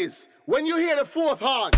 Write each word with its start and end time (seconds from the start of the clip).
ladies, 0.00 0.28
when 0.46 0.66
you 0.66 0.76
hear 0.76 0.96
the 0.96 1.04
fourth 1.04 1.40
horn. 1.42 1.70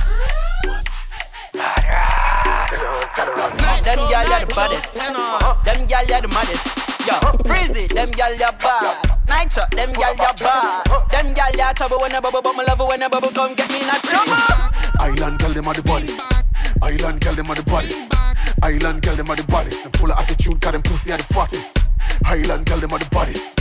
Them 3.83 3.99
gyal 4.09 4.29
are 4.31 4.41
the 4.41 4.55
baddest. 4.55 4.95
Them 4.95 5.87
gyal 5.89 6.11
are 6.13 6.23
the 6.23 6.29
maddest. 6.29 6.67
Yo, 7.07 7.15
Freezy, 7.43 7.89
them 7.93 8.11
gyal 8.11 8.35
are 8.35 8.57
bad. 8.59 8.97
Nytro, 9.27 9.69
them 9.71 9.91
gyal 9.91 10.21
are 10.21 10.35
bad. 10.35 10.87
Them 11.11 11.35
gyal 11.35 11.61
are 11.61 11.75
trouble 11.75 11.99
when 12.01 12.15
I 12.15 12.21
bubble, 12.21 12.43
but 12.43 12.53
my 12.55 12.63
love 12.63 12.79
when 12.79 13.03
I 13.03 13.09
bubble 13.09 13.31
come 13.31 13.55
get 13.55 13.69
me 13.71 13.81
in 13.81 13.89
a 13.89 13.99
trouble. 13.99 14.35
Island 15.01 15.39
girl, 15.41 15.53
them 15.53 15.69
are 15.69 15.75
the 15.75 15.83
bodies. 15.83 16.21
Island 16.81 17.21
girl, 17.21 17.35
them 17.35 17.51
are 17.51 17.57
the 17.57 17.63
bodies. 17.65 18.09
Island 18.63 19.03
girl, 19.03 19.17
them 19.17 19.31
are 19.31 19.37
the 19.37 19.45
bodies. 19.45 19.83
Them 19.83 19.93
full 19.93 20.13
of 20.13 20.19
attitude, 20.19 20.61
cause 20.61 20.73
them 20.73 20.83
pussy 20.83 21.13
are 21.13 21.19
the 21.19 21.25
fattest. 21.25 21.79
Highland 22.25 22.67
girl, 22.67 22.79
them 22.79 22.93
are 22.93 22.99
the 22.99 23.11
bodies. 23.11 23.55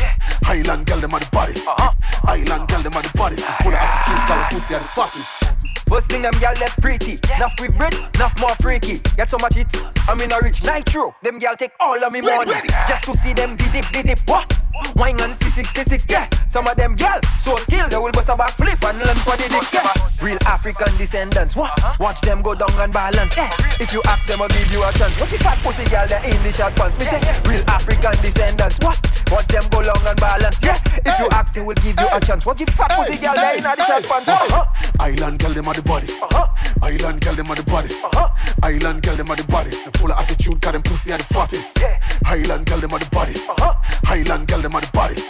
Highland 0.44 0.86
girl, 0.86 1.00
them 1.00 1.14
are 1.14 1.20
the 1.20 1.30
bodies. 1.32 1.66
Uh-huh. 1.66 1.92
Highland 2.24 2.70
girl, 2.70 2.82
them 2.82 2.94
are 2.94 3.02
the 3.02 3.18
bodies. 3.18 3.44
Them 3.44 3.54
full 3.62 3.74
of 3.74 3.80
attitude, 3.80 4.21
cause 4.28 4.30
them 4.30 4.60
pussy 4.60 4.75
are 4.75 4.80
the 4.80 4.88
fattest. 4.88 5.62
First 5.89 6.10
thing 6.10 6.21
them 6.21 6.34
gal 6.39 6.54
left 6.56 6.79
pretty. 6.82 7.20
Enough 7.36 7.54
with 7.60 7.78
bread, 7.78 7.93
enough 8.15 8.39
more 8.39 8.56
freaky. 8.62 9.00
Get 9.18 9.29
so 9.29 9.38
much 9.39 9.56
hits. 9.56 9.75
I'm 10.07 10.21
in 10.21 10.32
a 10.32 10.39
rich 10.39 10.64
nitro. 10.64 11.14
Them 11.21 11.38
gal 11.38 11.56
take 11.56 11.71
all 11.79 12.01
of 12.01 12.14
me 12.14 12.21
money. 12.21 12.54
Just 12.88 13.04
to 13.06 13.14
see 13.18 13.34
them 13.34 13.57
did 13.57 13.74
dip, 13.74 13.86
did 13.92 14.06
dip. 14.06 14.20
What? 14.25 14.61
Wine 14.96 15.20
and 15.21 15.34
C6, 15.34 15.64
C6, 15.74 16.10
yeah. 16.10 16.28
Some 16.48 16.68
of 16.68 16.75
them 16.75 16.96
gal 16.96 17.20
so 17.39 17.56
skilled 17.56 17.92
they 17.92 17.98
will 17.98 18.12
bust 18.12 18.29
a 18.29 18.36
back 18.36 18.56
flip 18.57 18.84
and 18.84 19.00
learn 19.00 19.16
for 19.24 19.36
the 19.38 19.48
dick, 19.48 19.74
yeah. 19.74 19.88
Real 20.21 20.38
African 20.46 20.96
descendants. 20.98 21.56
What? 21.56 21.71
Watch 22.00 22.21
them 22.21 22.42
go 22.42 22.54
down 22.54 22.71
and 22.78 22.93
balance. 22.93 23.36
Yeah. 23.36 23.50
If 23.79 23.93
you 23.93 24.02
ask 24.06 24.28
them, 24.28 24.42
I'll 24.42 24.50
give 24.50 24.71
you 24.71 24.84
a 24.84 24.92
chance. 24.93 25.20
Watch 25.20 25.34
if 25.34 25.42
fat 25.42 25.57
pussy 25.64 25.89
gal 25.89 26.07
they 26.07 26.21
in 26.29 26.43
the 26.43 26.52
short 26.52 26.76
pants. 26.76 27.00
Me 27.00 27.06
say 27.06 27.20
real 27.50 27.64
African 27.68 28.14
descendants. 28.21 28.78
What? 28.82 29.00
Watch 29.32 29.48
them 29.48 29.64
go 29.71 29.79
long 29.79 30.04
and 30.06 30.20
balance. 30.20 30.62
Yeah. 30.62 30.78
If 31.06 31.18
you 31.20 31.28
ask, 31.32 31.54
they 31.54 31.62
will 31.62 31.76
give 31.76 32.00
you 32.00 32.08
a 32.12 32.20
chance. 32.20 32.45
Watch 32.45 32.62
if 32.62 32.70
fat 32.70 32.92
pussy 32.92 33.17
gal 33.17 33.34
they 33.36 33.58
in 33.58 33.64
the 33.64 33.86
short 33.86 34.03
pants. 34.03 34.28
What? 34.28 34.67
Island 35.00 35.40
girl, 35.40 35.53
them 35.53 35.67
are 35.67 35.73
the 35.73 35.81
bodies. 35.81 36.12
Uh-huh. 36.22 36.48
Island 36.84 37.22
girl, 37.22 37.36
them 37.36 37.50
are 37.50 37.56
the 37.56 37.64
bodies. 37.64 38.03
Uh-huh. 38.03 38.30
Island 38.62 39.02
girl, 39.02 39.16
them 39.16 39.32
are 39.32 39.36
the 39.36 39.44
bodies. 39.45 39.78
Full 39.98 40.12
of 40.12 40.17
attitude, 40.20 40.62
cause 40.62 40.73
them 40.73 40.82
pussy 40.84 41.12
are 41.14 41.17
the 41.17 41.23
fattest. 41.23 41.80
Yeah. 41.80 41.98
Island 42.26 42.67
girl, 42.67 42.80
them 42.80 42.94
are 42.94 43.00
the 43.00 43.10
bodies. 43.10 43.50
Uh-huh. 43.50 43.73
Island 44.06 44.48
girl, 44.48 44.61
them 44.62 44.76
are 44.76 44.81
the 44.81 44.92
bodies. 44.92 45.26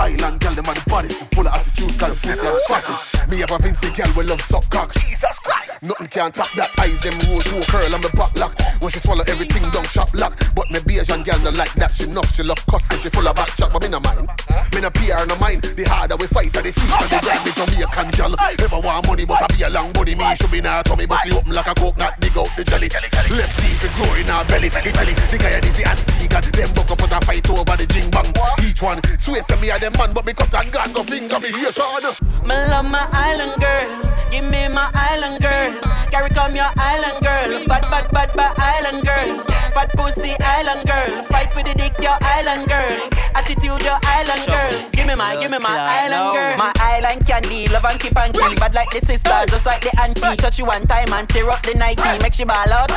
Island 0.00 0.40
girl, 0.40 0.54
them 0.54 0.66
are 0.66 0.74
the 0.74 0.84
bodies. 0.88 1.16
Full 1.34 1.46
of 1.46 1.54
attitude, 1.54 1.90
them 2.00 2.10
pussy 2.10 2.32
the 2.32 2.62
fattest. 2.68 3.28
Me 3.28 3.38
have 3.38 3.50
a 3.50 3.58
Vincy 3.58 3.90
girl, 3.94 4.12
we 4.16 4.24
love 4.24 4.40
suck 4.40 4.68
cock. 4.70 4.92
Jesus 4.94 5.38
Christ. 5.40 5.82
Nothing 5.82 6.06
can 6.06 6.30
top 6.30 6.50
that. 6.54 6.70
Eyes 6.78 7.00
them 7.02 7.18
roll 7.26 7.40
to 7.40 7.58
a 7.58 7.64
curl 7.66 7.94
on 7.94 8.00
the 8.00 8.10
back 8.14 8.30
lock. 8.38 8.54
When 8.80 8.90
she 8.90 9.00
swallow 9.00 9.24
everything 9.26 9.66
down 9.70 9.84
shop 9.84 10.14
lock. 10.14 10.38
But 10.54 10.70
me 10.70 10.78
Asian 10.98 11.22
girl 11.22 11.38
not 11.40 11.54
like 11.54 11.74
that. 11.74 11.90
She 11.92 12.04
enough, 12.04 12.30
she 12.34 12.42
love 12.42 12.64
cuts, 12.66 12.86
she 13.02 13.10
full 13.10 13.26
of 13.26 13.34
back 13.34 13.50
chat. 13.58 13.72
But 13.72 13.82
me 13.82 13.88
no 13.88 14.00
mind. 14.00 14.30
Me 14.74 14.80
no 14.80 14.90
PR 14.90 15.26
no 15.26 15.36
mind. 15.42 15.62
The 15.62 15.82
harder 15.84 16.16
we 16.16 16.26
fight, 16.26 16.52
the 16.52 16.70
sweeter 16.70 17.08
the 17.10 17.18
brand. 17.18 17.42
Me 17.42 17.50
Jamaican 17.50 18.08
girl. 18.14 18.34
Ever 18.62 18.78
want 18.78 19.06
money, 19.06 19.24
but 19.26 19.42
I 19.42 19.46
be 19.50 19.62
a 19.62 19.70
long 19.70 19.90
body. 19.92 20.14
Me 20.14 20.34
should 20.38 20.50
be 20.50 20.60
now 20.60 20.82
tummy, 20.82 21.06
but 21.06 21.18
she 21.26 21.32
open 21.34 21.52
like 21.52 21.66
a 21.66 21.74
coconut. 21.74 22.14
Dig 22.20 22.38
out 22.38 22.50
the 22.56 22.62
jelly. 22.62 22.88
Let's 23.34 23.54
see 23.58 23.74
if 23.74 23.84
it 23.84 23.92
grow 23.98 24.14
in 24.14 24.30
our 24.30 24.44
belly. 24.46 24.68
The 24.70 24.86
jelly, 24.94 25.14
the 25.14 25.38
guy 25.38 25.58
is 25.58 25.76
the 25.76 25.84
antique. 25.86 26.30
and 26.30 26.46
Them 26.54 26.70
buck 26.74 26.90
up 26.90 27.02
and 27.02 27.12
a 27.12 27.20
fight 27.26 27.50
over 27.50 27.76
the 27.76 27.86
jing 27.86 28.10
bang. 28.10 28.30
Each 28.62 28.82
one 28.82 29.00
swear 29.18 29.42
to 29.42 29.56
me 29.56 29.70
a 29.70 29.78
them 29.78 29.92
man, 29.98 30.12
but 30.12 30.24
me 30.24 30.32
cut 30.32 30.54
and 30.54 30.72
gone 30.72 30.92
go 30.92 31.02
finger 31.02 31.38
me 31.40 31.52
here, 31.52 31.72
Sean. 31.72 32.02
Me 32.42 32.54
love 32.70 32.84
my 32.86 33.08
island 33.12 33.60
girl. 33.60 34.12
Give 34.30 34.44
me 34.44 34.68
my 34.68 34.90
island 34.94 35.42
girl. 35.42 35.80
Carry 36.10 36.30
come 36.30 36.54
your 36.56 36.70
island 36.76 37.22
girl. 37.22 37.66
Bad, 37.66 37.82
bad, 37.90 38.10
bad, 38.10 38.32
bad 38.34 38.54
island 38.58 39.04
girl. 39.04 39.44
Fat 39.74 39.90
pussy 39.94 40.34
island 40.40 40.88
girl. 40.88 41.22
Fight 41.24 41.52
for 41.52 41.62
the 41.62 41.74
dick, 41.74 41.92
your 41.98 42.16
island 42.20 42.68
girl. 42.68 43.08
Attitude, 43.34 43.82
your 43.82 43.98
island 44.02 44.44
girl. 44.46 44.90
Give 44.92 45.06
me 45.06 45.14
my, 45.14 45.36
give 45.36 45.50
me 45.50 45.58
my 45.58 45.78
island 45.78 46.36
girl. 46.36 46.56
My 46.56 46.72
island 46.76 47.26
candy, 47.26 47.66
love 47.68 47.84
and 47.84 47.98
keep 48.00 48.16
and 48.16 48.32
kill. 48.34 48.54
Bad 48.56 48.74
like 48.74 48.90
the 48.90 49.00
sister, 49.00 49.44
just 49.48 49.66
like 49.66 49.82
the 49.82 49.92
auntie. 50.00 50.36
Touch 50.36 50.58
you 50.58 50.66
one 50.66 50.86
time 50.86 51.12
and 51.12 51.28
tear 51.28 51.48
up 51.50 51.62
the 51.62 51.74
nighty. 51.74 52.18
Make 52.22 52.34
she 52.34 52.44
ball 52.44 52.72
out. 52.72 52.90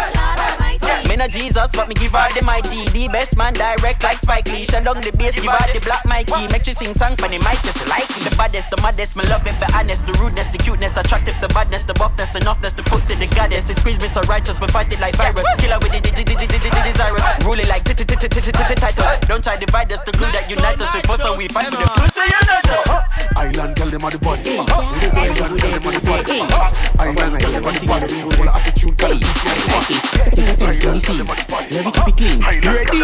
Me 1.08 1.16
no 1.16 1.28
Jesus, 1.28 1.72
but 1.72 1.88
me 1.88 1.96
give 1.96 2.12
her 2.12 2.28
the 2.34 2.42
mighty. 2.42 2.88
The 2.90 3.08
best 3.08 3.38
man 3.38 3.54
direct 3.54 4.04
like 4.04 4.20
Spike 4.20 4.48
Lee. 4.52 4.64
Shut 4.64 4.84
down 4.84 5.02
the 5.02 5.12
bass, 5.12 5.36
give 5.36 5.52
her 5.58 5.74
the 5.74 5.80
black 5.80 6.06
Mikey. 6.06 6.48
Make 6.52 6.66
she 6.66 6.74
sing 6.74 6.94
song 6.94 7.16
for 7.16 7.28
the 7.28 7.40
mic, 7.40 7.60
cause 7.64 7.78
she 7.78 7.86
like 7.88 8.10
it. 8.10 8.24
The 8.28 8.36
baddest, 8.36 8.70
the 8.70 8.78
maddest, 8.82 9.16
me 9.16 9.24
love 9.26 9.46
it, 9.48 9.58
the 9.60 9.68
honest, 9.76 10.06
the 10.06 10.14
rudeness, 10.20 10.50
the 10.50 10.58
cuteness, 10.58 10.98
attractive, 10.98 11.40
the 11.42 11.48
badness, 11.50 11.84
the 11.84 11.94
buffness, 11.94 12.32
the 12.34 12.40
enoughness, 12.40 12.76
the 12.76 12.84
pussy, 12.84 13.16
the 13.16 13.28
goddess. 13.36 13.70
It 13.70 13.78
squeeze 13.78 14.02
me 14.02 14.08
so 14.08 14.22
righteous, 14.28 14.60
but 14.60 14.72
fight 14.72 14.92
it 14.92 15.00
like 15.00 15.16
virus. 15.16 15.48
Killer 15.58 15.80
with 15.80 15.92
the 15.92 16.02
desirous, 16.02 17.24
rule 17.46 17.60
it 17.60 17.68
like 17.68 17.86
titles. 18.86 19.20
Don't 19.28 19.44
try 19.44 19.58
divide 19.58 19.92
us, 19.92 20.04
the 20.04 20.12
glue 20.12 20.32
that 20.32 20.50
unite 20.50 20.80
us. 20.82 20.94
With 20.94 21.10
us, 21.10 21.22
so 21.22 21.36
we 21.38 21.48
fight 21.48 21.72
with 21.72 21.80
the 21.80 21.88
pussy 21.98 22.22
unite. 22.22 22.70
Island 23.36 23.76
girl, 23.76 23.90
them 23.90 24.06
are 24.06 24.12
the 24.12 24.20
bodies. 24.20 24.48
Island 24.48 25.60
girl, 25.60 25.72
them 25.74 25.86
are 25.86 25.92
the 25.92 26.02
bodies. 26.06 26.42
Island 27.00 27.40
girl, 27.42 27.52
them 27.52 27.66
are 27.66 27.74
the 27.74 27.86
bodies. 27.86 28.36
Full 28.36 28.50
of 28.50 28.56
attitude, 28.56 28.98
cause 28.98 29.20
them 29.20 29.34
pussy 29.36 29.50
are 29.50 29.56
the 29.56 29.62
fattest. 29.74 30.04
Island 30.62 31.02
girl, 31.06 31.18
them 31.18 31.30
are 31.30 31.36
the 31.36 31.46
bodies. 31.50 31.72
Let 31.76 31.84
me 31.86 31.92
keep 31.92 32.08
it 32.08 32.16
clean. 32.18 32.40
You 32.40 32.72
ready? 32.78 33.02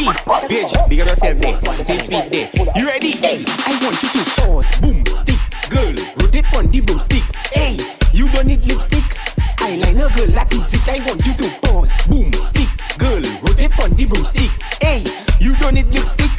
Bitch, 0.52 0.72
big 0.90 1.00
up 1.02 1.08
yourself 1.10 1.36
there. 1.42 1.86
Same 1.86 2.00
speed 2.00 2.26
there. 2.32 2.41
You 2.75 2.88
ready? 2.88 3.12
Hey, 3.12 3.44
I 3.47 3.79
want 3.84 4.02
you 4.02 4.09
to 4.09 4.31
pause, 4.41 4.66
boom, 4.81 5.06
stick, 5.06 5.40
girl. 5.69 5.94
Rotate 6.18 6.52
on 6.56 6.68
the 6.69 6.81
broomstick. 6.81 7.24
Hey, 7.53 7.78
you 8.13 8.29
don't 8.29 8.47
need 8.47 8.66
lipstick. 8.66 9.41
Eyeliner, 9.62 10.10
girl, 10.16 10.28
that 10.36 10.52
is 10.54 10.74
it. 10.74 10.88
I 10.90 11.00
want 11.06 11.26
you 11.26 11.34
to 11.36 11.48
pause, 11.62 11.94
boom, 12.08 12.32
stick, 12.34 12.70
girl. 12.98 13.22
Rotate 13.42 13.78
on 13.80 13.92
the 13.96 14.06
broomstick. 14.06 14.52
Hey, 14.82 15.04
you 15.40 15.56
don't 15.58 15.76
need 15.76 15.88
lipstick. 15.88 16.30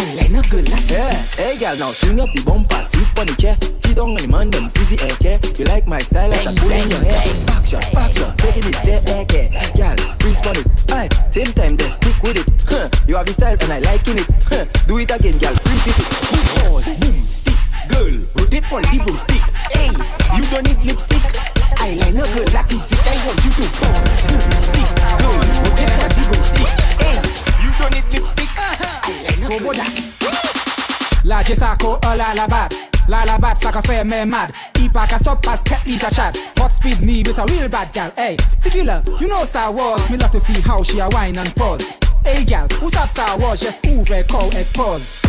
Eyeliner, 0.00 0.42
girl, 0.50 0.62
that 0.62 0.82
is 0.84 0.90
Yeah, 0.90 1.12
it. 1.12 1.28
hey 1.36 1.58
girl, 1.58 1.76
now 1.76 1.92
swing 1.92 2.20
up 2.20 2.28
the 2.34 2.42
bumper, 2.42 2.82
sit 2.90 3.06
on 3.18 3.26
the 3.26 3.34
chair, 3.36 3.56
sit 3.84 3.94
down 3.96 4.10
on 4.10 4.16
the 4.16 4.26
man, 4.26 4.50
them 4.50 4.68
fizzy 4.70 4.96
air 5.04 5.14
care. 5.20 5.38
You 5.58 5.64
like 5.66 5.86
my 5.86 5.98
style 6.00 6.32
as 6.32 6.46
I 6.46 6.54
put 6.54 6.72
in 6.72 6.90
your 6.90 7.04
hair. 7.04 7.46
Back 7.46 7.66
shot, 7.66 7.86
back 7.92 8.12
shot, 8.12 8.36
taking 8.38 8.64
it 8.66 8.76
there, 8.82 9.02
air 9.06 9.24
care. 9.26 9.50
Girl, 9.76 9.96
freeze 10.18 10.40
on 10.42 10.56
it, 10.56 10.66
aye, 10.90 11.08
same 11.30 11.52
time, 11.52 11.76
then 11.76 11.90
stick 11.90 12.16
with 12.22 12.36
it. 12.40 12.48
Huh, 12.66 12.88
you 13.06 13.16
have 13.16 13.26
the 13.26 13.32
style 13.34 13.56
and 13.60 13.72
I 13.72 13.78
liking 13.80 14.18
it. 14.18 14.26
Huh, 14.48 14.64
do 14.88 14.98
it 14.98 15.10
again, 15.12 15.38
girl, 15.38 15.54
freeze 15.60 15.86
it. 15.86 15.96
Boom, 16.00 16.44
pause, 16.66 16.88
boom, 16.98 17.20
stick, 17.28 17.51
girl. 17.88 18.14
Rotate 18.34 18.72
on 18.72 18.82
the 18.82 18.98
broomstick. 19.04 19.44
Hey, 19.72 19.90
you 20.36 20.44
don't 20.50 20.66
need 20.66 20.80
lipstick. 20.84 21.24
Eyeliner, 21.82 22.26
girl, 22.34 22.48
that 22.52 22.70
is 22.72 22.92
it. 22.92 23.02
I 23.06 23.16
want 23.26 23.38
you 23.44 23.50
to 23.50 23.64
pause, 23.78 24.12
boom, 24.26 24.40
stick, 24.40 24.88
girl. 25.18 25.40
Rotate 25.64 25.92
on 25.98 26.10
the 26.12 26.22
broomstick. 26.28 26.70
Hey, 27.00 27.18
you 27.64 27.70
don't 27.78 27.92
need 27.92 28.06
lipstick. 28.12 28.50
Eyeliner, 29.06 29.58
girl, 29.58 29.74
that. 29.74 30.12
La 31.24 31.42
Jesako, 31.42 31.98
oh 32.04 32.16
la 32.16 32.32
la 32.34 32.46
bat. 32.46 32.74
La 33.08 33.24
la 33.24 33.38
bat, 33.38 33.56
ça 33.60 33.70
qu'a 33.70 34.04
me 34.04 34.24
mad. 34.24 34.52
Ipa 34.78 35.06
ka 35.06 35.18
stop 35.18 35.42
pas 35.42 35.58
tête 35.58 35.84
li 35.86 35.98
chat. 35.98 36.32
Hot 36.58 36.70
speed 36.70 37.04
me 37.04 37.22
with 37.26 37.38
a 37.38 37.44
real 37.46 37.68
bad 37.68 37.92
gal. 37.92 38.12
Hey, 38.16 38.36
tequila, 38.60 39.02
you 39.20 39.28
know 39.28 39.44
Star 39.44 39.72
Wars. 39.72 40.08
Me 40.10 40.16
love 40.16 40.30
to 40.30 40.40
see 40.40 40.60
how 40.60 40.82
she 40.82 40.98
a 41.00 41.08
wine 41.10 41.38
and 41.38 41.54
pause. 41.56 41.98
Hey 42.24 42.44
gal, 42.44 42.66
who's 42.80 42.94
up 42.94 43.08
Star 43.08 43.38
Wars? 43.38 43.60
Just 43.60 43.84
ouvre 43.86 44.22
call 44.28 44.50
et 44.54 44.66
pause. 44.72 45.22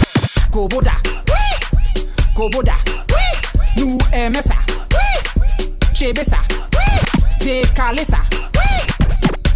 Go 0.52 0.68
boda, 0.68 0.94
oui. 1.30 1.53
Go 2.36 2.50
boda, 2.50 2.74
oui. 3.10 3.22
Nous 3.78 3.98
aimons 4.12 4.42
ça. 4.42 4.56
Chebe 5.94 6.24
ça, 6.28 6.38
oui. 6.74 7.00
Décaler 7.40 8.04
ça. 8.04 8.18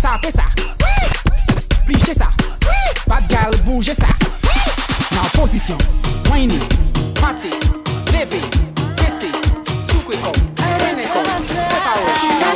Taper 0.01 0.31
ça, 0.31 0.43
oui. 1.87 1.95
Ça, 2.13 2.29
oui. 2.63 2.75
Bad 3.07 3.27
gal. 3.27 3.51
Now 5.11 5.27
position, 5.33 5.77
whining, 6.29 6.61
party, 7.15 7.49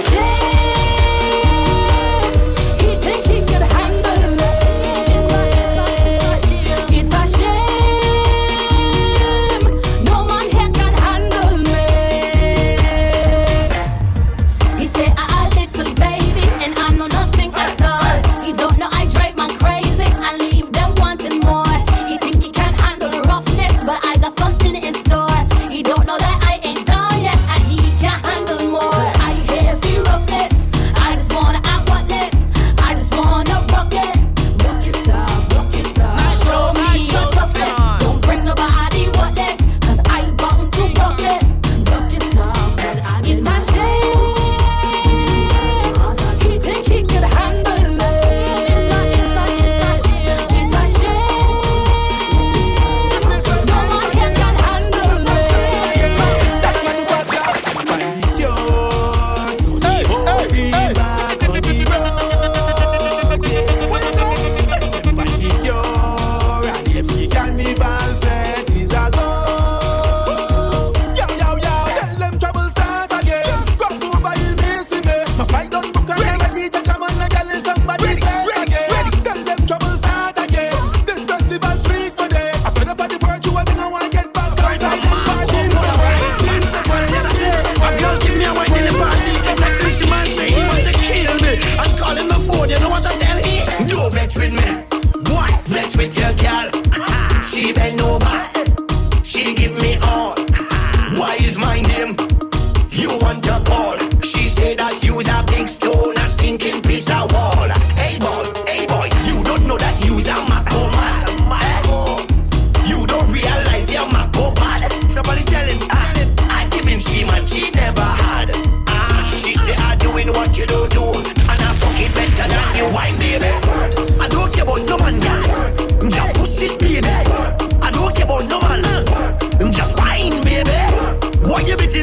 He 0.04 0.41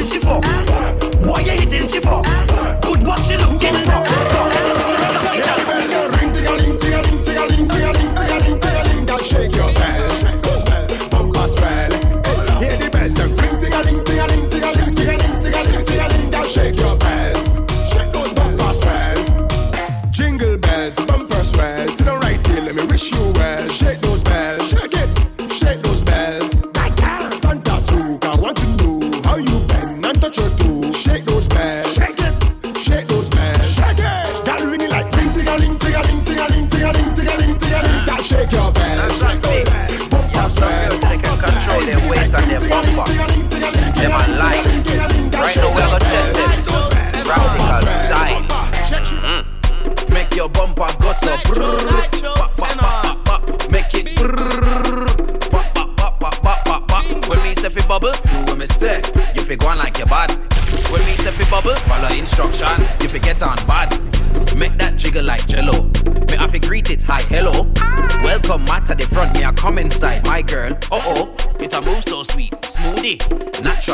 she 0.07 0.19
for? 0.19 0.39
Why 1.25 1.41
you 1.41 1.51
hitting 1.51 1.87
she 1.89 1.99
for? 1.99 2.48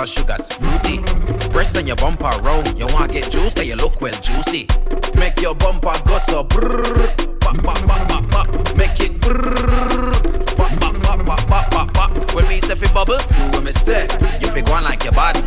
Natural 0.05 0.23
sugars, 0.23 0.47
fruity. 0.49 1.49
Press 1.49 1.75
on 1.75 1.87
your 1.87 1.95
bumper 1.95 2.29
roll. 2.43 2.61
You 2.77 2.85
want 2.93 3.11
to 3.11 3.19
get 3.19 3.31
juice, 3.31 3.55
cause 3.55 3.65
you 3.65 3.75
look 3.75 4.01
well 4.01 4.13
juicy. 4.21 4.67
Make 5.15 5.41
your 5.41 5.55
bumper 5.55 5.93
go 6.05 6.17
so 6.17 6.43
brrrr. 6.43 7.39
Bop, 7.39 7.57
bop, 7.63 7.87
bop, 7.87 8.07
bop, 8.07 8.29
bop. 8.29 8.77
Make 8.77 8.99
it 8.99 9.13
brrrr. 9.13 10.13
Bop, 10.57 10.79
bop, 10.79 10.93
bop, 11.01 11.25
bop, 11.25 11.47
bop, 11.49 11.71
bop, 11.71 11.93
bop. 11.95 12.35
When 12.35 12.47
me 12.49 12.59
say 12.59 12.75
fi 12.75 12.93
bubble, 12.93 13.17
do 13.17 13.47
what 13.49 13.63
me 13.63 13.71
say. 13.71 14.05
You 14.41 14.51
fi 14.53 14.61
go 14.61 14.73
on 14.73 14.83
like 14.83 15.03
your 15.03 15.13
bad. 15.13 15.37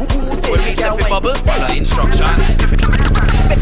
When 0.50 0.60
me 0.64 0.74
say 0.74 0.90
fi 0.90 1.08
bubble, 1.08 1.34
follow 1.34 1.76
instructions. 1.76 2.58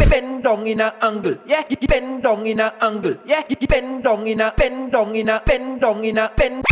Bend 0.09 0.45
down 0.45 0.67
in 0.67 0.81
a 0.81 0.95
angle, 1.03 1.37
yeah. 1.47 1.63
Bend 1.89 2.23
down 2.23 2.47
in 2.47 2.61
a 2.61 2.73
angle, 2.81 3.17
yeah. 3.27 3.43
Bend 3.69 3.86
in 4.27 4.41
a 4.41 4.53
bend 4.57 4.93
down 4.93 5.15
in 5.15 5.29
a 5.29 5.43
bend 5.45 5.81
down 5.81 6.05
in 6.05 6.19
a 6.19 6.31
bend. 6.37 6.65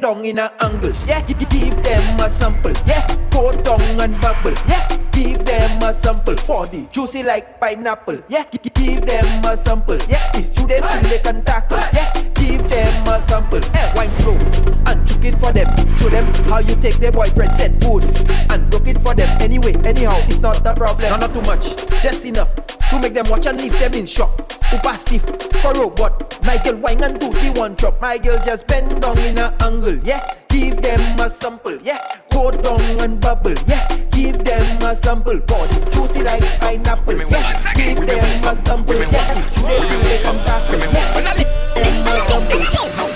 Down 0.00 0.24
in 0.24 0.38
a 0.38 0.52
angle, 0.60 0.92
yeah. 1.06 1.20
Give 1.22 1.82
them 1.82 2.20
a 2.20 2.30
sample, 2.30 2.72
yeah. 2.86 3.06
Go 3.30 3.50
down 3.62 3.80
and 4.00 4.20
bubble, 4.20 4.52
yeah. 4.68 4.86
Give 5.10 5.44
them 5.44 5.82
a 5.82 5.94
sample, 5.94 6.34
body 6.46 6.88
juicy 6.92 7.22
like 7.22 7.58
pineapple, 7.58 8.22
yeah. 8.28 8.44
Give 8.74 9.04
them 9.04 9.44
a 9.44 9.56
sample, 9.56 9.98
yeah. 10.08 10.30
It's 10.34 10.58
you 10.60 10.66
them 10.66 10.88
till 10.90 11.10
they 11.10 11.18
can 11.18 11.42
tackle, 11.44 11.78
yeah. 11.92 12.12
Give 12.34 12.68
them 12.68 13.08
a 13.08 13.20
sample, 13.22 13.60
eh. 13.74 13.92
Wine 13.96 14.10
slow 14.10 14.73
and 14.94 15.08
chook 15.08 15.24
it 15.24 15.34
for 15.36 15.52
them. 15.52 15.66
Show 15.98 16.08
them 16.08 16.26
how 16.44 16.58
you 16.58 16.74
take 16.76 16.96
their 16.96 17.12
boyfriend 17.12 17.54
set 17.54 17.82
food 17.82 18.04
and 18.50 18.70
broke 18.70 18.86
it 18.86 18.98
for 18.98 19.14
them 19.14 19.28
anyway. 19.40 19.74
Anyhow, 19.84 20.20
it's 20.24 20.40
not 20.40 20.66
a 20.66 20.74
problem. 20.74 21.10
No, 21.10 21.16
not 21.16 21.34
too 21.34 21.42
much, 21.42 21.76
just 22.02 22.24
enough 22.24 22.54
to 22.90 22.98
make 22.98 23.14
them 23.14 23.28
watch 23.28 23.46
and 23.46 23.58
leave 23.58 23.72
them 23.72 23.94
in 23.94 24.06
shock. 24.06 24.52
Upa 24.72 24.96
stiff 24.96 25.22
for 25.60 25.74
robot. 25.74 26.38
My 26.44 26.58
girl 26.62 26.76
wine 26.76 27.02
and 27.02 27.18
do 27.18 27.32
the 27.32 27.52
one 27.58 27.74
drop. 27.74 28.00
My 28.00 28.18
girl 28.18 28.38
just 28.44 28.66
bend 28.66 29.02
down 29.02 29.18
in 29.18 29.38
a 29.38 29.54
angle, 29.62 29.96
yeah. 29.98 30.38
Give 30.48 30.80
them 30.80 31.18
a 31.20 31.28
sample, 31.28 31.76
yeah. 31.82 31.98
Go 32.30 32.50
down 32.50 32.80
and 33.02 33.20
bubble, 33.20 33.54
yeah. 33.66 33.86
Give 34.10 34.38
them 34.44 34.82
a 34.82 34.94
sample 34.94 35.40
for 35.40 35.66
the 35.66 35.90
juicy 35.92 36.22
like 36.22 36.60
pineapple, 36.60 37.18
yeah. 37.30 37.74
Give 37.74 38.06
them 38.06 38.44
a 38.44 38.56
sample, 38.56 38.96
yeah. 38.96 39.34
Today 39.34 40.02
they 40.02 40.22
come 40.22 40.36
back, 40.44 40.70
yeah. 40.70 41.34
Give 41.74 41.94
them 42.04 42.06
a 42.06 42.28
sample. 42.28 43.13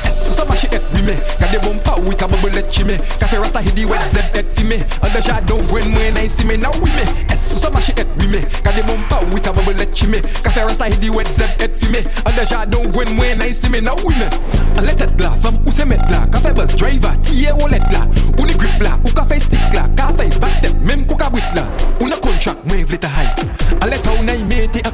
Rime 1.09 1.21
Got 1.41 1.53
the 1.53 1.59
bumper 1.61 2.01
with 2.05 2.23
a 2.23 2.29
bubble 2.29 2.51
let 2.51 2.71
chime 2.71 2.97
Got 3.19 3.31
the 3.31 3.41
rasta 3.41 3.61
hit 3.63 3.75
the 3.75 3.85
wet 3.87 4.03
zep 4.05 4.37
et 4.37 4.45
fi 4.45 4.65
me 4.65 4.77
Under 5.01 5.23
shadow 5.23 5.57
when 5.73 5.93
when 5.95 6.17
I 6.17 6.27
see 6.27 6.47
me 6.47 6.57
now 6.57 6.73
we 6.81 6.91
me. 6.93 7.05
Es 7.31 7.41
so 7.41 7.57
some 7.57 7.81
shit 7.81 7.99
et 7.99 8.09
rime 8.21 8.45
Got 8.63 8.77
the 8.77 8.83
bumper 8.85 9.25
with 9.33 9.47
a 9.47 9.53
bubble 9.53 9.73
let 9.73 9.93
chime 9.95 10.21
Got 10.43 10.55
the 10.55 10.63
rasta 10.67 10.85
hit 10.85 11.01
the 11.01 11.11
wet 11.11 11.29
zep 11.29 11.61
et 11.63 11.75
fi 11.77 11.89
me 11.91 12.01
Under 12.27 12.45
shadow 12.45 12.85
when 12.93 13.17
when 13.17 13.41
I 13.41 13.53
see 13.53 13.69
me 13.69 13.81
now 13.81 13.97
we 14.05 14.15
me. 14.15 14.29
A 14.77 14.83
let 14.83 15.01
it 15.01 15.17
bla 15.17 15.33
fam 15.37 15.57
ou 15.65 15.73
se 15.73 15.85
met 15.85 16.03
bla 16.09 16.27
Ka 16.29 16.41
fe 16.41 16.53
bus 16.53 16.77
driver 16.77 17.15
tiye 17.25 17.53
wallet 17.57 17.85
bla 17.89 18.05
Ou 18.39 18.47
ni 18.47 18.55
grip 18.55 18.77
bla 18.79 18.99
ou 19.05 19.13
ka 19.17 19.25
fe 19.25 19.41
stick 19.41 19.65
bla 19.73 19.89
Ka 19.97 20.13
fe 20.13 20.29
back 20.39 20.61
them 20.63 20.77
même 20.85 21.07
kou 21.07 21.17
ka 21.17 21.31
wit 21.33 21.47
bla 21.55 21.65
Ou 22.01 22.09
na 22.09 22.21
contract 22.21 22.65
mwen 22.69 22.85
vle 22.87 23.01
ta 23.01 23.09
high. 23.09 23.33
A 23.81 23.87
let 23.87 24.05
how 24.07 24.21
na 24.23 24.37
mate 24.45 24.85
a 24.85 24.93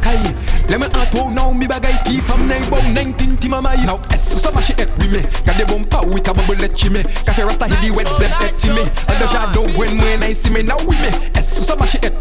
Let 0.69 0.81
me 0.81 0.87
ato 0.87 1.27
oh, 1.27 1.31
now 1.31 1.53
mi 1.53 1.67
bagay 1.67 1.97
ti 2.05 2.21
fam 2.21 2.49
na 2.49 2.59
bow 2.71 2.81
19 2.81 3.37
ti 3.41 3.49
mama 3.49 3.75
Now 3.85 4.01
es 4.13 4.25
so 4.25 4.39
some 4.39 4.61
shit 4.63 4.81
et 4.81 4.89
rime 5.01 5.23
Got 5.45 5.59
the 5.59 5.65
bumper 5.67 6.04
with 6.07 6.29
a 6.29 6.35
bubble 6.35 6.57
let 6.57 6.75
chime 6.75 7.03
the 7.03 7.43
rasta 7.45 7.67
the 7.69 7.91
wet 7.91 8.09
zep 8.09 8.33
et 8.43 8.55
fi 8.61 8.71
me. 8.71 8.85
Under 9.09 9.29
shadow 9.29 9.65
when 9.79 9.99
when 9.99 10.23
I 10.23 10.33
see 10.33 10.51
me 10.51 10.63
now 10.63 10.77
we 10.87 10.97
me. 10.97 11.11
Es 11.35 11.57
so 11.57 11.63
some 11.63 11.85
shit 11.87 12.05
et 12.05 12.13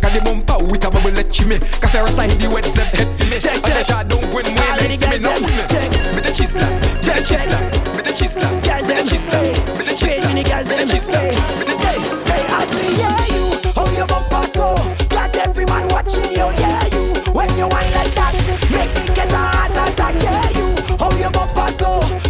Got 0.00 0.12
the 0.12 0.20
bumper 0.24 0.58
with 0.64 0.84
a 0.84 0.90
bubble 0.90 1.10
let 1.12 1.30
chime 1.32 1.58
the 1.58 1.98
rasta 2.00 2.24
the 2.26 2.48
wet 2.48 2.64
zep 2.66 2.88
et 2.94 3.08
fi 3.18 3.24
me. 3.30 3.36
Under 3.36 3.84
shadow 3.84 4.18
when 4.32 4.46
when 4.46 4.78
I 4.78 4.88
see 4.88 5.08
me 5.08 5.18
now 5.18 5.34
we 5.40 5.50
me. 5.52 5.64
Me 6.14 6.20
the 6.20 6.32
cheese 6.32 6.54
la, 6.54 6.66
me 6.70 7.12
the 7.12 7.22
cheese 7.24 7.46
la, 7.46 7.58
me 7.94 8.02
the 8.02 8.12
cheese 8.12 8.36
la, 8.36 8.48
me 8.52 8.92
the 8.94 9.04
cheese 9.04 9.26
la, 9.28 9.40
me 9.76 9.82
the 9.84 9.94
cheese 9.94 10.18
la, 10.18 10.32
me 10.32 10.74
the 10.74 10.84
cheese 10.86 11.08
la, 11.08 11.20
me 11.22 11.64
the 11.64 11.76
I 12.48 12.64
see 12.64 12.96
yeah 12.96 13.26
you, 13.34 13.72
how 13.74 13.90
your 13.92 14.06
bumper 14.06 14.46
so. 14.48 14.76
Got 15.10 15.36
every 15.36 15.66
man 15.66 15.88
watching 15.88 16.24
you, 16.24 16.48
yeah 16.56 16.86
you. 16.86 17.12
When 17.32 17.50
you 17.58 17.68
whine 17.68 17.92
like 17.92 18.14
that, 18.14 18.34
make 18.70 18.94
me 18.96 19.14
get 19.14 19.32
a 19.32 19.36
heart 19.36 19.70
attack, 19.72 20.14
yeah 20.22 20.50
you. 20.56 20.96
How 20.96 21.10
your 21.18 21.30
bumper 21.30 21.68
so 21.72 22.25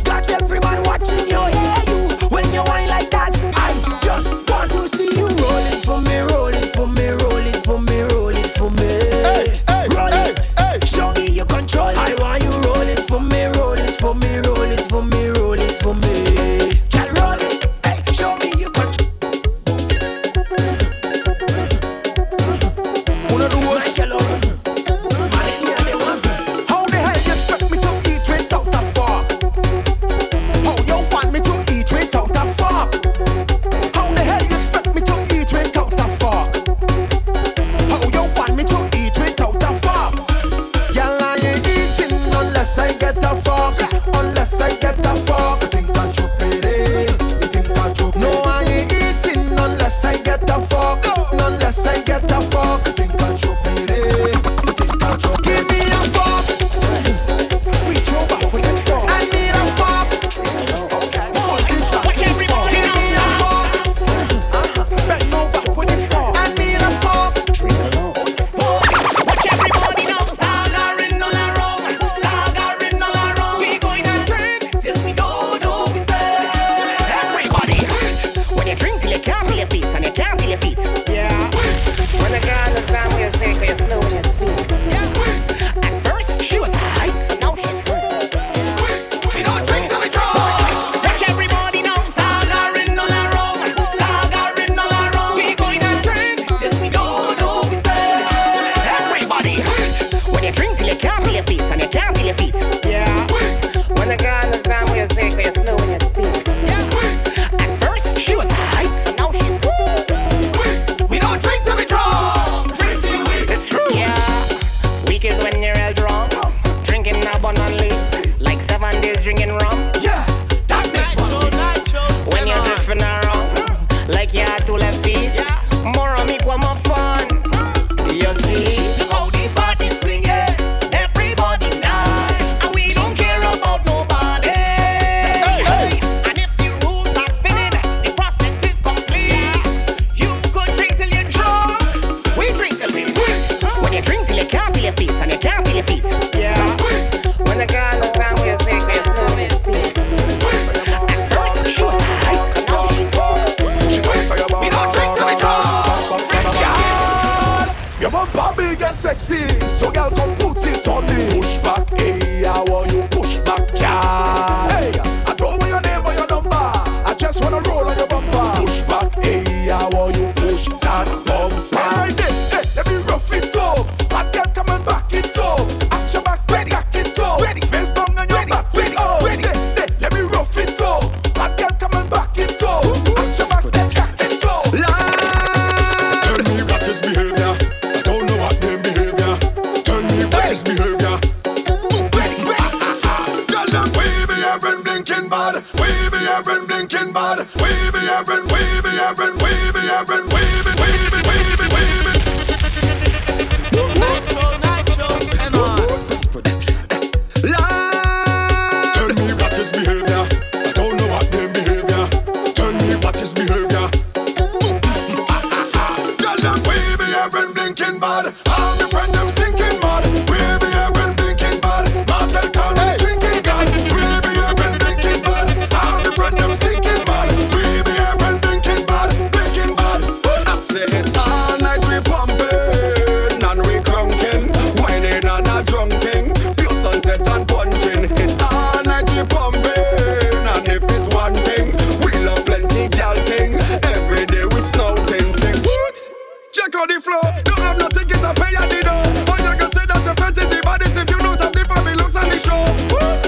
On 246.77 246.87
the 246.87 247.01
floor. 247.01 247.23
Don't 247.45 247.59
have 247.61 247.79
no 247.79 247.89
ticket 247.89 248.21
to 248.21 248.35
pay 248.35 248.55
at 248.55 248.69
the 248.69 248.83
door. 248.85 249.33
All 249.33 249.41
you 249.41 249.59
can 249.59 249.73
say 249.73 249.87
that 249.87 250.05
your 250.05 250.15
friend 250.15 250.37
is 250.37 250.49
the 250.51 250.61
baddest 250.63 250.95
if 250.95 251.09
you 251.09 251.19
don't 251.19 251.41
have 251.41 251.53
the 251.53 251.65
family 251.65 251.95
looks 251.95 252.15
on 252.15 252.29
the 252.29 252.39
show. 252.39 252.65
Woo! 252.93 253.26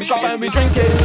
Ease 0.00 0.10
in 0.10 0.16
the 0.16 0.22
rum 0.22 0.22
shop 0.22 0.32
and 0.32 0.40
we 0.40 0.48
drinking. 0.48 0.99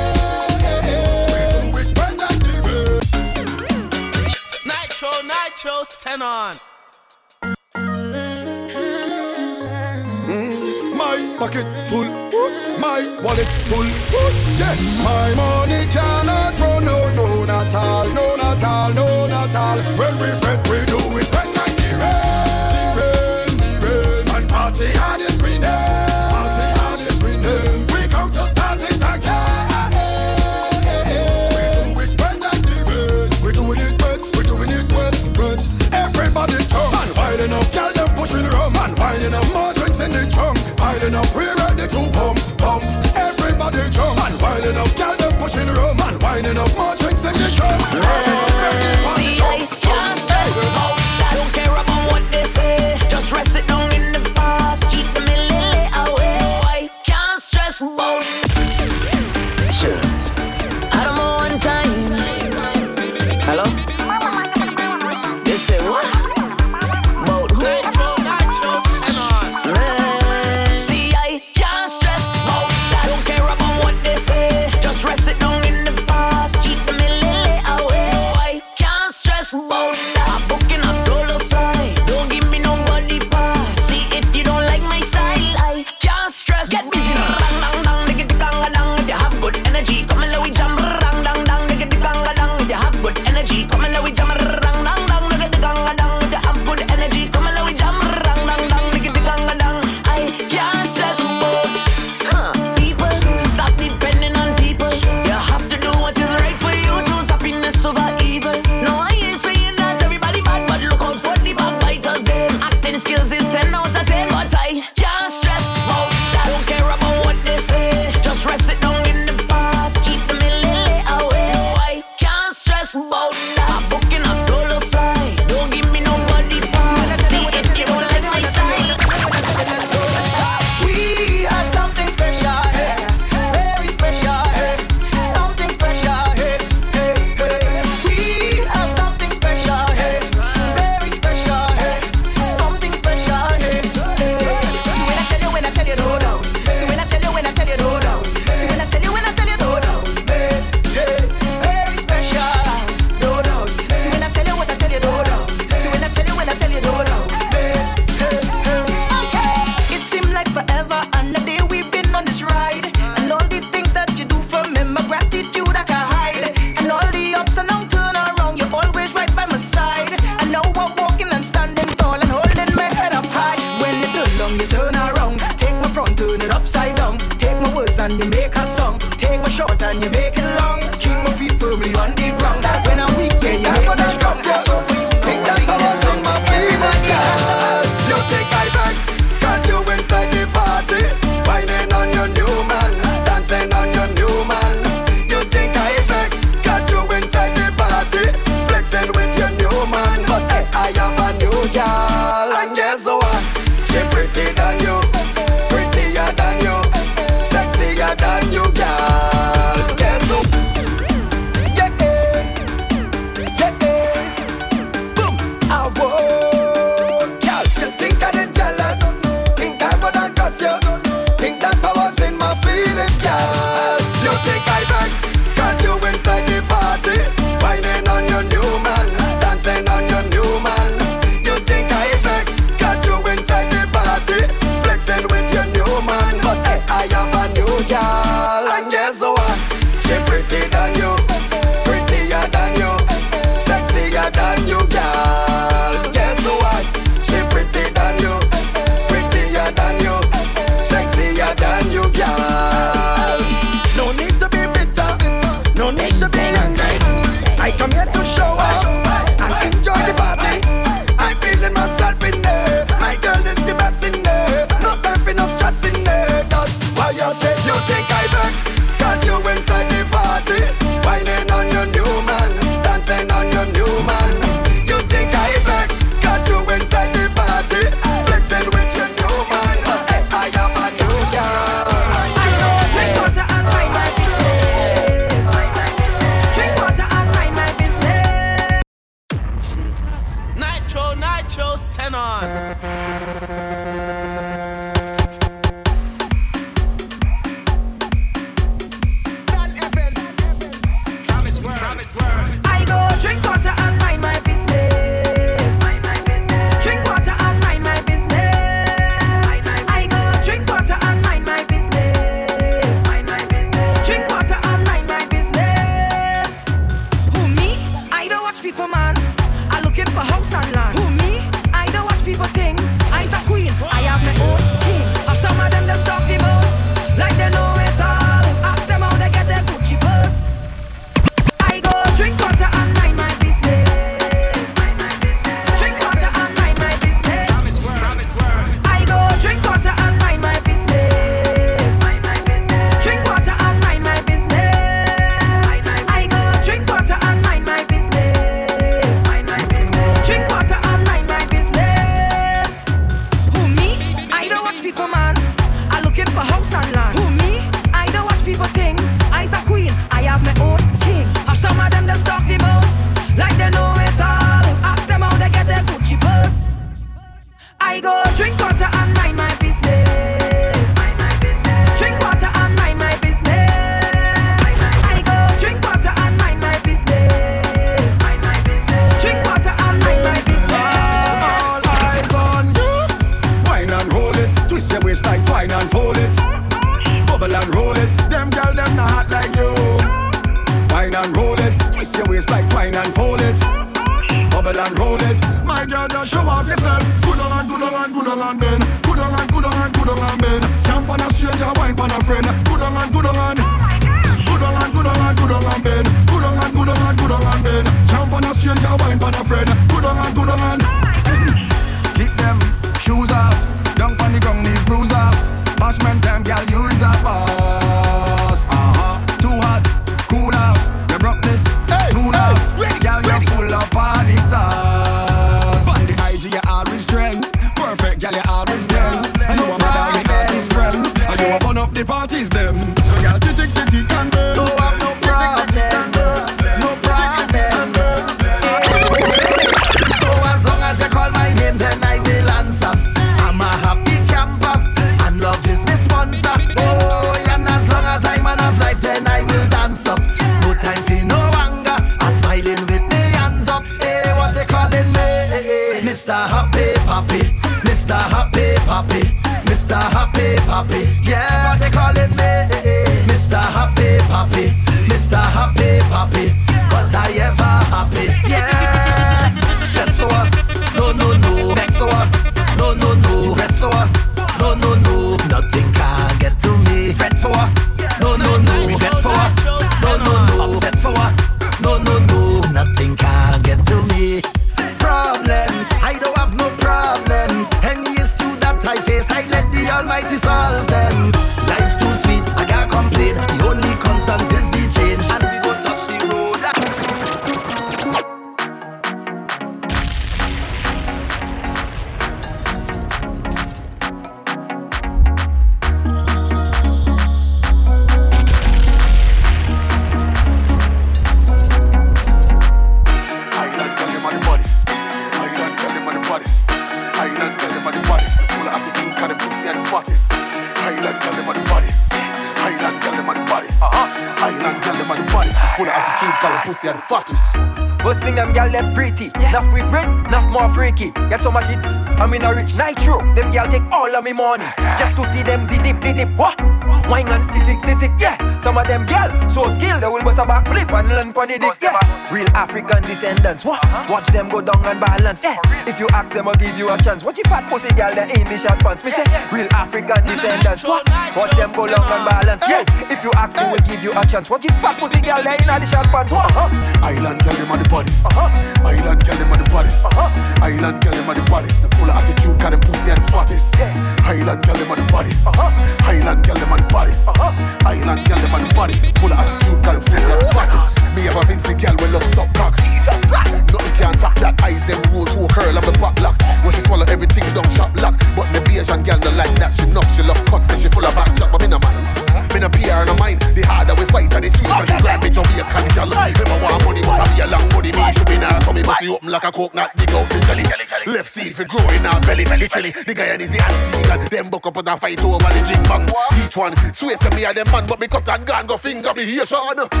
creation 599.31 600.00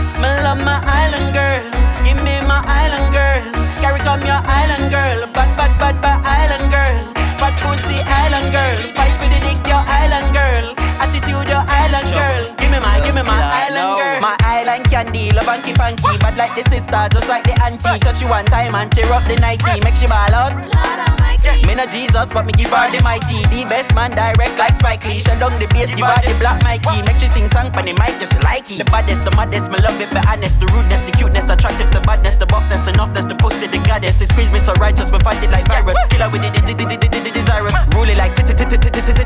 yes, 25.81 25.95
give 25.97 26.05
her 26.05 26.21
the 26.21 26.37
black 26.39 26.61
Mikey. 26.63 27.01
Make 27.01 27.21
you 27.21 27.27
sing 27.27 27.49
song 27.49 27.71
funny 27.73 27.93
mic, 27.93 28.19
just 28.19 28.37
like 28.43 28.69
it. 28.71 28.77
The 28.77 28.85
baddest, 28.85 29.23
the 29.25 29.31
maddest, 29.31 29.69
my 29.69 29.77
love 29.77 29.99
it, 29.99 30.09
but 30.11 30.25
honest. 30.27 30.59
The 30.59 30.67
rudeness, 30.67 31.01
the 31.01 31.11
cuteness, 31.11 31.49
attractive, 31.49 31.91
the 31.91 32.01
badness, 32.01 32.37
the 32.37 32.45
buffness, 32.45 32.85
the 32.85 32.93
nuffness, 32.93 33.27
the 33.27 33.35
pussy, 33.35 33.67
the 33.67 33.79
goddess. 33.79 34.21
It 34.21 34.29
squeeze 34.29 34.51
me 34.51 34.59
so 34.59 34.73
righteous, 34.73 35.09
but 35.09 35.23
fight 35.23 35.41
it 35.43 35.49
like 35.49 35.67
virus. 35.67 35.97
Killer 36.09 36.29
with 36.29 36.41
the 36.41 37.31
desirous. 37.33 37.75
Rule 37.93 38.09
it 38.09 38.17
like 38.17 38.35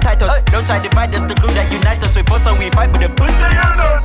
Titus. 0.05 0.43
Don't 0.43 0.65
try 0.65 0.79
divide 0.79 1.15
us, 1.15 1.23
the 1.23 1.35
glue 1.35 1.53
that 1.53 1.71
unite 1.71 2.03
us. 2.03 2.15
We 2.15 2.23
fuss 2.23 2.45
and 2.45 2.59
we 2.59 2.69
fight 2.69 2.91
with 2.91 3.01
the 3.01 3.09
pussy. 3.09 4.04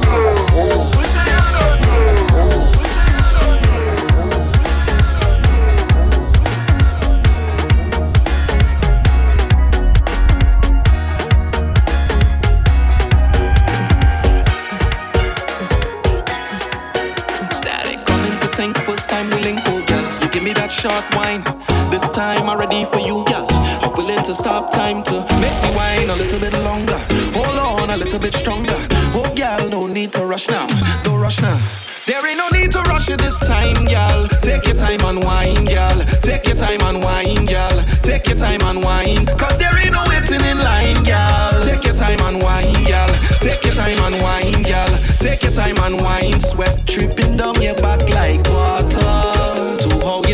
short 20.81 21.05
wine. 21.14 21.43
This 21.91 22.01
time 22.12 22.49
I'm 22.49 22.59
ready 22.59 22.87
for 22.87 23.01
you, 23.01 23.22
girl. 23.24 23.47
Up 23.85 23.99
a 23.99 24.01
little 24.01 24.33
stop 24.33 24.72
time 24.72 25.03
to 25.03 25.20
make 25.39 25.59
me 25.62 25.76
wine 25.76 26.09
a 26.09 26.16
little 26.16 26.41
bit 26.41 26.55
longer. 26.64 26.99
Hold 27.37 27.59
on 27.59 27.91
a 27.91 27.97
little 27.99 28.18
bit 28.18 28.33
stronger. 28.33 28.78
Oh, 29.12 29.31
girl, 29.37 29.68
no 29.68 29.87
need 29.87 30.12
to 30.14 30.24
rush 30.24 30.49
now. 30.49 30.66
Don't 31.03 31.20
rush 31.20 31.43
now. 31.43 31.61
There 32.07 32.26
ain't 32.26 32.39
no 32.39 32.49
need 32.49 32.72
to 32.72 32.81
rush 32.89 33.11
it 33.11 33.20
this 33.20 33.39
time, 33.41 33.85
girl. 33.85 34.26
Take 34.41 34.64
your 34.64 34.74
time 34.74 35.05
and 35.05 35.22
wine, 35.22 35.66
girl. 35.66 36.01
Take 36.22 36.47
your 36.47 36.57
time 36.57 36.81
and 36.81 37.05
wine, 37.05 37.45
girl. 37.45 37.76
Take 38.01 38.26
your 38.28 38.37
time 38.37 38.62
and 38.62 38.83
wine. 38.83 39.26
Cause 39.37 39.59
there 39.59 39.76
ain't 39.76 39.93
no 39.93 40.05
waiting 40.09 40.45
in 40.47 40.59
line, 40.61 41.03
girl. 41.05 41.61
Take 41.62 41.85
your 41.85 41.95
time 41.95 42.20
and 42.20 42.43
wine, 42.43 42.85
girl. 42.89 43.12
Take 43.45 43.62
your 43.64 43.74
time 43.74 44.01
and 44.01 44.16
wine, 44.22 44.62
girl. 44.62 44.93
Take 45.18 45.43
your 45.43 45.53
time 45.53 45.76
and 45.85 46.01
wine. 46.01 46.41
Sweat 46.41 46.87
dripping 46.87 47.37
down 47.37 47.61
your 47.61 47.76
back 47.76 48.01
like 48.09 48.43
water. 48.49 49.39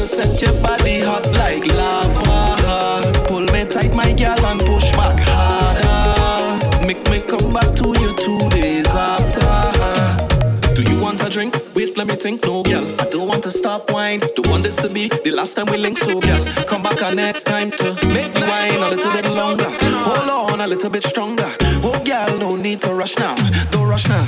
Set 0.06 0.40
your 0.40 0.54
body 0.62 1.00
hot 1.00 1.26
like 1.32 1.66
lava. 1.74 3.12
Pull 3.26 3.42
me 3.52 3.64
tight, 3.64 3.94
my 3.94 4.12
gal, 4.12 4.46
and 4.46 4.60
push 4.60 4.90
back 4.92 5.18
harder. 5.18 6.86
Make 6.86 7.10
me 7.10 7.20
come 7.20 7.52
back 7.52 7.74
to 7.74 7.88
you 8.00 8.14
two 8.16 8.48
days 8.50 8.86
after. 8.86 10.74
Do 10.74 10.82
you 10.82 11.00
want 11.00 11.22
a 11.22 11.28
drink? 11.28 11.54
Wait, 11.74 11.96
let 11.96 12.06
me 12.06 12.14
think. 12.14 12.44
No, 12.44 12.62
gal, 12.62 12.84
I 13.00 13.04
don't 13.10 13.26
want 13.26 13.42
to 13.42 13.50
stop 13.50 13.90
wine. 13.90 14.20
Don't 14.20 14.48
want 14.48 14.62
this 14.62 14.76
to 14.76 14.88
be 14.88 15.08
the 15.08 15.32
last 15.32 15.54
time 15.54 15.66
we 15.66 15.76
link. 15.76 15.98
So, 15.98 16.20
gal, 16.20 16.42
come 16.64 16.82
back 16.82 17.02
our 17.02 17.14
next 17.14 17.44
time 17.44 17.70
to 17.72 17.94
make 18.08 18.32
me 18.34 18.42
wine 18.42 18.74
a 18.74 18.90
little 18.90 19.12
bit 19.12 19.34
longer. 19.34 19.64
Hold 19.64 20.52
on 20.52 20.60
a 20.60 20.66
little 20.66 20.90
bit 20.90 21.02
stronger. 21.02 21.50
Oh, 21.82 22.00
gal, 22.04 22.38
no 22.38 22.56
need 22.56 22.80
to 22.82 22.94
rush 22.94 23.18
now. 23.18 23.34
Don't 23.70 23.88
rush 23.88 24.08
now. 24.08 24.24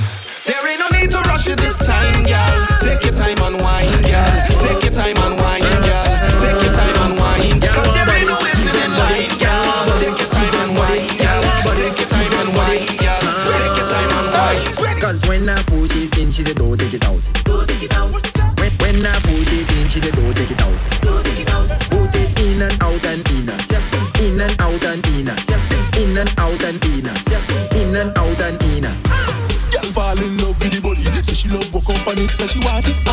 she 32.49 32.57
want 32.65 32.87
it. 32.89 33.08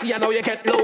see, 0.00 0.14
I 0.14 0.18
know 0.18 0.30
you 0.30 0.42
can't 0.42 0.64
low. 0.66 0.79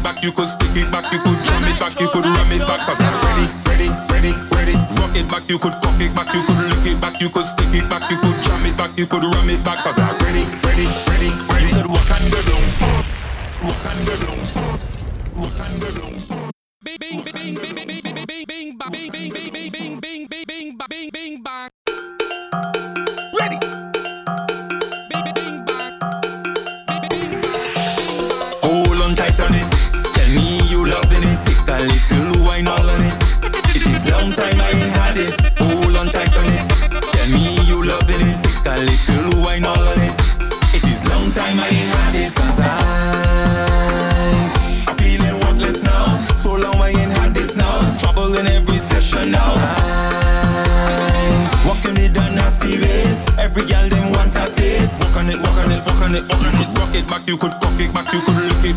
it 0.00 0.04
back, 0.04 0.22
you 0.22 0.32
could 0.32 0.48
stick 0.48 0.74
it 0.76 0.90
back, 0.90 1.12
you 1.12 1.18
could 1.18 1.38
drum 1.44 1.64
it 1.64 1.78
back, 1.78 1.98
you 2.00 2.08
could 2.08 2.24
ram 2.24 2.52
it 2.52 2.60
back. 2.60 2.80
Cause 2.86 3.00
I'm 3.00 3.14
ready, 3.24 3.46
ready, 3.68 3.88
ready, 4.08 4.32
ready. 4.54 4.74
Rock 4.96 5.14
it 5.14 5.28
back, 5.28 5.48
you 5.48 5.58
could 5.58 5.72
pop 5.80 6.00
it 6.00 6.14
back, 6.14 6.32
you 6.34 6.42
could 6.42 6.60
lick 6.68 6.86
it 6.86 7.00
back, 7.00 7.20
you 7.20 7.28
could 7.28 7.46
stick 7.46 7.72
it 7.72 7.88
back, 7.88 8.10
you 8.10 8.16
could 8.16 8.36
jam 8.42 8.64
it 8.66 8.76
back, 8.76 8.90
you 8.96 9.06
could 9.06 9.24
ram 9.24 9.48
it 9.48 9.62
back. 9.64 9.78
Cause 9.84 9.98
I'm 9.98 10.16
ready, 10.24 10.44
ready, 10.64 10.86
ready, 11.08 11.30
ready. 11.52 11.68
You 11.68 11.82
could 11.82 11.90
walk 11.90 12.10
and 12.10 12.26
go 12.32 12.40
down, 12.42 12.64
walk 13.62 13.84
and 13.84 14.06
go 14.06 14.16
down. 14.16 14.49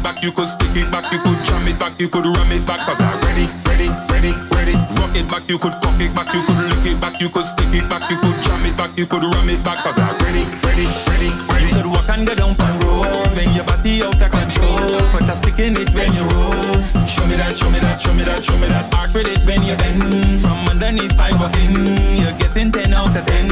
back, 0.03 0.21
you 0.21 0.31
could 0.31 0.49
stick 0.51 0.75
it 0.75 0.91
back, 0.91 1.07
you 1.11 1.19
could 1.23 1.39
jam 1.47 1.65
it 1.65 1.79
back, 1.79 1.97
you 1.97 2.09
could 2.11 2.27
ram 2.27 2.51
it 2.51 2.67
back. 2.67 2.83
Cause 2.85 2.99
I 2.99 3.15
ready, 3.23 3.47
ready, 3.65 3.87
ready, 4.11 4.35
ready. 4.51 4.75
Rock 4.99 5.15
it 5.15 5.25
back, 5.31 5.47
you 5.47 5.57
could 5.57 5.73
pop 5.79 5.95
it 5.97 6.11
back, 6.13 6.27
you 6.35 6.43
could 6.43 6.59
lick 6.59 6.85
it 6.85 6.99
back, 6.99 7.15
you 7.23 7.29
could 7.31 7.47
stick 7.47 7.71
it 7.71 7.87
back, 7.89 8.03
you 8.11 8.19
could 8.19 8.35
jam 8.43 8.61
it 8.67 8.75
back, 8.75 8.91
you 8.99 9.07
could 9.07 9.23
ram 9.23 9.49
it 9.49 9.63
back. 9.63 9.79
Cause 9.81 9.97
I 9.97 10.11
ready, 10.27 10.43
ready, 10.67 10.85
ready, 11.07 11.31
ready. 11.49 11.71
You 11.71 11.81
could 11.81 11.89
walk 11.89 12.09
and 12.11 12.27
go 12.27 12.35
down 12.35 12.53
pan 12.59 12.75
road 12.83 13.31
when 13.33 13.55
your 13.55 13.63
body 13.63 14.03
out 14.03 14.19
of 14.19 14.29
control. 14.29 14.99
Put 15.15 15.31
a 15.31 15.35
stick 15.39 15.59
in 15.63 15.79
it 15.79 15.89
when 15.95 16.11
you 16.11 16.27
roll. 16.35 16.83
Show 17.07 17.23
me 17.25 17.39
that, 17.39 17.55
show 17.55 17.71
me 17.71 17.79
that, 17.79 17.97
show 18.03 18.13
me 18.13 18.27
that, 18.27 18.43
show 18.43 18.57
me 18.59 18.67
that. 18.67 18.91
Back 18.91 19.15
with 19.15 19.31
it 19.31 19.41
when 19.47 19.63
you 19.63 19.79
bend 19.79 20.03
from 20.43 20.67
underneath 20.67 21.15
five 21.15 21.39
again. 21.39 21.79
You're 22.19 22.35
getting 22.35 22.75
ten 22.75 22.93
out 22.93 23.15
of 23.15 23.23
ten. 23.25 23.47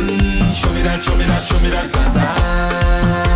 Show 0.52 0.70
me 0.76 0.84
that, 0.84 1.00
show 1.00 1.16
me 1.16 1.26
that, 1.26 1.42
show 1.48 1.60
me 1.64 1.70
that. 1.72 1.88
Cause 1.96 2.18
I 2.20 3.31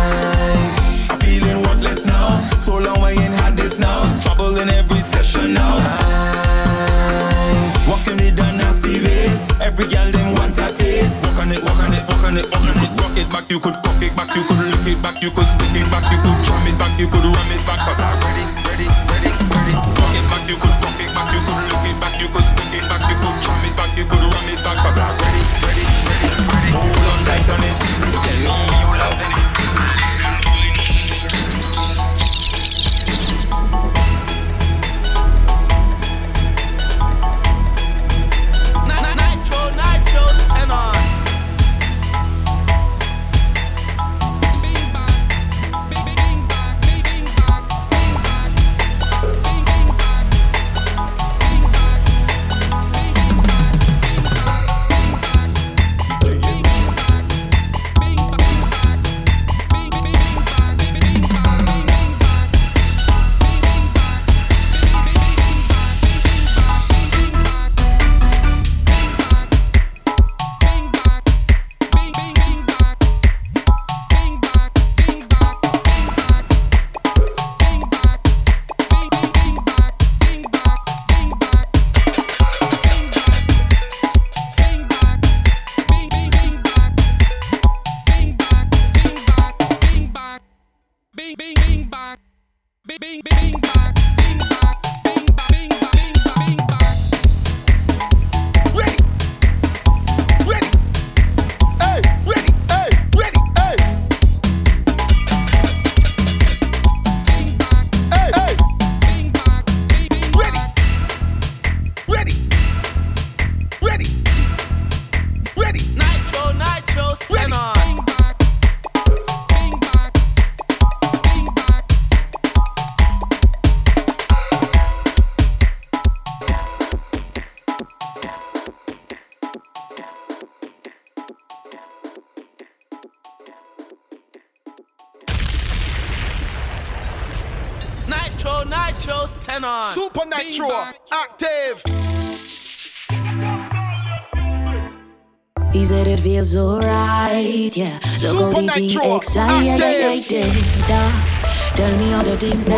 you 13.56 13.62
could 13.62 13.82
cock 13.82 14.02
it 14.02 14.14
back, 14.14 14.28
you 14.36 14.42
could 14.44 14.58
lick 14.58 14.86
it 14.86 15.02
back, 15.02 15.22
you 15.22 15.30
could 15.30 15.46
stick 15.48 15.72
it 15.72 15.90
back, 15.90 16.04
you 16.12 16.18
could 16.20 16.44
drum 16.44 16.66
it 16.68 16.78
back, 16.78 17.00
you 17.00 17.08
could 17.08 17.24
ram 17.24 17.50
it 17.50 17.66
back, 17.66 17.80
cause 17.88 18.00
I 18.00 18.12
already 18.12 18.45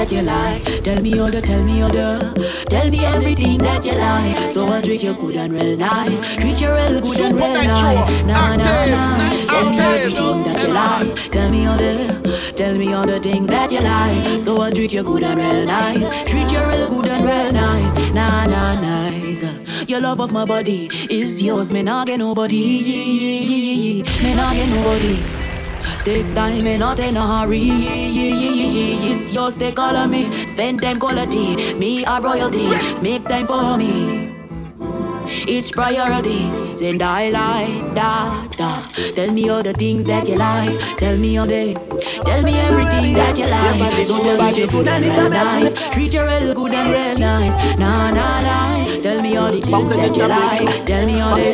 that 0.09 0.17
you 0.17 0.23
like. 0.23 0.83
Tell 0.85 1.03
me 1.03 1.19
all 1.19 1.31
the, 1.31 1.41
tell 1.41 1.63
me 1.65 1.83
all 1.83 1.91
the, 1.91 2.65
tell 2.69 2.91
me 2.91 3.05
everything 3.05 3.59
that 3.59 3.85
you 3.85 3.93
like. 3.93 4.51
So 4.51 4.67
I 4.69 4.81
treat 4.81 5.03
you 5.03 5.15
good 5.15 5.37
and 5.37 5.53
real 5.53 5.77
nice. 5.77 6.37
Treat 6.37 6.61
you 6.61 6.73
real 6.73 7.01
good 7.01 7.17
Super 7.17 7.43
and 7.43 7.69
real 7.69 7.75
nice. 7.75 8.25
Nah, 8.25 8.57
nah, 8.57 8.87
nah. 8.87 9.31
Tell 9.49 9.71
me 9.71 9.79
everything 9.79 10.45
that 10.45 10.63
you 10.63 10.73
like. 10.73 11.31
Tell 11.31 11.51
me 11.51 11.67
all 11.67 11.77
the, 11.77 12.53
tell 12.57 12.75
me 12.77 12.93
all 12.95 13.07
the 13.07 13.21
things 13.21 13.49
that 13.49 13.71
you 13.71 13.81
like. 13.81 14.41
So 14.41 14.61
I 14.61 14.71
treat 14.71 14.93
you 14.93 15.03
good 15.03 15.23
and 15.23 15.39
real 15.39 15.67
nice. 15.67 16.31
Treat 16.31 16.51
you 16.53 16.59
real 16.59 16.89
good 16.89 17.07
and 17.07 17.25
real 17.25 17.53
nice. 17.53 17.95
Nah, 18.15 18.47
nah, 18.47 18.81
nice. 18.81 19.89
Your 19.89 20.01
love 20.01 20.21
of 20.21 20.33
my 20.33 20.45
body 20.45 20.89
is 21.11 21.43
yours. 21.43 21.73
Me 21.73 21.83
nah 21.83 22.05
get 22.05 22.19
nobody. 22.19 24.03
Me 24.23 24.35
nah 24.35 24.53
get 24.53 24.69
nobody. 24.69 25.38
Take 26.09 26.35
time 26.35 26.67
and 26.67 26.81
not 26.81 27.01
in 27.01 27.19
a 27.19 27.27
hurry. 27.27 27.69
It's 27.69 29.35
yours, 29.35 29.59
all 29.77 29.95
of 29.95 30.11
me. 30.11 30.33
Spend 30.47 30.81
time 30.81 30.99
quality. 30.99 31.75
Me 31.75 32.03
a 32.03 32.19
royalty. 32.19 32.67
Make 33.03 33.29
time 33.29 33.47
for 33.47 33.77
me. 33.77 34.33
Each 35.47 35.71
priority, 35.71 36.45
and 36.81 37.03
I 37.03 37.29
like 37.29 37.95
that, 37.95 38.53
that. 38.57 39.13
Tell 39.17 39.31
me 39.31 39.51
all 39.51 39.63
the 39.63 39.75
things 39.75 40.07
that 40.07 40.27
you 40.27 40.37
like. 40.37 40.73
Tell 40.97 41.19
me 41.19 41.37
all 41.37 41.47
the, 41.47 41.75
tell 42.25 42.43
me 42.43 42.55
everything 42.59 43.13
that 43.13 43.37
you 43.37 43.45
like. 43.45 44.07
So 44.07 44.17
tell 44.19 44.51
me 44.51 44.59
you 44.59 44.67
good 44.67 44.89
and 44.89 45.05
real 45.05 45.29
nice. 45.29 45.91
Treat 45.91 46.15
you 46.15 46.25
real 46.25 46.55
good 46.55 46.73
and 46.73 46.89
real 46.89 47.19
nice. 47.19 47.79
Nah, 47.79 48.11
nah, 48.13 48.41
nah. 48.41 48.78
Tell 49.29 49.37
me 49.37 49.45
all 49.45 49.53
the 49.53 49.61
things 49.61 49.89
that 49.91 50.17
you 50.17 50.25
like. 50.25 50.87
Tell 50.87 51.05
me 51.05 51.21
all 51.21 51.37
the, 51.37 51.53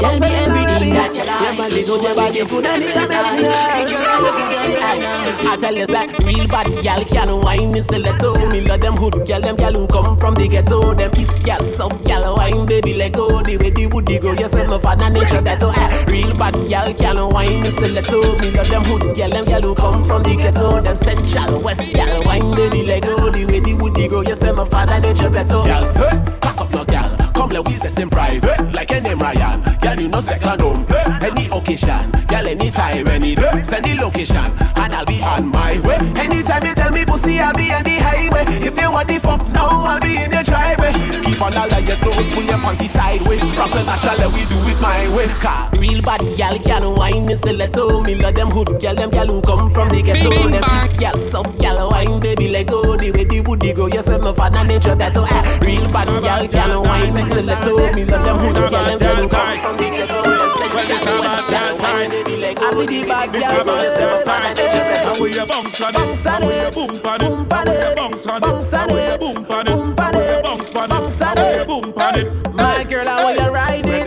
tell 0.00 0.20
me 0.20 0.26
everything 0.36 0.92
that 0.92 1.16
you 1.16 1.24
like. 1.24 1.80
So 1.82 1.96
tell 1.96 2.12
me 2.12 2.36
you 2.36 2.44
and 2.66 2.82
real 2.84 3.08
nice. 3.08 3.72
Treat 3.72 3.88
you 3.88 3.96
real 4.04 4.20
good 4.36 4.52
and 4.52 4.76
nice. 5.00 5.40
I 5.40 5.56
tell 5.56 5.72
you, 5.74 5.86
say, 5.86 6.04
real 6.28 6.44
bad 6.52 6.68
gal 6.84 7.00
can 7.16 7.40
wine 7.40 7.74
in 7.74 7.82
stiletto. 7.82 8.34
Me 8.50 8.60
love 8.60 8.80
them 8.80 8.96
hood 8.96 9.24
gal, 9.26 9.40
them 9.40 9.56
gal 9.56 9.72
who 9.72 9.86
come 9.86 10.18
from 10.18 10.34
the 10.34 10.46
ghetto. 10.46 10.94
Them 10.94 11.10
piece 11.10 11.38
gal, 11.38 11.62
some 11.62 11.96
gal 12.04 12.36
wine, 12.36 12.66
baby, 12.66 12.92
let 12.94 13.12
go. 13.12 13.42
The 13.42 13.56
way 13.56 13.70
the 13.70 13.86
woody 13.86 14.18
grow, 14.18 14.32
yes, 14.32 14.54
with 14.54 14.68
my 14.68 14.78
father 14.78 15.08
nature 15.08 15.40
better. 15.40 15.72
Eh. 15.74 16.04
Real 16.08 16.34
bad 16.36 16.54
gal 16.68 16.92
can 16.94 17.16
wine 17.30 17.64
in 17.64 17.64
stiletto. 17.64 18.20
Me 18.40 18.50
love 18.50 18.68
them 18.68 18.84
hood 18.84 19.16
gal, 19.16 19.30
them 19.30 19.44
gal 19.46 19.62
who 19.62 19.74
come 19.74 20.04
from 20.04 20.22
the 20.22 20.36
ghetto. 20.36 20.82
Them 20.82 20.96
central 20.96 21.60
west 21.60 21.92
gal 21.94 22.22
wine, 22.24 22.54
baby, 22.54 22.82
let 22.82 23.02
go. 23.02 23.30
The 23.30 23.46
way 23.46 23.60
the 23.60 23.74
woody 23.74 24.08
grow, 24.08 24.20
yes, 24.20 24.42
with 24.42 24.56
my 24.56 24.66
father 24.66 25.00
nature 25.00 25.30
better. 25.30 25.64
Gal, 25.64 25.84
eh? 25.84 26.24
pack 26.40 26.60
up 26.60 26.72
your 26.72 26.84
gal. 26.84 27.16
Come 27.32 27.50
let 27.50 27.66
we 27.66 27.74
say 27.74 28.02
in 28.02 28.10
private, 28.10 28.44
eh? 28.44 28.70
like 28.74 28.90
a 28.90 29.00
name 29.00 29.18
Ryan. 29.18 29.62
Girl, 29.80 30.00
you 30.00 30.08
know 30.08 30.20
second 30.20 30.60
home. 30.60 30.84
Eh? 30.90 31.18
Any 31.22 31.46
occasion, 31.46 32.10
girl, 32.28 32.46
anytime, 32.46 33.06
any 33.08 33.34
day. 33.34 33.62
Send 33.62 33.84
the 33.86 33.94
location, 33.94 34.44
and 34.86 34.94
I'll 34.94 35.04
be 35.04 35.20
on 35.22 35.50
my 35.50 35.80
way. 35.82 35.98
Anytime 36.14 36.64
you 36.64 36.74
tell 36.74 36.92
me 36.92 37.04
pussy, 37.04 37.40
I'll 37.40 37.52
be 37.54 37.72
on 37.74 37.82
the 37.82 37.98
highway. 37.98 38.44
If 38.62 38.78
you 38.80 38.90
want 38.90 39.08
the 39.08 39.18
fuck 39.18 39.42
now, 39.50 39.66
I'll 39.82 40.00
be 40.00 40.14
in 40.22 40.30
your 40.30 40.42
driveway. 40.46 40.92
Keep 41.26 41.42
on 41.42 41.52
all 41.58 41.66
of 41.74 41.82
your 41.86 41.96
clothes, 41.98 42.28
pull 42.30 42.44
your 42.46 42.58
panty 42.62 42.86
sideways. 42.88 43.42
From 43.58 43.68
so 43.68 43.82
natural, 43.82 44.30
we 44.30 44.46
do 44.46 44.58
it 44.70 44.78
my 44.80 45.02
way. 45.16 45.26
Car 45.42 45.68
real 45.82 46.00
bad 46.06 46.22
girl 46.38 46.56
can 46.62 46.94
wine 46.94 47.28
in 47.28 47.36
stiletto. 47.36 48.02
Me 48.04 48.14
love 48.14 48.34
them 48.34 48.50
hood 48.50 48.80
girl, 48.80 48.94
them 48.94 49.10
girl 49.10 49.26
who 49.26 49.42
come 49.42 49.70
from 49.72 49.88
the 49.90 50.00
ghetto. 50.02 50.30
Bing 50.30 50.50
Them 50.54 50.62
bang. 50.62 50.70
piss 50.86 50.92
girl, 50.94 51.16
some 51.18 51.50
girl 51.58 51.90
wine, 51.90 52.20
baby, 52.20 52.48
let 52.48 52.66
go. 52.68 52.96
The 52.96 53.10
way 53.10 53.24
the 53.24 53.40
woody 53.40 53.72
grow, 53.72 53.88
yes, 53.88 54.08
with 54.08 54.22
my 54.22 54.32
father 54.32 54.62
nature 54.64 54.94
better. 54.94 55.26
Eh. 55.26 55.58
Real 55.66 55.86
bad 55.90 56.06
girl 56.08 56.46
can 56.48 56.80
wine 56.80 57.16
in 57.16 57.24
stiletto. 57.26 57.74
Me 57.94 58.04
love 58.06 58.22
them 58.22 58.38
hood 58.38 58.70
girl, 58.70 58.84
them 58.86 58.98
girl 58.98 59.16
who 59.16 59.28
come 59.28 59.60
from 59.60 59.76
the 59.76 59.90
ghetto. 59.90 60.22
Them 60.22 60.50
central 60.86 61.18
west 61.18 61.48
girl 61.50 61.76
wine, 61.82 62.10
baby, 62.10 62.36
let 62.38 62.54
go. 62.56 62.70
The 62.70 62.76
way 62.78 62.86
the 62.86 63.04
bad 63.06 63.32
girl, 63.32 63.42
yes, 63.82 63.98
my 63.98 64.22
father 64.22 64.48
nature 64.54 64.70
better. 64.70 64.75
And 64.76 65.20
we 65.20 65.38
a 65.38 65.46
bounce 65.46 65.80
on 65.80 65.94
it, 65.94 66.46
we 66.46 66.58
a 66.58 66.70
boom 66.70 67.06
on 67.06 67.20
it, 67.20 67.28
boom 67.28 67.46
a 67.50 67.62
it, 67.66 67.96
bounce 67.96 68.26
on 68.26 68.40
bounce 68.40 68.72
it, 68.72 68.90
a 68.90 69.14
it, 69.14 69.20
boom 69.20 69.46
on 69.50 69.66
it, 69.66 69.70
boom 69.70 69.94
a 69.98 70.08
it, 70.14 70.42
bounce 70.44 70.70
bounce 70.70 71.20
it, 71.20 71.38
we 71.38 71.44
it. 71.44 71.66
boom 71.66 71.94
on 71.96 72.14
it. 72.18 72.56
My 72.56 72.84
girl, 72.84 73.08
I 73.08 73.24
want 73.24 73.38
you 73.38 73.50
ride 73.50 73.86
it. 73.86 74.06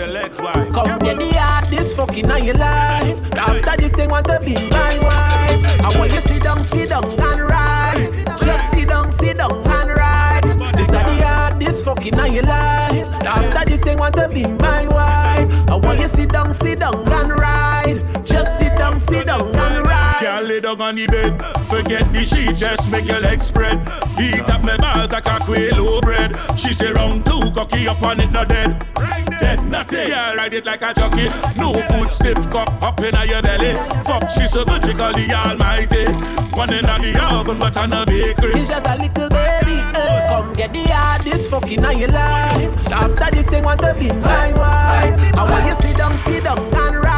Come 0.74 1.00
get 1.00 1.18
the 1.18 1.34
hardest 1.38 1.96
fucking 1.96 2.30
on 2.32 2.44
your 2.44 2.56
life. 2.56 3.20
After 3.38 3.78
this, 3.78 3.96
they 3.96 4.08
want 4.08 4.26
to 4.28 4.40
be 4.44 4.56
my 4.70 4.98
wife. 5.02 5.82
I 5.82 5.98
want 5.98 6.12
you 6.12 6.20
sit 6.20 6.44
down, 6.44 6.64
sit 6.64 6.90
down 6.90 7.06
and 7.06 7.42
ride. 7.42 8.10
Just 8.38 8.72
sit 8.72 8.90
down, 8.90 9.12
sit 9.12 9.38
down 9.38 9.52
and 9.52 9.90
ride. 9.90 10.44
This 10.44 10.88
is 10.88 10.92
the 10.92 11.26
hardest 11.26 11.86
fucking 11.86 12.20
on 12.20 12.34
your 12.34 12.44
life. 12.44 13.08
After 13.26 13.70
this, 13.70 13.84
they 13.84 13.96
want 13.96 14.16
to 14.16 14.30
be 14.30 14.46
my 14.46 14.88
wife. 14.88 15.70
I 15.70 15.76
want 15.76 16.00
you 16.00 16.08
sit 16.08 16.32
down, 16.32 16.54
sit 16.54 16.80
down 16.80 16.96
and 17.08 17.32
ride. 17.32 18.00
Just 18.26 18.60
sit 18.60 18.78
down, 18.78 19.00
sit 19.00 19.28
down 19.28 19.42
and 19.56 19.88
ride. 19.88 19.99
Lay 20.60 20.76
down 20.76 20.82
on 20.82 20.96
the 20.96 21.08
bed. 21.08 21.40
Forget 21.72 22.12
the 22.12 22.26
sheet, 22.26 22.58
just 22.58 22.92
make 22.92 23.08
your 23.08 23.22
legs 23.22 23.46
spread. 23.46 23.80
Heat 24.20 24.42
up 24.50 24.62
my 24.62 24.76
balls 24.76 25.10
like 25.10 25.26
a 25.26 25.40
quail 25.40 26.02
bread. 26.02 26.36
She 26.60 26.74
say 26.74 26.92
round 26.92 27.24
two, 27.26 27.50
cocky 27.56 27.88
up 27.88 28.02
on 28.04 28.20
it, 28.20 28.30
not 28.34 28.50
dead. 28.50 28.76
Dead, 29.40 29.64
nothing. 29.68 30.10
Yeah, 30.10 30.36
ride 30.36 30.54
it 30.54 30.66
like 30.66 30.82
a 30.82 30.94
jockey. 30.94 31.32
No 31.56 31.72
foot 31.88 32.12
stiff 32.12 32.50
cock 32.52 32.68
up 32.82 33.00
in 33.00 33.16
your 33.30 33.42
belly. 33.42 33.72
Fuck, 34.04 34.30
she 34.32 34.48
so 34.48 34.66
good, 34.66 34.86
she 34.86 34.92
call 34.94 35.14
the 35.14 35.32
almighty. 35.32 36.12
One 36.52 36.74
in 36.74 36.84
the 36.84 37.28
oven, 37.32 37.58
but 37.58 37.78
on 37.78 37.94
a 37.94 38.06
bakery. 38.06 38.60
He's 38.60 38.68
just 38.68 38.86
a 38.86 38.98
little 38.98 39.30
baby. 39.30 39.80
eh. 39.96 40.28
Come 40.28 40.52
get 40.56 40.74
the 40.74 40.84
hardest 40.92 41.50
fucking 41.52 41.86
on 41.86 41.98
your 41.98 42.10
life. 42.10 42.92
After 42.92 43.32
this, 43.32 43.50
they 43.50 43.62
want 43.62 43.80
to 43.80 43.96
be 43.98 44.12
my 44.12 44.52
wife. 44.52 45.36
I 45.36 45.50
want 45.50 45.66
you 45.66 45.72
sit 45.72 45.96
down, 45.96 46.18
sit 46.18 46.44
down 46.44 46.58
and 46.60 46.96
ride. 46.98 47.09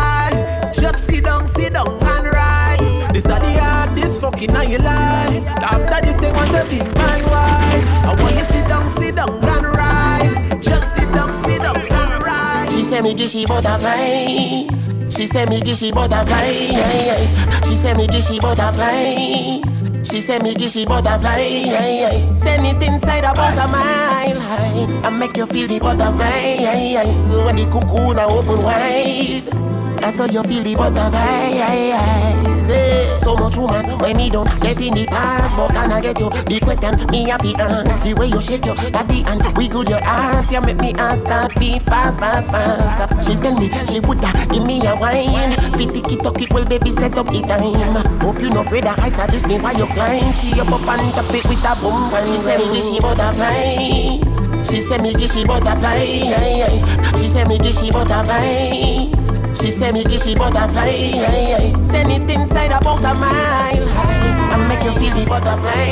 Hardest 4.47 4.61
fucking 4.61 4.71
your 4.71 4.79
life. 4.79 5.45
After 5.47 6.05
this, 6.05 6.19
they 6.19 6.31
want 6.31 6.51
to 6.51 6.65
be 6.69 6.79
my 6.97 7.21
wife. 7.29 7.85
I 8.05 8.15
want 8.19 8.35
you 8.35 8.41
sit 8.41 8.67
down, 8.67 8.89
sit 8.89 9.15
down 9.15 9.29
and 9.29 9.65
ride. 9.65 10.61
Just 10.61 10.95
sit 10.95 11.11
down, 11.13 11.29
sit 11.35 11.61
down 11.61 11.77
and 11.77 12.23
ride. 12.23 12.69
She 12.71 12.83
say 12.83 13.01
me 13.01 13.13
gishy 13.13 13.47
butterflies. 13.47 14.89
She 15.15 15.27
say 15.27 15.45
me 15.45 15.59
gishy 15.61 15.93
butterflies. 15.93 17.67
She 17.67 17.75
say 17.75 17.93
me 17.93 18.07
gishy 18.07 18.39
butterflies. 18.39 19.83
She 20.09 20.21
say 20.21 20.39
me 20.39 20.53
gishy 20.55 20.87
butterflies. 20.87 22.41
Send 22.41 22.65
it 22.65 22.83
inside 22.83 23.23
about 23.23 23.57
a 23.57 23.67
mile 23.67 24.39
high. 24.39 25.01
I 25.03 25.09
make 25.09 25.37
you 25.37 25.45
feel 25.45 25.67
the 25.67 25.79
butterflies. 25.79 27.19
When 27.45 27.55
the 27.55 27.65
cocoon 27.69 28.19
are 28.19 28.31
open 28.31 28.63
wide. 28.63 29.80
That's 30.01 30.17
how 30.17 30.25
you 30.25 30.43
feel 30.43 30.63
the 30.63 30.75
butterflies. 30.75 32.69
eh. 32.69 33.19
So 33.19 33.35
much 33.35 33.55
woman 33.55 33.85
when 33.99 34.17
me 34.17 34.29
don't 34.29 34.49
get 34.61 34.81
in 34.81 34.93
the 34.95 35.05
past, 35.05 35.55
but 35.55 35.69
can 35.71 35.91
I 35.91 36.01
get 36.01 36.19
you? 36.19 36.29
The 36.29 36.59
question 36.59 36.95
me 37.11 37.29
have 37.29 37.41
to 37.41 37.53
ask. 37.61 38.01
The 38.03 38.13
way 38.15 38.27
you 38.27 38.41
shake 38.41 38.65
your 38.65 38.75
body 38.91 39.23
and 39.27 39.41
wiggle 39.55 39.85
your 39.85 39.99
ass, 40.01 40.51
you 40.51 40.59
make 40.61 40.77
me 40.81 40.91
heart 40.93 41.19
start 41.19 41.53
beat 41.59 41.83
fast, 41.83 42.19
fast, 42.19 42.49
fast. 42.49 43.27
She 43.29 43.35
tell 43.37 43.53
me 43.59 43.69
she 43.85 43.99
woulda 43.99 44.33
give 44.51 44.65
me 44.65 44.81
a 44.87 44.95
wine. 44.97 45.53
Fit 45.77 45.93
tiki 45.93 46.17
toki, 46.17 46.47
well 46.51 46.65
baby 46.65 46.89
set 46.91 47.15
up 47.17 47.27
the 47.27 47.41
time. 47.41 48.19
Hope 48.21 48.39
you 48.41 48.49
no 48.49 48.61
afraid 48.61 48.85
of 48.87 48.95
heights, 48.97 49.17
this 49.31 49.45
me 49.45 49.59
why 49.59 49.73
you 49.73 49.85
climb. 49.87 50.33
She 50.33 50.59
up 50.59 50.67
up 50.73 50.81
and 50.87 51.13
top 51.13 51.29
it 51.33 51.45
with 51.45 51.63
a 51.63 51.75
boom 51.79 52.09
she 52.25 52.37
say 52.41 52.57
me 52.57 52.81
she 52.81 52.99
butterflies. 52.99 54.67
She 54.67 54.81
say 54.81 54.97
me 54.97 55.13
she 55.27 55.45
butterflies. 55.45 56.81
She 57.21 57.29
say 57.29 57.45
me 57.45 57.57
she 57.71 57.91
butterflies. 57.91 59.30
She 59.53 59.69
say 59.69 59.91
me 59.91 60.03
gishy 60.03 60.35
butterfly 60.37 61.71
Send 61.85 62.11
it 62.11 62.29
inside 62.29 62.71
about 62.71 63.03
a 63.03 63.13
mile 63.13 63.87
high 63.89 64.53
And 64.53 64.69
make 64.69 64.83
you 64.83 64.91
feel 64.93 65.13
the 65.15 65.25
butterfly 65.27 65.85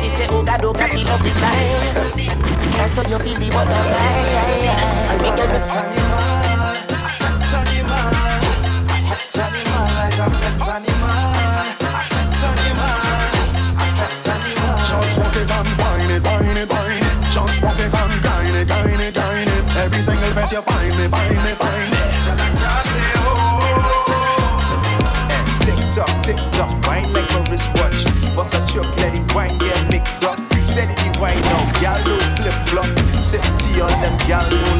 She 0.00 0.08
say 0.16 0.26
oh 0.28 0.44
God 0.44 0.64
oh 0.64 0.72
God 0.72 0.90
she 0.90 1.04
love 1.04 1.22
this 1.22 1.40
line 1.40 1.94
That's 2.76 2.96
how 2.96 3.08
you 3.08 3.18
feel 3.24 3.38
the 3.40 3.50
butterfly 3.50 4.24
Make 5.22 5.38
you 5.38 5.46
Just 14.84 15.18
walk 15.18 15.36
it 15.36 15.50
and 15.50 15.68
wine 15.78 16.10
it, 16.10 16.22
wine 16.22 16.56
it, 16.56 16.68
wine 16.68 17.02
it. 17.02 17.32
Just 17.32 17.62
walk 17.62 17.78
it 17.78 17.94
and 17.94 18.22
grind 18.22 18.56
it, 18.56 18.66
grind 18.68 19.00
it, 19.00 19.14
grind 19.14 19.48
it. 19.48 19.76
Every 19.76 20.02
single 20.02 20.34
bet 20.34 20.52
you 20.52 20.62
find 20.62 20.96
me, 20.98 21.08
find 21.08 21.36
me, 21.36 21.54
find 21.54 21.90
me. 21.90 21.93
Tea 34.26 34.73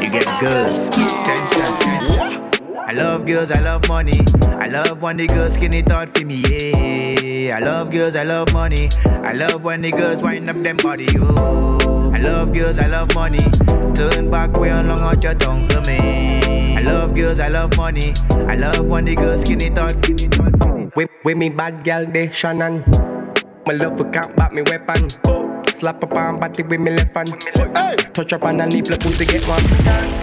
You 0.00 0.10
get 0.10 0.26
girls. 0.40 0.90
I 2.78 2.92
love 2.94 3.26
girls, 3.26 3.50
I 3.50 3.60
love 3.60 3.88
money. 3.88 4.20
I 4.48 4.68
love 4.68 5.02
when 5.02 5.16
the 5.16 5.26
girls 5.26 5.54
skinny 5.54 5.82
thought 5.82 6.16
for 6.16 6.24
me, 6.24 6.36
yeah. 6.46 7.56
I 7.56 7.60
love 7.60 7.90
girls, 7.90 8.14
I 8.14 8.22
love 8.22 8.52
money. 8.52 8.88
I 9.06 9.32
love 9.32 9.64
when 9.64 9.82
the 9.82 9.90
girls 9.90 10.22
wind 10.22 10.48
up 10.48 10.56
them 10.62 10.76
body, 10.76 11.06
oh. 11.18 12.12
I 12.14 12.18
love 12.18 12.52
girls, 12.52 12.78
I 12.78 12.86
love 12.86 13.14
money. 13.14 13.44
Turn 13.94 14.30
back 14.30 14.52
way 14.52 14.70
on 14.70 14.88
long 14.88 15.00
out 15.00 15.22
your 15.22 15.34
tongue 15.34 15.68
for 15.68 15.80
me. 15.82 16.76
I 16.76 16.80
love 16.82 17.14
girls, 17.14 17.38
I 17.40 17.48
love 17.48 17.76
money. 17.76 18.12
I 18.30 18.56
love 18.56 18.86
when 18.86 19.04
the 19.04 19.16
girls 19.16 19.40
skinny 19.42 19.70
thought. 19.70 19.96
With, 20.94 21.08
with 21.24 21.36
me 21.36 21.48
bad 21.48 21.84
girl, 21.84 22.06
they 22.06 22.30
shun 22.30 22.58
my 22.58 23.72
love 23.72 23.96
for 23.96 24.10
can't 24.10 24.36
back 24.36 24.52
me 24.52 24.62
weapon. 24.62 25.08
Oh. 25.26 25.41
Slap 25.82 26.04
up 26.04 26.12
on 26.12 26.38
body 26.38 26.62
with 26.62 26.78
me 26.78 26.92
left 26.92 27.12
hand. 27.12 27.42
Hey. 27.76 27.96
Touch 28.14 28.32
up 28.32 28.44
on 28.44 28.56
the 28.56 28.66
nipple, 28.66 28.96
pussy 28.98 29.24
get 29.26 29.44
one. 29.48 29.64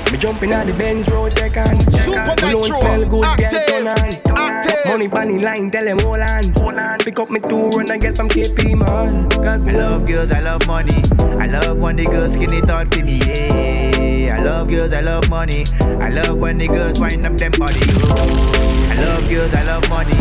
Me 0.10 0.18
jumping 0.18 0.54
on 0.54 0.66
the 0.66 0.74
Benz 0.74 1.12
road, 1.12 1.36
take 1.36 1.52
can. 1.52 1.78
Supa 1.92 2.34
Nytro. 2.40 2.80
smell 2.80 3.06
good, 3.06 3.26
Active. 3.26 3.86
on. 3.86 4.90
Money 4.90 5.08
bunny 5.08 5.40
line, 5.40 5.70
tell 5.70 5.84
them 5.84 6.00
hold 6.00 6.22
on. 6.22 7.00
Pick 7.00 7.20
up 7.20 7.30
me 7.30 7.42
two 7.42 7.72
run 7.72 7.92
and 7.92 8.02
get 8.02 8.16
some 8.16 8.30
KP 8.30 8.80
man. 8.80 9.28
Cause 9.44 9.66
me 9.66 9.76
I 9.76 9.80
love 9.80 10.08
girls, 10.08 10.32
I 10.32 10.40
love 10.40 10.66
money. 10.66 11.04
I 11.20 11.48
love 11.48 11.78
when 11.78 11.98
the 11.98 12.06
girls 12.06 12.36
skinny 12.36 12.62
thought 12.62 12.94
for 12.94 13.04
me, 13.04 13.20
yeah. 13.20 14.38
I 14.40 14.42
love 14.42 14.70
girls, 14.70 14.94
I 14.94 15.02
love 15.02 15.30
money. 15.30 15.66
I 16.00 16.08
love 16.08 16.38
when 16.38 16.58
the 16.58 16.70
girls 16.70 17.02
wind 17.02 17.26
up 17.26 17.36
them 17.36 17.52
body, 17.60 17.82
oh. 17.84 18.88
I 18.92 18.96
love 18.96 19.28
girls, 19.28 19.54
I 19.54 19.64
love 19.64 19.90
money. 19.90 20.16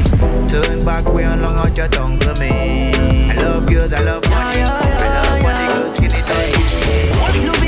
Turn 0.51 0.85
back 0.85 1.05
way 1.05 1.23
and 1.23 1.43
long 1.43 1.55
out 1.55 1.77
your 1.77 1.87
tongue 1.87 2.19
for 2.19 2.35
me. 2.41 2.91
I 3.31 3.35
love 3.35 3.67
girls, 3.69 3.93
I 3.93 4.01
love 4.03 4.25
money. 4.29 4.63
I 4.63 5.15
love 5.15 5.28
get 6.01 6.15
it 6.15 6.27
done. 6.27 6.39
Hey, 6.85 7.59
hey. 7.61 7.68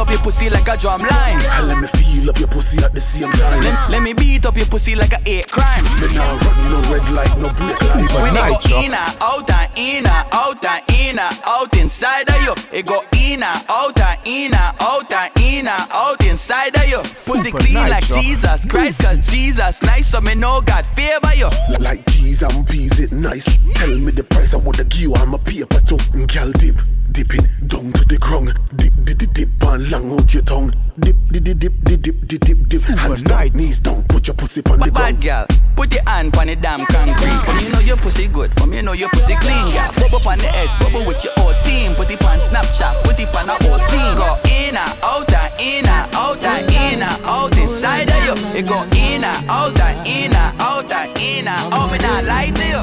up 0.00 0.08
your 0.08 0.18
pussy 0.20 0.48
like 0.48 0.66
a 0.66 0.76
drum 0.76 1.02
line. 1.02 1.38
And 1.38 1.68
let 1.68 1.78
me 1.78 1.86
feel 1.86 2.30
up 2.30 2.38
your 2.38 2.48
pussy 2.48 2.82
at 2.82 2.92
the 2.92 3.00
same 3.00 3.30
time. 3.32 3.62
Let, 3.62 3.90
let 3.90 4.02
me 4.02 4.14
beat 4.14 4.46
up 4.46 4.56
your 4.56 4.66
pussy 4.66 4.94
like 4.96 5.12
a 5.12 5.20
hate 5.28 5.50
crime. 5.50 5.84
Me 6.00 6.08
now 6.14 6.36
run 6.36 6.70
no 6.70 6.80
red 6.90 7.04
light, 7.12 7.28
no 7.36 7.48
brake 7.52 7.80
light. 7.82 8.08
When 8.16 8.36
it 8.36 8.48
go 8.48 8.80
in 8.80 8.94
and 8.94 9.16
out 9.20 9.50
and 9.50 9.70
in 9.76 10.06
and 10.06 10.26
out 10.32 10.64
and 10.64 10.82
in 10.88 11.18
and 11.18 11.40
out 11.44 11.76
inside 11.76 12.28
of 12.30 12.42
you, 12.42 12.54
it 12.72 12.86
go 12.86 13.04
in 13.12 13.42
and 13.42 13.64
out 13.68 14.00
and 14.00 14.18
in 14.24 14.54
and 14.54 14.76
out 14.80 15.12
and 15.12 15.30
in 15.36 15.68
and 15.68 15.90
out 15.92 16.24
inside 16.24 16.74
of 16.76 16.88
you. 16.88 17.02
Pussy 17.02 17.52
clean 17.52 17.74
like 17.74 18.04
Jesus 18.04 18.64
Christ, 18.64 19.02
cause 19.02 19.18
Jesus 19.30 19.82
nice, 19.82 20.08
so 20.08 20.20
me 20.20 20.34
know 20.34 20.62
God 20.62 20.86
favor 20.86 21.34
you. 21.36 21.50
Like 21.78 22.08
cheese 22.08 22.42
and 22.42 22.66
peas, 22.66 22.98
it 23.00 23.12
nice. 23.12 23.44
Tell 23.74 23.88
me 23.88 24.12
the 24.12 24.24
price, 24.24 24.54
I 24.54 24.58
wanna 24.64 24.84
give 24.84 25.02
you 25.02 25.14
on 25.14 25.28
my 25.28 25.38
paper 25.38 25.80
too. 25.80 25.98
Girl, 26.26 26.50
dip, 26.52 26.76
dip 27.12 27.34
it 27.34 27.68
down 27.68 27.92
to 27.92 28.04
the 28.06 28.16
ground. 28.18 28.54
Dip, 28.76 28.94
dip, 29.04 29.18
dip, 29.18 29.32
dip, 29.34 29.48
and 29.62 29.89
long 29.90 30.12
out 30.12 30.32
your 30.32 30.42
tongue. 30.42 30.72
Dip, 30.98 31.16
dip, 31.30 31.42
dip, 31.42 31.58
dip, 31.58 31.72
dip, 31.82 32.02
dip, 32.02 32.26
dip, 32.26 32.40
dip, 32.40 32.58
dip. 32.68 32.82
Hands 32.82 33.22
down, 33.22 33.48
knees 33.54 33.78
down, 33.78 34.02
put 34.04 34.26
your 34.26 34.34
pussy 34.34 34.62
on 34.70 34.78
the 34.78 34.92
Bad 34.92 35.20
girl, 35.20 35.46
put 35.74 35.92
your 35.92 36.02
hand 36.06 36.36
on 36.36 36.46
the 36.46 36.56
damn 36.56 36.84
concrete. 36.86 37.40
For 37.44 37.54
me 37.54 37.68
know 37.70 37.80
your 37.80 37.96
pussy 37.96 38.28
good, 38.28 38.52
for 38.58 38.66
me 38.66 38.82
know 38.82 38.92
your 38.92 39.08
pussy 39.10 39.34
clean. 39.36 39.68
Yeah, 39.68 39.90
bubble 39.92 40.22
on 40.28 40.38
the 40.38 40.48
edge, 40.54 40.70
bubble 40.78 41.04
with 41.06 41.24
your 41.24 41.32
whole 41.36 41.54
team. 41.64 41.94
Put 41.94 42.10
it 42.10 42.22
on 42.24 42.38
Snapchat, 42.38 43.02
put 43.02 43.18
it 43.18 43.34
on 43.34 43.48
a 43.48 43.56
whole 43.64 43.78
scene. 43.78 44.14
Go 44.16 44.38
in 44.44 44.76
and 44.76 44.94
out 45.02 45.32
and 45.32 45.60
in 45.60 45.86
and 45.86 46.14
out 46.14 46.42
and 46.42 46.66
in 46.68 47.02
and 47.02 47.24
out 47.24 47.56
inside 47.58 48.10
of 48.10 48.24
you. 48.24 48.34
It 48.58 48.68
go 48.68 48.82
in 48.94 49.24
and 49.24 49.50
out 49.50 49.78
and 49.80 50.06
in 50.06 50.34
and 50.34 50.60
out 50.60 50.92
and 50.92 51.18
in 51.18 51.48
and 51.48 51.74
out. 51.74 51.90
Me 51.90 51.98
not 51.98 52.24
lie 52.24 52.50
to 52.50 52.64
you. 52.68 52.82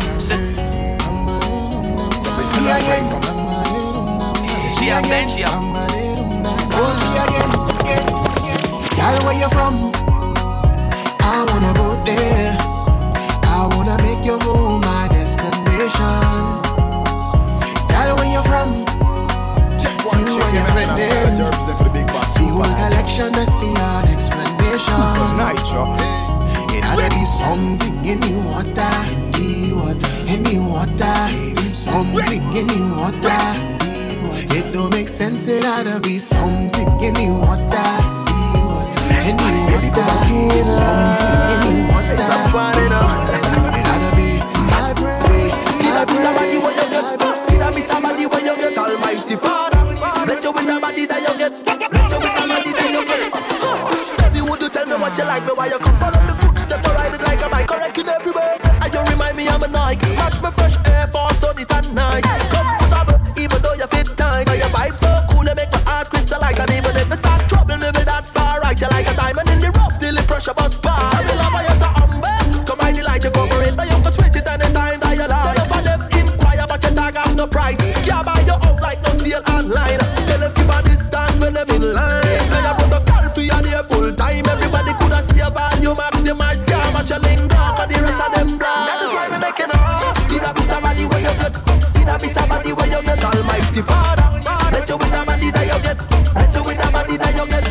She 4.78 4.90
a 4.90 5.02
bench, 5.04 5.38
yeah. 5.38 6.17
Girl, 6.78 6.94
where 9.26 9.34
you 9.34 9.50
from? 9.50 9.92
I 11.22 11.46
wanna 11.50 11.74
go 11.74 11.98
there. 12.06 12.56
I 13.44 13.68
wanna 13.74 13.98
make 14.04 14.24
your 14.24 14.40
home 14.44 14.82
my 14.82 15.08
destination. 15.08 16.62
Girl, 17.90 18.16
where 18.18 18.32
you 18.32 18.42
from? 18.46 18.70
You 20.22 20.38
and 20.38 20.54
your 20.54 20.68
friend. 20.70 20.92
The 21.00 22.46
whole 22.54 22.74
collection 22.78 23.32
must 23.32 23.56
be 23.60 23.70
an 23.74 24.08
explanation. 24.14 25.02
It 26.76 26.84
had 26.86 26.98
to 27.00 27.10
be 27.18 27.26
something 27.26 28.06
in 28.06 28.20
the 28.20 28.34
water, 28.46 28.94
in 29.14 29.32
the 29.32 29.74
water, 29.74 30.10
in 30.32 30.44
the 30.44 30.58
water. 30.62 31.18
Something 31.74 32.44
in 32.54 32.68
the 32.68 32.80
water. 32.96 33.87
Don't 34.78 34.94
make 34.94 35.08
sense. 35.08 35.48
It 35.48 35.64
to 35.64 36.00
be 36.00 36.20
something 36.20 36.86
in 37.02 37.18
the 37.18 37.34
water, 37.34 37.90
in 39.26 39.34
the 39.34 39.50
water, 39.74 40.06
something 40.70 41.66
in 41.66 41.82
the 41.82 41.90
water. 41.90 42.14
It's 42.14 42.30
a 42.30 42.38
fun, 42.54 42.78
you 42.78 42.86
know. 42.94 43.02
It 43.34 43.42
to 43.42 44.14
be 44.14 44.38
my 44.70 44.94
brain. 44.94 45.50
See 45.82 45.90
that 45.90 46.06
be 46.06 46.14
somebody 46.14 46.62
where 46.62 46.78
you 46.78 46.94
get. 46.94 47.10
See 47.42 47.58
that 47.58 47.74
be 47.74 47.82
somebody 47.82 48.30
where 48.30 48.46
you 48.46 48.54
get. 48.54 48.78
Almighty 48.78 49.34
Father 49.42 49.82
Bless 50.30 50.46
you 50.46 50.54
with 50.54 50.70
the 50.70 50.78
body 50.78 51.10
that 51.10 51.26
you 51.26 51.34
get. 51.42 51.58
Bless 51.66 52.14
you 52.14 52.22
with 52.22 52.38
the 52.38 52.44
body 52.46 52.70
that 52.78 52.90
you 52.94 53.02
get. 53.02 53.34
Baby, 53.34 54.46
would 54.46 54.62
you 54.62 54.70
tell 54.70 54.86
me 54.86 54.94
what 55.02 55.18
you 55.18 55.26
like 55.26 55.42
me? 55.42 55.58
Why 55.58 55.74
you 55.74 55.82
come 55.82 55.98
follow 55.98 56.22
me 56.22 56.38
footstep? 56.38 56.86
I 56.86 56.94
ride 56.94 57.18
it 57.18 57.26
like 57.26 57.42
a 57.42 57.50
bike 57.50 57.66
Correcting 57.66 58.14
everywhere 58.14 58.62
And 58.86 58.94
you 58.94 59.02
remind 59.10 59.42
me 59.42 59.50
I'm 59.50 59.58
a 59.58 59.68
Nike. 59.74 60.14
Match 60.14 60.38
me 60.38 60.54
fresh 60.54 60.78
air 60.86 61.10
Force 61.10 61.42
on 61.50 61.58
it 61.58 61.66
at 61.74 61.90
night. 61.98 62.22
Though 62.54 62.87
you 64.40 64.46
fit 64.46 64.60
your 64.60 64.70
vibe 64.70 64.98
so 64.98 65.10
cool? 65.30 65.46
You 65.46 65.56
make 65.56 65.72
my 65.72 65.82
heart 65.88 66.10
crystallize 66.10 66.60
And 66.60 66.70
even 66.72 66.96
if 66.96 67.12
it 67.12 67.20
start 67.20 67.42
trouble 67.50 67.78
Maybe 67.78 68.04
that's 68.04 68.36
alright. 68.38 68.80
You 68.80 68.88
like 68.92 69.08
a 69.08 69.14
diamond 69.16 69.50
in 69.50 69.60
the 69.60 69.72
rough 69.78 69.98
Till 70.00 70.14
the 70.14 70.24
pressure 70.24 70.54
bust 70.54 70.82
by 70.82 70.94
I 70.94 71.24
will 71.26 71.38
love 71.38 71.58
you're 71.58 71.80
so 71.82 71.90
humble. 71.98 72.66
Come 72.66 72.80
ride 72.80 72.96
the 72.96 73.04
light 73.04 73.24
you 73.24 73.32
cooperate 73.32 73.76
But 73.76 73.88
you 73.90 73.98
can 74.04 74.12
switch 74.14 74.36
it 74.36 74.48
anytime 74.48 75.00
that 75.00 75.16
you 75.18 75.28
like. 75.28 75.58
Some 75.58 75.72
of 75.74 75.84
them 75.84 76.00
inquire 76.14 76.66
but 76.68 76.84
you 76.84 76.92
tag 76.94 77.16
have 77.16 77.36
no 77.36 77.48
price. 77.48 77.80
Can't 78.06 78.26
buy 78.26 78.42
you 78.46 78.58
out 78.58 78.80
like 78.82 79.00
no 79.04 79.12
sale 79.18 79.44
online. 79.50 80.02
Tell 80.28 80.40
them 80.44 80.52
keep 80.54 80.70
a 80.70 80.78
distance 80.86 81.38
when 81.40 81.54
them 81.56 81.70
in 81.72 81.84
line. 81.96 82.46
Now 82.52 82.62
you 82.62 82.74
protocol 82.78 83.26
for 83.34 83.42
you 83.42 83.60
there 83.64 83.84
full 83.88 84.10
time. 84.14 84.46
Everybody 84.46 84.94
coulda 85.00 85.24
see 85.26 85.42
a 85.42 85.50
value 85.50 85.96
maximize 85.96 86.62
Can't 86.68 86.92
match 86.94 87.10
your 87.10 87.20
lingo 87.24 87.62
But 87.80 87.88
the 87.90 87.98
rest 88.04 88.22
of 88.22 88.30
them 88.36 88.50
blind. 88.60 88.86
That 88.86 89.00
is 89.02 89.12
why 89.16 89.28
we 89.32 89.38
making 89.40 89.72
up 89.74 90.18
See 90.30 90.40
that 90.40 90.54
be 90.56 90.62
somebody 90.62 91.06
where 91.08 91.24
you 91.24 91.34
get 91.40 91.54
See 91.88 92.04
that 92.04 92.22
be 92.22 92.28
somebody 92.28 92.72
where 92.74 92.90
you 92.92 93.02
get 93.02 93.24
Almighty 93.24 93.82
Father 93.82 94.17
Bless 94.88 95.04
you 95.04 95.04
with 95.04 95.20
the 95.20 95.26
body 95.28 95.52
that 95.52 95.68
you 95.68 95.80
get 95.84 96.00
Bless 96.32 96.56
you 96.56 96.64
with 96.64 96.80
the 96.80 96.88
body 96.96 97.20
that 97.20 97.36
you 97.36 97.44
get 97.52 97.68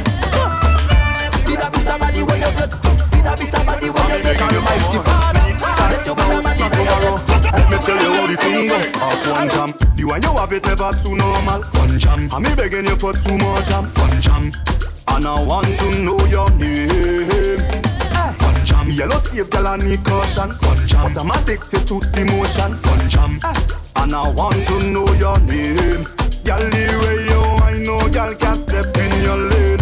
See 1.48 1.56
that 1.56 1.72
be 1.72 1.80
somebody 1.80 2.20
where 2.20 2.36
you 2.36 2.52
get 2.60 2.68
See 3.00 3.24
that 3.24 3.40
be 3.40 3.48
somebody 3.48 3.88
where 3.88 4.04
you 4.04 4.20
get 4.20 4.36
Almighty 4.36 5.00
Father 5.00 5.48
Bless 5.56 6.04
you 6.04 6.12
with 6.12 6.28
the 6.28 6.44
body 6.44 6.68
that 6.68 6.76
you 6.76 6.92
get 6.92 7.56
Let 7.56 7.72
me 7.72 7.76
tell 7.80 7.96
you 7.96 8.12
how 8.12 8.28
the 8.28 8.36
thing 8.36 8.68
go. 8.68 8.76
One 9.32 9.48
jam. 9.48 9.70
The 9.96 10.04
one 10.04 10.20
you 10.20 10.32
have 10.36 10.52
it 10.52 10.60
never 10.68 10.92
too 10.92 11.16
normal. 11.16 11.64
One 11.80 11.96
jam. 11.96 12.28
And 12.36 12.42
me 12.44 12.52
begging 12.52 12.84
you 12.84 13.00
for 13.00 13.16
two 13.16 13.32
more 13.40 13.64
jam. 13.64 13.88
One 13.96 14.20
jam. 14.20 14.52
And 15.08 15.24
I 15.24 15.40
want 15.40 15.72
to 15.72 15.88
know 15.96 16.20
your 16.28 16.52
name. 16.52 17.64
One 18.44 18.60
jam. 18.68 18.92
Yellow 18.92 19.24
tape, 19.24 19.48
girl, 19.48 19.72
I 19.72 19.80
need 19.80 20.04
caution. 20.04 20.52
One 20.52 20.84
jam. 20.84 21.08
But 21.08 21.16
I'm 21.16 21.32
addicted 21.32 21.88
to 21.88 21.96
the 22.12 22.28
motion. 22.28 22.76
One 22.84 23.08
jam. 23.08 23.40
And 24.04 24.12
I 24.12 24.28
want 24.36 24.60
to 24.68 24.84
know 24.84 25.08
your 25.16 25.40
name. 25.40 26.04
Girl, 26.46 26.58
the 26.58 26.86
way 27.02 27.26
you 27.26 27.42
I 27.64 27.78
know, 27.82 27.98
girl, 28.08 28.32
can 28.36 28.54
step 28.54 28.96
in 28.96 29.22
your 29.24 29.36
lane. 29.36 29.80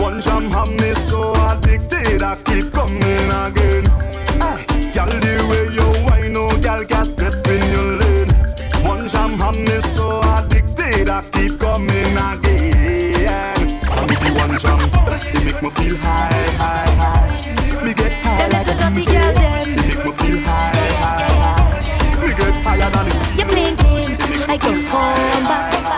One 0.00 0.22
jam 0.22 0.48
have 0.52 0.70
me 0.70 0.94
so 0.94 1.34
addicted, 1.34 2.22
I 2.22 2.34
keep 2.48 2.72
coming 2.72 3.28
again. 3.28 3.84
Girl, 4.96 5.12
the 5.20 5.34
way 5.50 5.68
you 5.76 5.84
I 6.08 6.28
know, 6.28 6.48
girl, 6.62 6.82
can 6.86 7.04
step 7.04 7.46
in 7.46 7.60
your 7.70 7.98
lane. 8.00 8.30
One 8.88 9.06
jam 9.06 9.32
have 9.36 9.58
me 9.58 9.78
so 9.80 10.22
addicted, 10.32 11.10
I 11.10 11.20
keep 11.28 11.60
coming 11.60 12.16
again. 12.16 13.68
And 13.92 14.08
with 14.08 14.20
the 14.24 14.32
one 14.32 14.56
jam, 14.64 14.80
it 15.36 15.44
make 15.44 15.60
me 15.60 15.68
feel 15.68 15.96
high, 15.98 16.32
high, 16.56 16.88
high. 16.96 17.84
Me 17.84 17.92
get 17.92 18.14
high 18.24 18.48
like 18.48 18.66
a 18.66 18.74
diesel. 18.96 19.12
It 19.12 19.76
make 19.76 20.04
me 20.06 20.12
feel 20.12 20.40
high, 20.40 20.72
high, 21.04 21.36
high. 21.44 22.26
Me 22.26 22.32
get 22.32 22.54
higher 22.64 22.90
than 22.90 23.04
the 23.04 23.12
sea. 23.12 23.36
You're 23.36 23.48
playing 23.48 23.76
games, 23.76 24.20
I 24.48 24.56
go 24.56 24.72
home 24.88 25.44
back. 25.44 25.97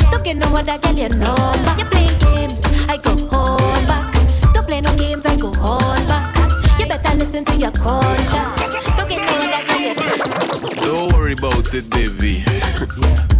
Don't 0.31 0.39
get 0.39 0.49
no 0.49 0.57
other 0.57 0.77
girl 0.77 0.97
your 0.97 1.09
number. 1.09 1.75
You 1.77 1.85
playing 1.89 2.17
games, 2.19 2.63
I 2.87 2.95
go 2.95 3.11
on 3.35 3.85
back. 3.85 4.13
Don't 4.53 4.65
play 4.65 4.79
no 4.79 4.95
games, 4.95 5.25
I 5.25 5.35
go 5.35 5.49
on 5.59 6.07
back. 6.07 6.33
You 6.79 6.85
better 6.85 7.17
listen 7.17 7.43
to 7.43 7.55
your 7.57 7.71
conscience. 7.71 8.57
Don't 8.95 9.09
get 9.09 9.19
no 9.27 9.33
other 9.43 9.67
girl 9.67 9.81
your 9.81 10.85
Don't 10.85 11.11
worry 11.11 11.33
about 11.33 11.73
it, 11.73 11.89
baby. 11.89 12.45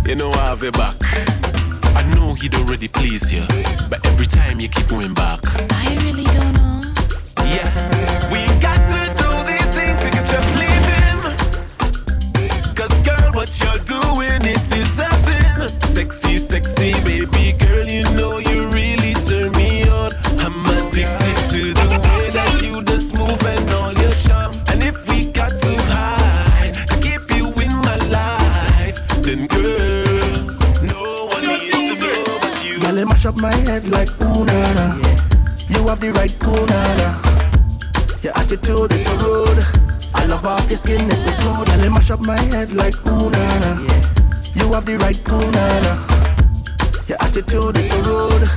you 0.06 0.16
know 0.16 0.32
I 0.32 0.50
have 0.50 0.64
your 0.64 0.74
back. 0.74 0.96
I 1.96 2.04
know 2.14 2.34
he'd 2.34 2.56
already 2.56 2.90
please 2.90 3.32
you, 3.32 3.46
but 3.90 4.06
every 4.06 4.26
time 4.26 4.60
you 4.60 4.68
keep 4.68 4.88
going 4.90 5.14
back. 5.14 5.40
I 5.72 5.96
really 6.04 6.26
don't 6.26 6.54
know. 6.58 6.82
Yeah, 7.46 7.72
we 8.34 8.44
got 8.60 8.76
to 8.92 9.02
do 9.16 9.30
these 9.48 9.72
things, 9.74 10.04
you 10.04 10.12
can 10.12 10.26
just 10.26 10.56
leave 10.60 10.86
him. 11.00 12.76
Cause 12.76 13.00
girl, 13.00 13.32
what 13.32 13.50
you're 13.62 13.80
doing, 13.86 14.42
it 14.44 14.62
is 14.74 15.00
a 15.00 15.10
sin. 15.10 15.21
Sexy, 15.92 16.38
sexy, 16.38 16.94
baby 17.04 17.54
girl, 17.60 17.88
you 17.88 18.04
know 18.16 18.38
you 18.38 18.70
really 18.70 19.14
turn 19.28 19.52
me 19.54 19.84
on. 19.90 20.12
I'm 20.40 20.66
addicted 20.66 21.38
to 21.52 21.74
the 21.74 22.00
way 22.08 22.30
that 22.32 22.62
you 22.64 22.82
just 22.84 23.14
move 23.14 23.42
and 23.44 23.70
all 23.72 23.94
your 23.94 24.12
charm. 24.14 24.52
And 24.68 24.82
if 24.84 24.96
we 25.10 25.32
got 25.32 25.50
to 25.52 25.74
hide 25.92 26.74
to 26.88 26.96
keep 27.02 27.22
you 27.36 27.48
in 27.62 27.76
my 27.84 27.98
life, 28.08 28.98
then 29.22 29.48
girl, 29.48 30.56
no 30.88 31.28
one 31.28 31.44
needs 31.44 32.00
to 32.00 32.08
know 32.08 32.40
but 32.40 32.56
you. 32.66 32.80
Girl, 32.80 32.98
it 32.98 33.06
mash 33.06 33.26
up 33.26 33.36
my 33.36 33.54
head 33.54 33.88
like 33.90 34.10
ooh 34.22 34.46
na 34.46 34.74
na. 34.74 34.96
You 35.70 35.88
have 35.88 36.00
the 36.00 36.12
right 36.14 36.34
ooh 36.48 36.66
na 36.72 36.82
na. 37.00 37.10
Your 38.24 38.34
attitude 38.38 38.94
is 38.94 39.04
so 39.04 39.14
rude. 39.18 39.64
I 40.16 40.26
love 40.26 40.46
off 40.46 40.70
your 40.70 40.78
skin, 40.78 41.02
it's 41.12 41.26
so 41.26 41.32
smooth. 41.32 41.68
Girl, 41.68 41.84
it 41.84 41.90
mash 41.92 42.12
up 42.12 42.22
my 42.22 42.40
head 42.40 42.72
like 42.74 42.96
ooh 43.08 43.30
na 43.30 43.60
na. 43.60 44.11
You 44.72 44.76
have 44.76 44.86
the 44.86 44.98
right 45.00 45.20
ooh 45.34 45.52
na 45.52 45.66
na. 45.84 45.94
Your 47.06 47.18
attitude 47.20 47.78
is 47.78 47.90
so 47.90 47.98
rude. 48.08 48.48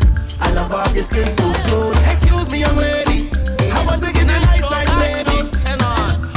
I 0.40 0.52
love 0.52 0.70
how 0.70 0.94
your 0.94 1.02
skin 1.02 1.26
so 1.26 1.50
smooth. 1.50 1.96
Excuse 2.06 2.48
me, 2.52 2.60
young 2.60 2.76
lady. 2.76 3.30
I 3.74 3.84
want 3.84 4.00
to 4.04 4.12
give 4.12 4.22
you 4.22 4.38
nice, 4.46 4.70
nice 4.70 4.94
baby. 4.94 5.42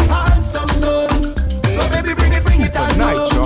Handsome 0.10 0.70
soul. 0.70 1.08
So 1.70 1.88
baby, 1.92 2.16
bring 2.16 2.34
it, 2.34 2.44
bring 2.44 2.62
it 2.62 2.76
on 2.76 2.90
home. 2.90 3.37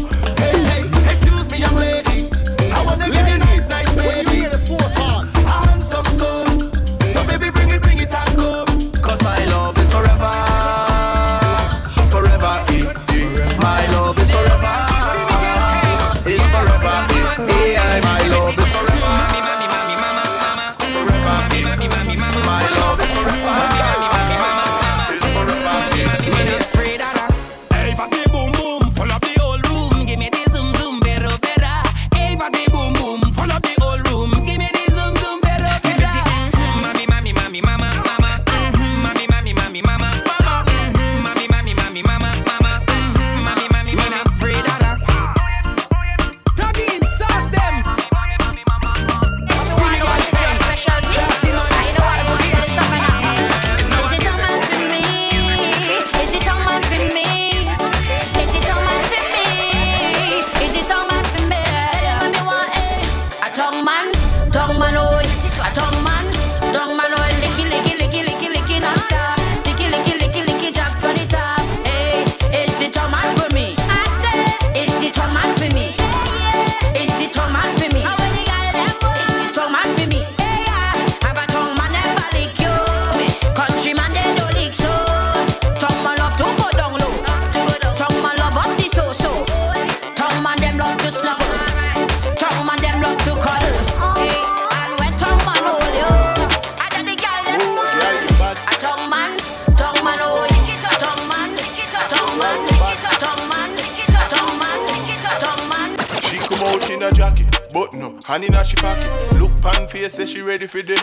Ready 110.51 110.67
for 110.67 110.81
the 110.81 110.97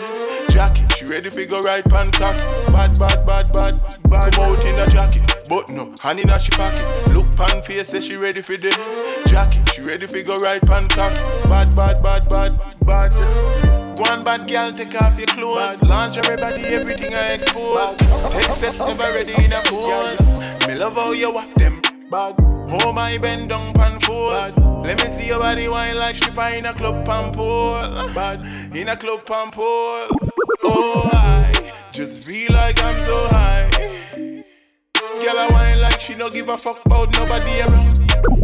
jacket. 0.51 0.93
She 0.95 1.05
ready 1.05 1.31
for 1.31 1.43
go 1.43 1.59
right 1.63 1.83
pan 1.83 2.11
cock. 2.11 2.37
Bad, 2.71 2.99
bad, 2.99 3.25
bad, 3.25 3.51
bad, 3.51 3.81
bad. 4.07 4.33
Come 4.33 4.43
out 4.43 4.63
in 4.63 4.77
a 4.77 4.87
jacket, 4.87 5.23
but 5.49 5.67
no, 5.69 5.91
hand 6.03 6.19
in 6.19 6.29
a 6.29 6.39
she 6.39 6.51
pocket. 6.51 6.85
Look 7.11 7.25
pan 7.35 7.63
face, 7.63 7.87
say 7.87 7.99
she 7.99 8.15
ready 8.15 8.41
for 8.41 8.57
the 8.57 8.69
jacket. 9.25 9.67
She 9.73 9.81
ready 9.81 10.05
for 10.05 10.21
go 10.21 10.39
right 10.39 10.61
pan 10.61 10.87
cock. 10.89 11.15
Bad, 11.49 11.75
bad, 11.75 12.03
bad, 12.03 12.29
bad, 12.29 12.61
bad. 12.85 13.97
One 13.97 14.23
bad 14.23 14.47
girl, 14.47 14.71
take 14.71 14.93
off 15.01 15.17
your 15.17 15.25
clothes. 15.25 15.81
Launch 15.81 16.19
everybody, 16.19 16.61
everything 16.65 17.15
I 17.15 17.33
expose. 17.33 17.97
Take 18.31 18.51
steps, 18.51 18.77
never 18.77 19.11
ready 19.17 19.33
in 19.43 19.51
a 19.51 19.61
pose. 19.65 20.67
Me 20.67 20.75
love 20.75 20.93
how 20.93 21.11
you 21.11 21.31
walk 21.33 21.51
them 21.55 21.81
bad. 22.11 22.35
Oh 22.37 22.93
my 22.93 23.17
bend 23.17 23.49
down 23.49 23.73
pan 23.73 23.99
fours. 24.01 24.68
Let 24.89 25.03
me 25.03 25.07
see 25.11 25.27
your 25.27 25.37
body 25.37 25.67
wine 25.67 25.97
like 25.97 26.15
stripper 26.15 26.49
in 26.57 26.65
a 26.65 26.73
club 26.73 27.05
pan 27.05 27.31
pole. 27.31 28.09
Bad 28.15 28.43
in 28.75 28.89
a 28.89 28.97
club 28.97 29.23
pan 29.23 29.51
pole. 29.51 30.07
Oh 30.63 31.07
I 31.13 31.71
just 31.91 32.23
feel 32.23 32.51
like 32.51 32.83
I'm 32.83 32.99
so 33.03 33.27
high. 33.27 33.69
Girl 35.21 35.37
I 35.37 35.47
wine 35.51 35.79
like 35.79 36.01
she 36.01 36.15
no 36.15 36.27
give 36.31 36.49
a 36.49 36.57
fuck 36.57 36.83
about 36.87 37.13
nobody 37.13 37.61
around. 37.61 37.99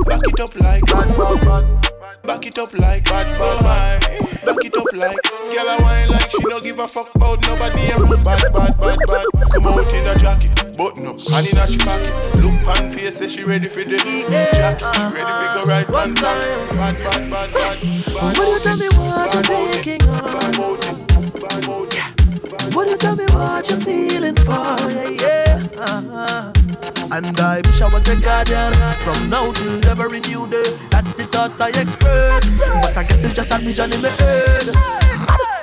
Back 0.06 0.22
it 0.28 0.40
up 0.40 0.56
like 0.60 0.86
bad, 0.86 1.18
bad, 1.18 1.42
bad. 1.42 1.95
Back 2.26 2.48
it 2.48 2.58
up 2.58 2.74
like 2.80 3.04
bad, 3.04 3.38
high. 3.38 4.00
Back 4.44 4.66
it 4.66 4.76
up 4.76 4.92
like 4.94 5.22
girl 5.54 5.70
I 5.70 5.78
wine 5.82 6.10
like 6.10 6.32
she 6.32 6.40
no 6.44 6.60
give 6.60 6.80
a 6.80 6.88
fuck 6.88 7.14
about 7.14 7.40
nobody 7.44 7.92
around. 7.92 8.24
Bad, 8.24 8.52
bad, 8.52 8.80
bad, 8.80 8.98
bad. 9.08 9.26
Come 9.54 9.68
out 9.68 9.94
in 9.94 10.08
a 10.08 10.16
jacket, 10.16 10.76
but 10.76 10.98
no, 10.98 11.18
hand 11.32 11.48
in 11.48 11.58
a 11.58 11.68
she 11.68 11.78
pocket. 11.78 12.14
Look 12.38 12.54
pan 12.66 12.92
face, 12.92 13.18
say 13.18 13.28
she 13.28 13.44
ready 13.44 13.68
for 13.68 13.84
the 13.84 13.98
jacket. 13.98 14.80
She 14.96 15.02
ready 15.02 15.34
for 15.38 15.54
go 15.54 15.64
right 15.68 15.88
one 15.90 16.16
time. 16.16 16.68
Bad, 16.70 16.98
bad, 16.98 17.30
bad, 17.30 17.54
bad. 17.54 17.80
bad. 17.82 18.38
Would 18.38 18.48
you 18.48 18.60
tell 18.60 18.78
me 18.78 18.88
what 18.90 19.34
you're 19.34 19.44
thinking 19.44 20.02
of? 20.10 20.26
Would 22.76 22.88
you 22.88 22.98
tell 22.98 23.16
me 23.16 23.26
what 23.26 23.70
you're 23.70 23.80
feeling 23.80 24.36
for? 24.36 24.52
Yeah, 24.52 25.10
yeah. 25.10 25.68
Uh-huh. 25.78 26.55
And 27.12 27.40
I 27.40 27.62
wish 27.66 27.82
I 27.82 27.90
was 27.94 28.08
a 28.08 28.20
guardian 28.22 28.74
from 29.04 29.30
now 29.30 29.52
till 29.52 29.86
every 29.90 30.20
new 30.22 30.48
day. 30.48 30.76
That's 30.90 31.14
the 31.14 31.26
thoughts 31.26 31.62
I 31.62 31.70
express. 31.70 32.50
But 32.82 32.98
I 32.98 33.04
guess 33.04 33.24
it's 33.24 33.34
just 33.34 33.52
a 33.52 33.58
vision 33.58 33.94
in 33.94 34.02
my 34.02 34.10
head. 34.10 34.74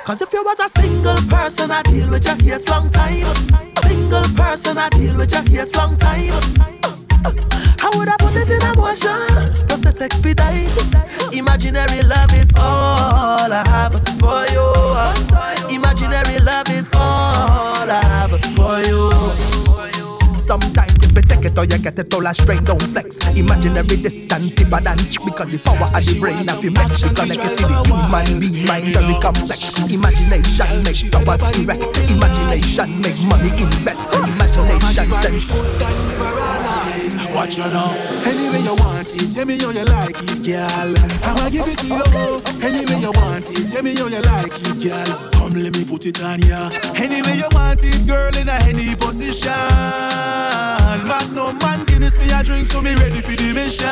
Cause 0.05 0.21
if 0.21 0.33
you 0.33 0.43
was 0.43 0.59
a 0.59 0.69
single 0.69 1.15
person, 1.29 1.71
I 1.71 1.81
deal 1.83 2.09
with 2.09 2.25
your 2.25 2.35
case 2.37 2.67
long 2.69 2.89
time. 2.89 3.35
Single 3.83 4.23
person, 4.35 4.77
I 4.77 4.89
deal 4.89 5.15
with 5.15 5.31
your 5.31 5.43
case 5.43 5.75
long 5.75 5.95
time. 5.97 6.33
How 7.79 7.91
would 7.97 8.09
I 8.09 8.15
put 8.19 8.35
it 8.35 8.49
in 8.49 8.61
a 8.61 8.75
motion? 8.75 9.67
Process 9.67 10.01
expedite. 10.01 10.71
Imaginary 11.33 12.01
love 12.01 12.33
is 12.33 12.49
all 12.57 13.51
I 13.51 13.63
have 13.67 13.93
for 14.19 14.45
you. 14.51 15.75
Imaginary 15.75 16.37
love 16.39 16.69
is 16.69 16.89
all 16.93 17.89
I 17.89 18.01
have 18.03 18.31
for 18.55 18.79
you. 18.81 19.11
Sometimes 20.41 20.92
if 21.13 21.17
you 21.17 21.29
take 21.29 21.45
it 21.45 21.57
or 21.57 21.65
you 21.65 21.77
get 21.77 21.99
it 21.99 22.13
all 22.13 22.25
a 22.25 22.33
strain, 22.33 22.63
don't 22.63 22.81
flex. 22.81 23.17
Imaginary 23.37 23.97
distance, 24.01 24.53
deeper 24.53 24.79
dance. 24.81 25.15
Because 25.17 25.51
the 25.51 25.59
power 25.59 25.85
of 25.85 26.05
the 26.05 26.17
brain 26.19 26.49
of 26.49 26.63
you 26.63 26.71
make 26.71 26.89
you 27.01 27.09
connect. 27.13 27.41
You 27.41 27.49
see 27.53 27.65
the 27.69 27.77
human 27.85 28.39
being 28.39 28.65
mind 28.65 28.93
very 28.93 29.15
complex. 29.21 29.73
Imagination 29.89 30.83
make 30.83 31.11
towers 31.11 31.43
erect. 31.61 31.83
Imagination 32.09 32.89
make 33.01 33.19
money 33.29 33.51
invest. 33.61 34.09
Imagination 34.13 35.11
send. 35.21 36.92
Watch 37.33 37.57
you 37.57 37.63
now. 37.63 37.91
Anyway 38.25 38.61
you 38.61 38.75
want 38.75 39.09
it, 39.13 39.31
tell 39.31 39.45
me 39.45 39.57
how 39.57 39.71
you 39.71 39.83
like 39.85 40.15
it, 40.21 40.43
girl. 40.45 40.93
I'ma 41.25 41.49
give 41.49 41.67
it 41.67 41.77
to 41.79 41.87
you. 41.87 42.41
Anyway 42.61 42.99
you 43.01 43.11
want 43.11 43.49
it, 43.49 43.67
tell 43.67 43.83
me 43.83 43.95
how 43.95 44.07
you 44.07 44.21
like 44.21 44.53
it, 44.53 44.77
girl. 44.83 45.29
Come 45.31 45.53
let 45.53 45.73
me 45.75 45.83
put 45.83 46.05
it 46.05 46.21
on 46.21 46.41
ya. 46.41 46.69
Anyway 46.95 47.37
you 47.37 47.49
want 47.51 47.83
it, 47.83 48.05
girl, 48.07 48.35
in 48.37 48.47
a 48.47 48.57
any 48.69 48.95
position. 48.95 49.51
No 51.33 51.51
man 51.53 51.83
Guinness 51.85 52.17
me 52.17 52.31
a 52.31 52.43
drink, 52.43 52.67
so 52.67 52.81
me 52.81 52.93
ready 52.95 53.21
for 53.21 53.35
the 53.35 53.53
mission. 53.53 53.89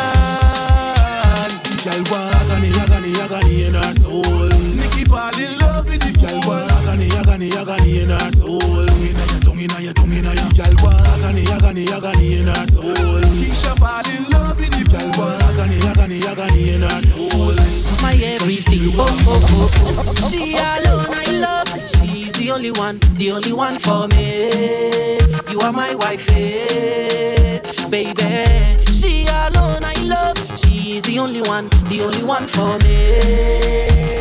Girl, 1.83 2.03
walk 2.11 2.35
agony, 2.35 2.69
agony, 2.77 3.11
agony 3.19 3.65
in 3.65 3.73
her 3.73 3.93
soul. 3.93 4.49
Nikki 4.77 5.05
fall 5.05 5.35
in 5.39 5.57
love 5.59 5.85
with 5.89 6.05
it. 6.05 6.19
Girl, 6.21 6.70
agony, 6.91 7.09
agony, 7.17 7.51
agony 7.51 8.01
in 8.01 8.09
her 8.09 8.29
soul. 8.31 8.61
Inna 8.61 9.25
your 9.31 9.39
tongue, 9.41 9.59
inna 9.59 9.79
your 9.79 9.93
tongue, 9.93 10.11
inna 10.11 10.31
your. 10.35 10.51
Girl, 10.51 10.75
walk 10.83 11.23
agony, 11.23 11.43
agony, 11.47 11.87
agony 11.87 12.37
in 12.39 12.47
her 12.47 12.65
soul. 12.67 12.93
Keisha 13.39 13.77
fall 13.79 14.03
in 14.11 14.23
love 14.31 14.59
with 14.59 14.75
it. 14.75 14.91
Girl, 14.91 15.07
walk 15.17 15.41
agony, 15.43 15.79
agony, 15.87 16.19
agony 16.27 16.73
in 16.75 16.81
her 16.81 17.01
soul. 17.01 17.55
my 18.01 18.13
everything. 18.13 18.91
Oh, 18.95 19.05
oh, 19.27 19.39
oh, 19.49 20.03
oh. 20.07 20.29
She 20.29 20.55
alone 20.55 21.07
I 21.09 21.31
love. 21.39 21.67
She's 21.89 22.31
the 22.33 22.51
only 22.51 22.71
one, 22.71 22.99
the 23.15 23.31
only 23.31 23.53
one 23.53 23.79
for 23.79 24.07
me. 24.09 25.19
You 25.49 25.59
are 25.61 25.73
my 25.73 25.95
wife, 25.95 26.27
eh, 26.31 27.59
baby. 27.89 28.83
She 28.91 29.25
alone 29.27 29.83
I 29.83 29.95
love. 30.03 30.37
She's 30.59 31.01
the 31.03 31.19
only 31.19 31.41
one, 31.41 31.69
the 31.89 32.01
only 32.03 32.23
one 32.23 32.47
for 32.47 32.77
me 32.79 34.11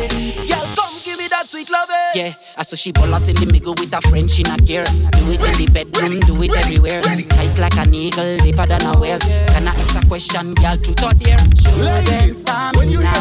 sweet 1.51 1.69
loving. 1.69 1.95
Yeah, 2.15 2.33
I 2.55 2.63
saw 2.63 2.77
she 2.77 2.93
pull 2.93 3.13
out 3.13 3.27
in 3.27 3.35
the 3.35 3.45
middle 3.51 3.75
with 3.75 3.91
a 3.91 3.99
friend, 4.07 4.31
she 4.31 4.41
not 4.43 4.65
care. 4.65 4.85
Do 4.87 5.31
it 5.35 5.43
in 5.43 5.55
the 5.59 5.67
bedroom, 5.67 6.21
do 6.21 6.41
it 6.43 6.55
everywhere. 6.55 7.01
Tight 7.01 7.59
like 7.59 7.75
an 7.75 7.93
eagle, 7.93 8.37
deeper 8.37 8.65
than 8.65 8.79
a 8.87 8.97
whale. 8.97 9.19
Can 9.19 9.67
I 9.67 9.75
ask 9.75 9.99
a 9.99 10.07
question, 10.07 10.53
girl? 10.55 10.77
Truth 10.79 11.03
or 11.03 11.11
dare? 11.11 11.35
Show 11.59 11.75
Ladies, 11.75 12.07
them 12.07 12.71
stamina, 12.71 13.11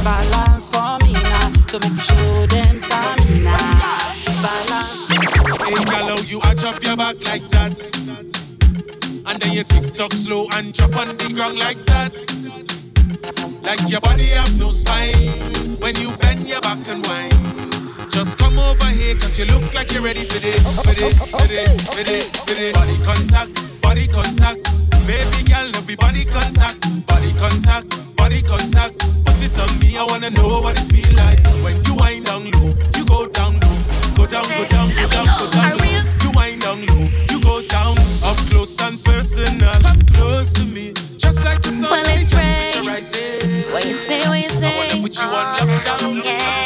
balance 0.00 0.68
for 0.72 0.96
me 1.04 1.12
now. 1.12 1.52
So 1.68 1.76
make 1.84 1.92
you 1.92 2.00
show 2.00 2.46
them 2.48 2.78
stamina, 2.80 3.56
balance. 4.40 5.04
Hey, 5.60 5.84
girl, 5.84 6.08
how 6.08 6.20
you 6.24 6.40
a 6.40 6.54
drop 6.56 6.80
your 6.80 6.96
back 6.96 7.20
like 7.28 7.44
that? 7.52 7.76
And 9.28 9.36
then 9.36 9.52
you 9.52 9.64
tick-tock 9.64 10.16
slow 10.16 10.48
and 10.56 10.72
drop 10.72 10.96
on 10.96 11.12
the 11.12 11.28
ground 11.36 11.58
like 11.60 11.84
that. 11.92 12.16
Like 13.60 13.84
your 13.84 14.00
body 14.00 14.32
have 14.40 14.58
no 14.58 14.70
spine 14.70 15.76
when 15.76 15.94
you 16.00 16.08
bend 16.16 16.48
your 16.48 16.60
back 16.62 16.88
and 16.88 17.04
whine. 17.04 17.29
Just 18.20 18.36
come 18.36 18.58
over 18.58 18.84
here, 18.84 19.14
cause 19.14 19.38
you 19.38 19.46
look 19.46 19.72
like 19.72 19.92
you're 19.92 20.02
ready 20.02 20.26
for 20.28 20.36
it, 20.44 20.60
for 20.84 20.92
it, 20.92 21.16
for 21.32 21.40
it, 21.48 21.80
for 21.88 22.04
it, 22.04 22.28
for 22.36 22.52
it. 22.52 22.74
Body 22.76 22.98
contact, 23.00 23.80
body 23.80 24.06
contact. 24.06 24.60
Baby 25.08 25.40
girl, 25.48 25.64
no 25.72 25.80
be 25.80 25.96
body 25.96 26.26
contact, 26.28 26.84
body 27.06 27.32
contact, 27.40 27.88
body 28.16 28.42
contact. 28.42 29.00
Put 29.24 29.40
it 29.40 29.56
on 29.56 29.72
me, 29.80 29.96
I 29.96 30.04
wanna 30.04 30.28
know 30.36 30.60
what 30.60 30.76
it 30.76 30.84
feel 30.92 31.08
like. 31.16 31.40
When 31.64 31.80
you 31.88 31.96
wind 31.96 32.26
down 32.26 32.44
low, 32.60 32.76
you 32.92 33.08
go 33.08 33.24
down 33.24 33.56
low. 33.56 33.76
Go 34.12 34.26
down, 34.28 34.44
go 34.52 34.68
down, 34.68 34.92
go 34.92 35.08
down, 35.08 35.24
go 35.40 35.48
down. 35.48 35.80
Go 35.80 35.80
down. 35.80 36.04
You 36.20 36.30
wind 36.36 36.60
down 36.60 36.84
low, 36.92 37.08
you 37.32 37.40
go 37.40 37.64
down. 37.72 37.96
Up 38.20 38.36
close 38.52 38.76
and 38.84 39.02
personal, 39.02 39.72
come 39.80 39.96
close 40.12 40.52
to 40.60 40.64
me. 40.68 40.92
Just 41.16 41.42
like 41.42 41.62
the 41.62 41.72
sun, 41.72 41.88
well, 41.88 42.04
it's 42.04 42.28
temperature 42.28 42.84
rising. 42.84 43.72
What 43.72 43.86
you 43.88 43.96
say, 43.96 44.28
what 44.28 44.44
you 44.44 44.52
say? 44.60 44.76
I 44.76 44.92
wanna 44.92 45.08
put 45.08 45.16
you 45.16 45.24
on 45.24 45.56
lockdown. 45.56 46.24
Yeah. 46.24 46.59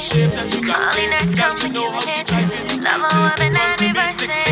shape 0.00 0.30
that 0.30 0.54
you 0.54 0.62
got. 0.64 0.94
Only 0.94 1.66
you 1.66 1.72
know 1.74 1.90
how 1.90 2.06
to 2.06 2.24
drive 2.24 2.46
me 2.46 2.78
crazy. 2.78 3.18
Stay 3.34 3.50
continuously. 3.50 4.47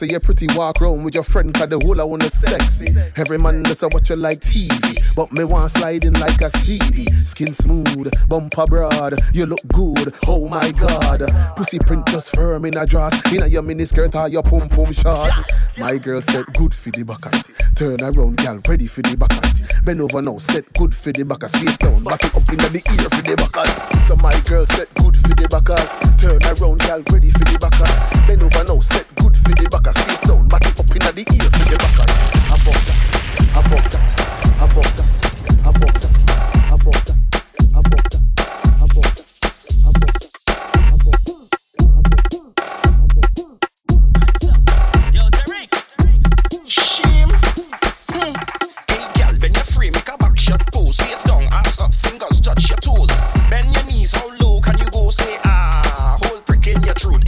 say 0.00 0.06
you're 0.10 0.20
pretty, 0.20 0.46
walk 0.56 0.80
round 0.80 1.04
with 1.04 1.14
your 1.14 1.22
friend, 1.22 1.52
cause 1.52 1.68
the 1.68 1.78
whole 1.78 2.00
I 2.00 2.04
wanna 2.04 2.30
sexy. 2.30 2.88
Every 3.16 3.36
man 3.36 3.62
does 3.62 3.82
a 3.82 3.88
watch 3.88 4.08
you 4.08 4.16
like 4.16 4.40
TV, 4.40 5.14
but 5.14 5.30
me 5.30 5.44
want 5.44 5.70
sliding 5.70 6.14
like 6.14 6.40
a 6.40 6.48
CD. 6.48 7.04
Skin 7.28 7.52
smooth, 7.52 8.08
bumper 8.26 8.64
broad, 8.64 9.20
you 9.34 9.44
look 9.44 9.60
good, 9.68 10.14
oh 10.26 10.48
my 10.48 10.72
god. 10.72 11.20
Pussy 11.54 11.78
print 11.78 12.06
just 12.06 12.34
firm 12.34 12.64
in 12.64 12.78
a 12.78 12.86
dress, 12.86 13.12
in 13.32 13.42
a 13.42 13.46
your 13.46 13.62
miniskirt 13.62 14.16
or 14.16 14.28
your 14.28 14.42
pom 14.42 14.70
pom 14.70 14.90
shorts. 14.90 15.44
My 15.76 15.98
girl 15.98 16.22
said, 16.22 16.46
good 16.56 16.72
for 16.72 16.88
the 16.88 17.04
backers. 17.04 17.52
Turn 17.76 18.00
around, 18.00 18.38
gal, 18.38 18.58
ready 18.68 18.86
for 18.86 19.02
the 19.02 19.16
backers. 19.16 19.80
Bend 19.84 20.00
over 20.00 20.22
now, 20.22 20.38
set 20.38 20.64
good 20.74 20.94
for 20.94 21.12
the 21.12 21.24
backers. 21.24 21.52
Face 21.56 21.76
down, 21.76 22.02
back 22.04 22.24
it 22.24 22.32
up 22.32 22.48
in 22.48 22.56
the 22.56 22.80
ear 22.80 23.08
for 23.12 23.20
the 23.20 23.36
backers. 23.36 24.08
So 24.08 24.16
my 24.16 24.32
girl 24.48 24.64
said, 24.64 24.88
good 24.96 25.16
for 25.16 25.36
the 25.36 25.44
backers. 25.52 25.92
Turn 26.16 26.40
around, 26.40 26.80
gal, 26.88 27.04
ready 27.12 27.28
for 27.28 27.44
the 27.44 27.58
backers. 27.60 27.92
Bend 28.24 28.40
over 28.40 28.64
now, 28.64 28.80
set 28.80 29.09
the 31.24 31.44
ear 31.44 31.59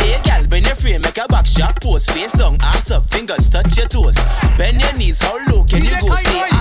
Hey 0.03 0.21
gal, 0.23 0.47
bend 0.47 0.67
your 0.67 0.75
frame, 0.75 1.03
make 1.03 1.17
a 1.19 1.27
back 1.29 1.47
shot 1.47 1.81
pose. 1.81 2.07
Face 2.07 2.33
down, 2.33 2.59
ass 2.61 2.91
up, 2.91 3.07
fingers 3.07 3.49
touch 3.49 3.79
your 3.79 3.87
toes. 3.89 4.17
Bend 4.59 4.83
your 4.83 4.93
knees, 4.99 5.21
how 5.21 5.39
low 5.49 5.63
can 5.65 5.83
you 5.83 5.95
go? 6.01 6.15
Say 6.17 6.52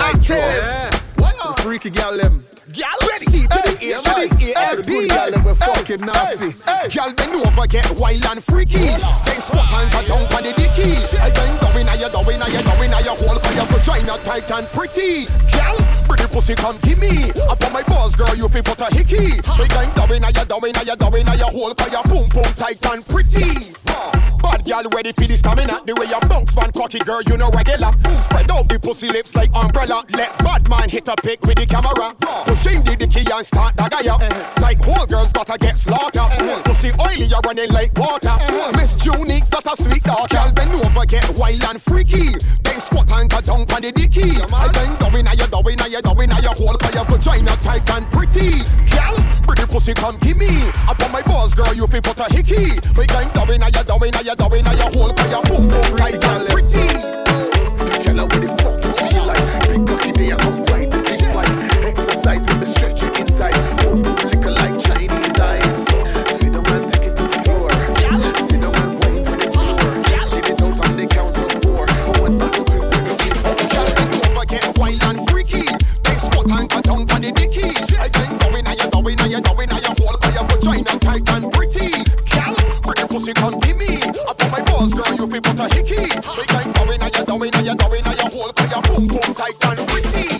active, 0.00 0.24
Super 0.24 0.40
active. 0.40 1.02
Yeah. 1.18 1.30
For 1.30 1.48
the 1.48 1.62
freaky 1.62 1.90
girl 1.90 2.16
them. 2.16 2.44
Girl, 2.66 3.08
ready. 3.08 3.24
C 3.24 3.46
to 3.46 3.60
the 3.62 3.74
A, 3.78 3.96
to 3.96 4.36
the 4.36 4.52
A, 4.52 4.76
the 4.76 4.82
good 4.82 5.08
girl 5.08 5.30
them 5.30 5.44
we 5.46 5.54
fucking 5.54 6.02
nasty. 6.02 6.50
Girl, 6.92 7.14
bend 7.14 7.38
over, 7.40 7.66
get 7.66 7.88
wild 7.96 8.26
and 8.26 8.42
freaky. 8.42 8.90
Then 9.24 9.38
squat 9.40 9.70
and 9.70 9.88
go 9.94 10.02
down 10.02 10.26
on 10.28 10.42
the 10.42 10.52
dicky. 10.52 10.98
Again, 11.16 11.56
going, 11.62 11.88
are 11.88 11.96
you 11.96 12.10
going, 12.10 12.42
are 12.42 12.50
you 12.50 12.62
going, 12.66 12.92
are 12.92 13.00
you 13.00 13.14
whole, 13.16 13.38
are 13.38 13.54
you 13.54 13.66
vagina 13.70 14.18
tight 14.26 14.50
and 14.50 14.66
pretty. 14.74 15.24
Girl, 15.54 15.78
pretty 16.10 16.26
pussy 16.26 16.54
come 16.58 16.76
give 16.82 16.98
me. 16.98 17.30
Up 17.48 17.62
on 17.64 17.72
my 17.72 17.82
balls, 17.86 18.14
girl, 18.14 18.34
you 18.34 18.50
fi 18.50 18.60
put 18.60 18.82
a 18.82 18.90
hickey. 18.92 19.38
Again, 19.40 19.88
going, 19.94 20.24
are 20.26 20.34
you 20.34 20.44
going, 20.44 20.76
are 20.76 20.84
you 20.84 20.96
going, 20.98 21.28
are 21.28 21.38
you 21.38 21.48
whole, 21.48 21.72
are 21.72 21.88
you 21.88 22.02
boom 22.10 22.28
boom 22.34 22.50
tight 22.58 22.84
and 22.90 23.06
pretty. 23.06 23.72
Uh, 23.86 24.25
Bad 24.56 24.64
girl 24.64 24.90
ready 24.96 25.12
for 25.12 25.28
the 25.28 25.36
stamina. 25.36 25.84
The 25.84 25.92
way 26.00 26.08
you 26.08 26.20
bounce 26.32 26.54
fan 26.54 26.72
cocky 26.72 26.98
girl, 27.00 27.20
you 27.28 27.36
know 27.36 27.50
regular. 27.50 27.92
Spread 28.16 28.50
out 28.50 28.68
the 28.70 28.80
pussy 28.80 29.08
lips 29.08 29.36
like 29.36 29.54
umbrella. 29.54 30.00
Let 30.16 30.32
bad 30.38 30.64
man 30.64 30.88
hit 30.88 31.08
a 31.08 31.16
pic 31.16 31.42
with 31.44 31.60
the 31.60 31.66
camera. 31.68 32.16
Pushing 32.48 32.80
the 32.80 32.96
dicky 32.96 33.20
and 33.28 33.44
start 33.44 33.76
the 33.76 33.84
guy 33.84 34.08
up. 34.08 34.24
Like 34.64 34.80
whole 34.80 35.04
girls 35.04 35.34
gotta 35.34 35.58
get 35.58 35.76
slaughtered. 35.76 36.32
Pussy 36.64 36.88
oily, 36.96 37.28
you're 37.28 37.44
running 37.44 37.68
like 37.68 37.92
water. 38.00 38.32
Miss 38.80 38.96
Junie 39.04 39.44
got 39.52 39.68
a 39.68 39.76
sweet 39.76 40.02
daughter. 40.02 40.40
Girl 40.40 40.52
bend 40.56 40.72
over, 40.72 41.04
get 41.04 41.28
wild 41.36 41.64
and 41.68 41.76
freaky. 41.76 42.32
Then 42.64 42.80
squat 42.80 43.12
and 43.12 43.28
go 43.28 43.44
down 43.44 43.68
on 43.68 43.80
the 43.84 43.92
dicky. 43.92 44.40
I 44.40 44.72
Again, 44.72 44.96
going, 44.96 45.28
are 45.28 45.36
you 45.36 45.48
going, 45.52 45.80
are 45.84 45.88
you 45.92 46.00
going, 46.00 46.32
are 46.32 46.40
you 46.40 46.56
whole, 46.56 46.80
cause 46.80 46.94
your 46.96 47.04
vagina 47.04 47.52
tight 47.60 47.84
and 47.92 48.08
pretty. 48.08 48.64
Girl, 48.88 49.16
pretty 49.44 49.68
pussy 49.68 49.92
come 49.92 50.16
give 50.16 50.40
me. 50.40 50.48
Up 50.88 50.96
on 51.04 51.12
my 51.12 51.20
balls, 51.28 51.52
girl, 51.52 51.76
you 51.76 51.86
feel 51.86 52.00
put 52.00 52.24
a 52.24 52.32
hickey. 52.32 52.80
Again, 52.96 53.28
going, 53.36 53.60
are 53.60 53.68
you 53.68 53.84
going, 53.84 54.16
are 54.16 54.24
you 54.24 54.34
going, 54.48 54.66
are 54.66 54.74
you 54.74 54.88
whole, 54.94 55.12
cause 55.12 55.30
your 55.30 55.42
boom 55.42 55.68
boom 55.68 55.96
tight 55.96 56.22
and 56.24 56.48
pretty. 56.48 56.86
Girl, 58.04 58.26
what 58.26 58.40
the 58.40 58.48
fuck 58.62 58.76
you 58.84 58.92
feel 59.08 59.24
like? 59.26 59.42
Big 59.68 59.86
cocky 59.86 60.12
day, 60.12 60.32
I 60.32 60.36
come 60.36 60.64
right 60.70 60.90
the 60.90 61.00
big 61.02 61.22
bike. 61.34 61.54
Exercise 61.84 62.42
with 62.46 62.60
the 62.60 62.66
stretch 62.66 63.02
you 63.02 63.10
inside. 63.16 63.56
Boom 63.82 64.02
boom 64.02 64.16
liquor 64.28 64.50
like 64.50 64.76
Chinese 64.78 65.38
eyes. 65.40 65.86
Sit 66.30 66.52
down 66.52 66.66
and 66.66 66.84
take 66.90 67.10
it 67.10 67.16
to 67.16 67.24
the 67.26 67.38
floor. 67.44 67.70
Sit 68.38 68.60
down 68.60 68.74
and 68.76 68.92
wine 69.00 69.24
when 69.24 69.40
it's 69.40 69.58
sore. 69.58 69.82
Spit 70.22 70.50
it 70.50 70.62
out 70.62 70.78
on 70.84 70.96
the 70.96 71.06
count 71.06 71.36
of 71.38 71.50
four. 71.64 71.86
One, 72.22 72.38
two, 72.38 72.64
three, 72.70 72.86
Girl, 73.72 73.88
over, 74.30 74.46
get 74.46 74.78
wild 74.78 75.02
and 75.10 75.20
freaky. 75.30 75.66
Then 76.04 76.16
squat 76.18 76.50
and 76.50 76.68
down 76.68 77.02
on 77.08 77.20
the 77.22 77.32
dicky. 77.34 77.72
You 78.76 79.32
you 79.32 79.40
you 79.40 80.18
cause 80.20 80.34
your 80.34 80.44
vagina 80.44 80.92
tight 81.00 81.28
and 81.34 81.50
pretty. 81.52 81.90
Girl, 82.30 82.54
pretty 82.84 83.04
pussy 83.08 83.32
come 83.32 83.58
give 83.60 83.76
me. 83.78 83.85
Fi 85.36 85.52
put 85.52 85.60
a 85.60 85.74
hickey. 85.74 85.96
Again, 85.96 86.72
going, 86.72 87.02
are 87.02 87.10
you 87.12 87.24
going, 87.26 87.54
are 87.56 87.62
you 87.62 87.76
going, 87.76 88.04
you 88.06 88.28
whole, 88.32 88.52
cause 88.52 88.70
your 88.72 88.82
boom 88.82 89.06
boom 89.06 89.34
tight 89.34 89.60
and 89.68 89.88
pretty. 89.88 90.32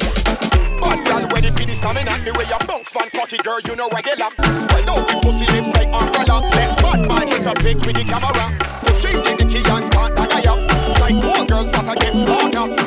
Bad 0.80 1.04
girl 1.04 1.28
for 1.28 1.40
the 1.40 1.74
stamina. 1.74 2.16
The 2.24 2.32
way 2.32 2.46
you 2.48 2.66
bounce 2.66 2.90
fan 2.92 3.10
cocky 3.12 3.36
girl, 3.44 3.60
you 3.66 3.76
know 3.76 3.88
regular. 3.92 4.30
Spread 4.56 4.88
out 4.88 5.06
the 5.08 5.20
pussy 5.20 5.44
lips 5.52 5.68
like 5.74 5.92
umbrella. 5.92 6.48
Let 6.48 6.80
bad 6.80 7.00
man 7.08 7.28
hit 7.28 7.46
a 7.46 7.52
pic 7.54 7.76
with 7.84 7.96
the 7.96 8.04
camera. 8.08 8.56
Pushing 8.88 9.20
the 9.20 9.36
dicky 9.36 9.68
and 9.68 9.84
start 9.84 10.16
the 10.16 10.24
guy 10.24 10.48
up. 10.48 10.64
Like 11.00 11.24
all 11.24 11.44
girls 11.44 11.70
gotta 11.70 11.94
get 12.00 12.14
slaughtered. 12.14 12.85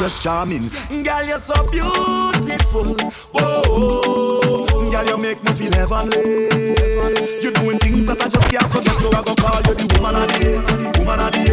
Just 0.00 0.22
charming, 0.22 0.70
girl, 1.04 1.22
you're 1.24 1.36
so 1.36 1.62
beautiful. 1.70 2.96
Whoa, 3.34 4.64
girl, 4.90 5.04
you 5.06 5.18
make 5.18 5.44
me 5.44 5.52
feel 5.52 5.72
heavenly. 5.74 6.48
You're 7.42 7.52
doing 7.52 7.78
things 7.78 8.06
that 8.06 8.16
I 8.18 8.28
just 8.28 8.48
can't 8.48 8.64
forget, 8.70 8.96
so 8.96 9.10
I 9.10 9.22
go 9.22 9.34
call 9.34 9.60
you 9.60 9.74
the 9.74 9.84
woman 10.00 10.16
of 10.16 10.26
the 10.40 10.98
woman 10.98 11.20
of 11.20 11.32
the 11.32 11.49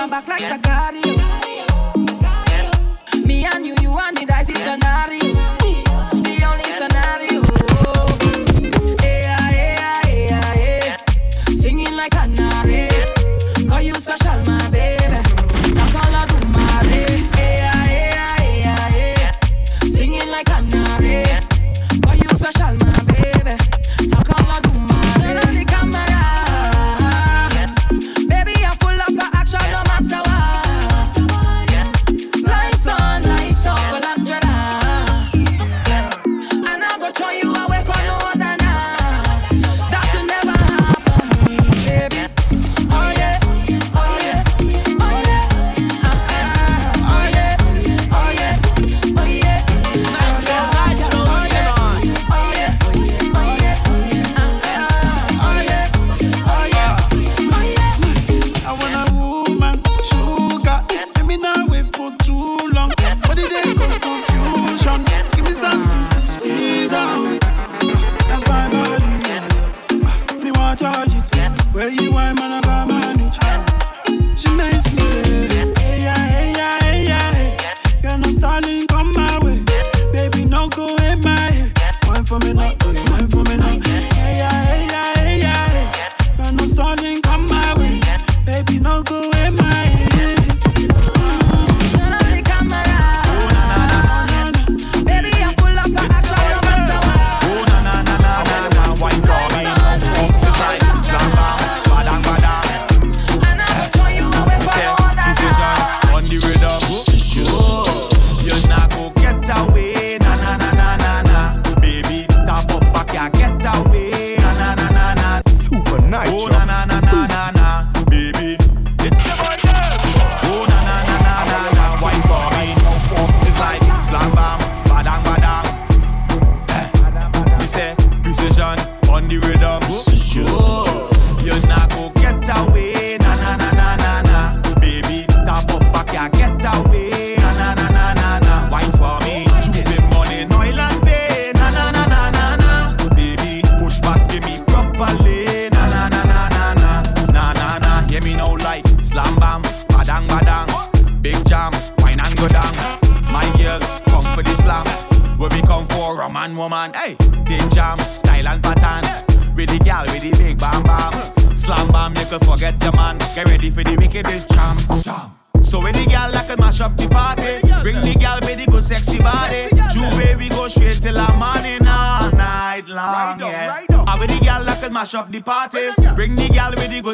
my 0.00 0.06
back 0.06 0.28
like 0.28 0.40
a 0.40 0.58
Me 0.58 0.89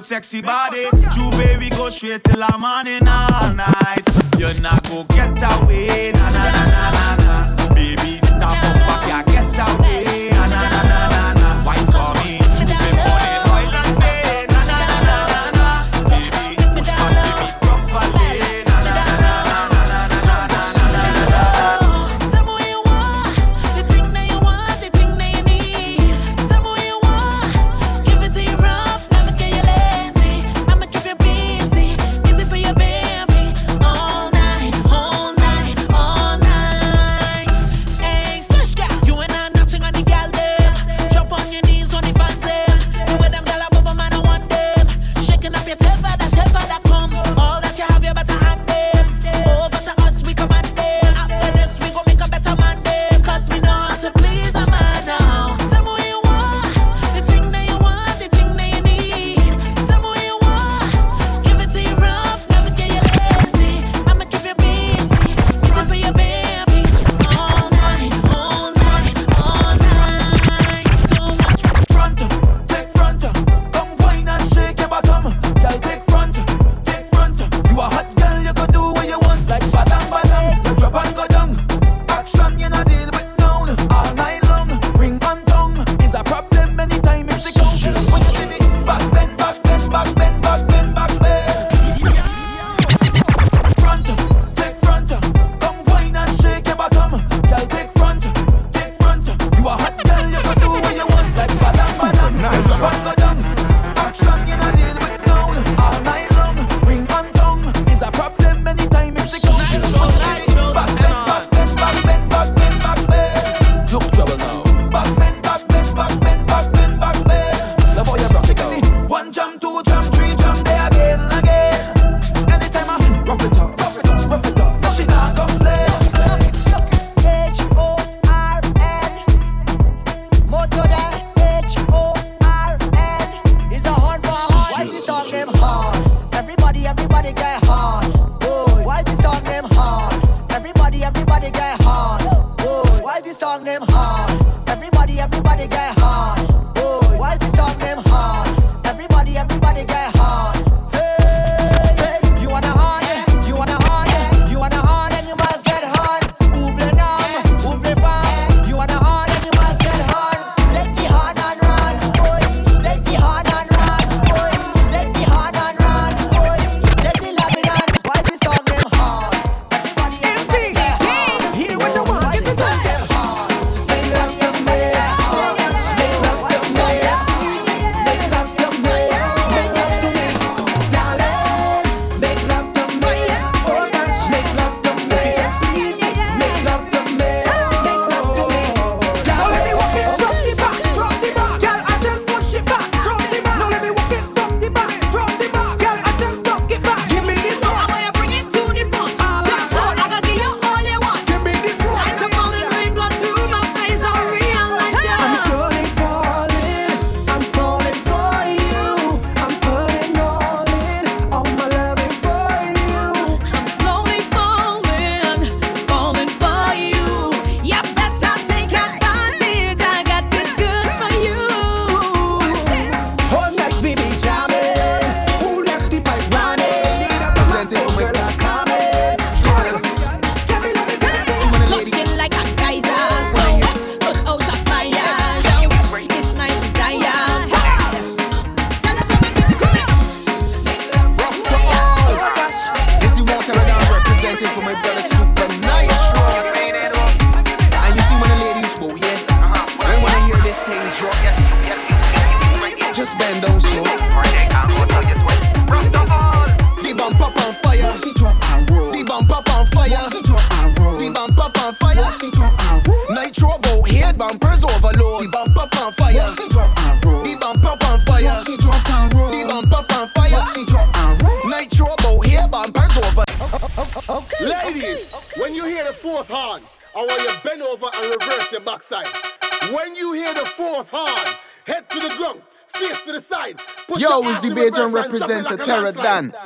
sexy 0.07 0.41
body. 0.41 0.89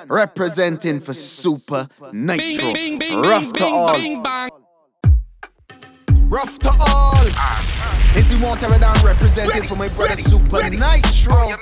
Representing 0.08 1.00
for 1.00 1.12
Supa 1.12 1.88
Nytro. 2.12 3.22
Rough 3.22 3.52
to 3.54 3.64
all. 3.66 4.50
Rough 6.28 6.58
to 6.60 6.70
all. 6.88 7.26
Is 8.16 8.30
he 8.30 8.38
want 8.40 8.60
Terra 8.60 8.78
Dan 8.78 8.94
representing 9.04 9.64
for 9.64 9.76
my 9.76 9.88
brother 9.88 10.14
Supa 10.14 10.70
Nytro. 10.70 11.56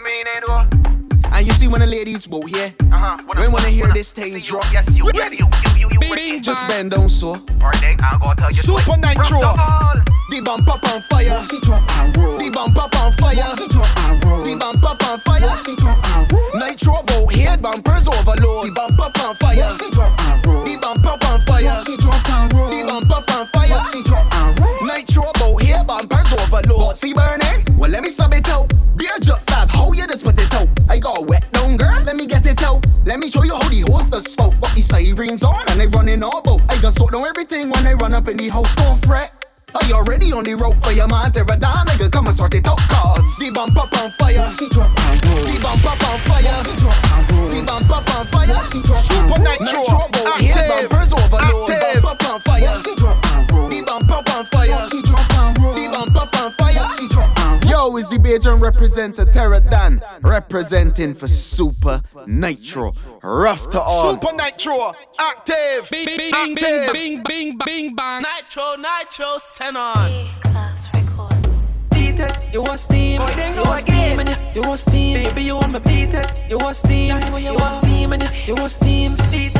And 1.32 1.46
you 1.46 1.52
see 1.52 1.68
when 1.68 1.80
the 1.80 1.86
ladies 1.86 2.26
go 2.26 2.40
here, 2.42 2.74
uh-huh. 2.80 3.18
when 3.26 3.52
wanna 3.52 3.68
hear 3.68 3.86
this 3.92 4.12
thing 4.12 4.40
drop, 4.40 4.64
yes, 4.72 4.88
you 4.90 5.04
ready, 5.04 5.36
you, 5.36 5.48
you, 5.76 5.88
you, 5.92 6.00
ready. 6.00 6.40
just 6.40 6.66
bend 6.66 6.90
down 6.92 7.08
so. 7.08 7.34
Alright, 7.62 8.00
I'll 8.02 8.18
go 8.18 8.34
tell 8.34 8.50
you 8.50 8.62
Supa 8.62 8.96
Nytro. 9.00 9.40
The 10.30 10.42
bump 10.42 10.68
up 10.68 10.84
on 10.92 11.00
fire. 11.02 11.28
The 11.28 12.50
bump 12.52 12.76
up 12.76 12.94
on 13.00 13.12
fire. 13.12 13.34
The 13.34 14.56
bump 14.58 14.82
up 14.84 15.08
on 15.08 15.18
fire. 15.20 15.38
Nytro 16.54 16.77
bumpers 17.60 18.08
overload. 18.08 18.66
The 18.66 18.72
bump 18.74 18.98
up 19.00 19.18
on 19.24 19.36
fire. 19.36 19.56
The 19.56 20.78
bump 20.80 21.04
up 21.04 21.24
on 21.30 21.40
fire. 21.42 21.82
The 21.84 22.84
bump 22.88 23.10
up 23.10 23.36
on 23.36 23.46
fire. 23.48 23.84
Nytro 24.82 25.32
boat 25.38 25.62
here, 25.62 25.82
bumpers 25.84 26.32
overload. 26.32 26.96
See 26.96 27.12
burning? 27.12 27.64
Well 27.76 27.90
let 27.90 28.02
me 28.02 28.08
stop 28.08 28.34
it 28.34 28.48
out. 28.48 28.72
Beer 28.96 29.08
just 29.20 29.50
as 29.52 29.70
how 29.70 29.92
you 29.92 30.06
just 30.06 30.24
put 30.24 30.38
it 30.40 30.52
out. 30.54 30.68
I 30.88 30.98
got 30.98 31.26
wet 31.26 31.50
down 31.52 31.76
girls, 31.76 32.04
let 32.06 32.16
me 32.16 32.26
get 32.26 32.46
it 32.46 32.62
out. 32.62 32.84
Let 33.04 33.18
me 33.18 33.28
show 33.30 33.44
you 33.44 33.54
how 33.54 33.68
the 33.68 33.84
hostess 33.90 34.24
spoke. 34.24 34.54
But 34.60 34.74
the 34.74 34.82
sirens 34.82 35.42
on 35.42 35.64
and 35.70 35.80
they 35.80 35.86
running 35.88 36.22
all 36.22 36.40
boat. 36.40 36.62
I 36.68 36.80
got 36.80 36.94
sort 36.94 37.12
down 37.12 37.26
everything 37.26 37.70
when 37.70 37.84
they 37.84 37.94
run 37.94 38.14
up 38.14 38.28
in 38.28 38.36
the 38.36 38.48
house. 38.48 38.74
Don't 38.76 39.04
fret. 39.04 39.37
Already 39.90 40.32
on 40.32 40.44
the 40.44 40.54
rope 40.54 40.76
for 40.84 40.92
your 40.92 41.08
man? 41.08 41.32
Tear 41.32 41.44
it 41.44 41.60
down, 41.60 41.86
nigga, 41.86 42.12
come 42.12 42.26
and 42.26 42.36
sort 42.36 42.54
it 42.54 42.66
out, 42.68 42.78
cause 42.88 43.36
the 43.38 43.50
bump 43.52 43.76
up 43.76 43.92
on 44.02 44.10
fire. 44.12 44.52
The 44.52 45.58
bump 45.62 45.84
up 45.84 46.02
on 46.08 46.20
fire. 46.28 46.62
The 46.62 47.62
bump 47.66 47.90
up 47.90 48.16
on 48.16 48.26
fire. 48.26 48.60
Supa 49.00 49.36
Nytro, 49.40 49.82
active. 50.28 50.68
bumpers 50.68 51.12
overload. 51.12 51.68
The 51.68 52.00
bump 52.02 52.22
up 52.22 52.30
on 52.30 52.40
fire. 52.40 52.76
The 52.84 53.82
bump 53.86 54.10
up 54.10 54.36
on 54.36 54.44
fire. 54.46 54.86
The 54.90 55.07
is 57.98 58.08
the 58.08 58.16
Bajan 58.16 58.60
representative 58.60 59.32
Terra 59.32 59.60
Dan 59.60 60.00
representing 60.22 61.14
for 61.14 61.26
Supa 61.26 62.04
Nytro. 62.26 62.94
Rough 63.22 63.68
to 63.70 63.80
all. 63.80 64.16
Supa 64.16 64.30
Nytro, 64.38 64.94
active, 65.18 65.90
bing, 65.90 66.06
bing, 66.06 66.32
active. 66.32 66.92
Bing, 66.92 67.22
bing, 67.22 67.22
bing, 67.24 67.58
bing, 67.58 67.94
bang. 67.96 68.22
Nytro, 68.22 68.76
Nytro, 68.76 69.40
send 69.40 69.76
on. 69.76 70.28
Beat 71.90 72.20
it, 72.20 72.54
you 72.54 72.62
want 72.62 72.78
steam, 72.78 73.20
you 73.20 73.62
want 73.64 73.80
steam, 73.80 74.20
and 74.20 74.28
you, 74.28 74.36
you 74.54 74.62
want 74.62 74.80
steam, 74.80 75.24
baby, 75.24 75.42
you 75.42 75.56
want 75.56 75.72
me 75.72 75.80
beat 75.80 76.14
it, 76.14 76.44
you 76.48 76.58
want 76.58 76.76
steam, 76.76 77.18
you 77.36 77.54
want 77.54 77.74
steam, 77.74 78.12
and 78.12 78.22
you, 78.22 78.28
you 78.46 78.54
want 78.54 78.70
steam, 78.70 79.16
beat, 79.30 79.52
beat 79.52 79.57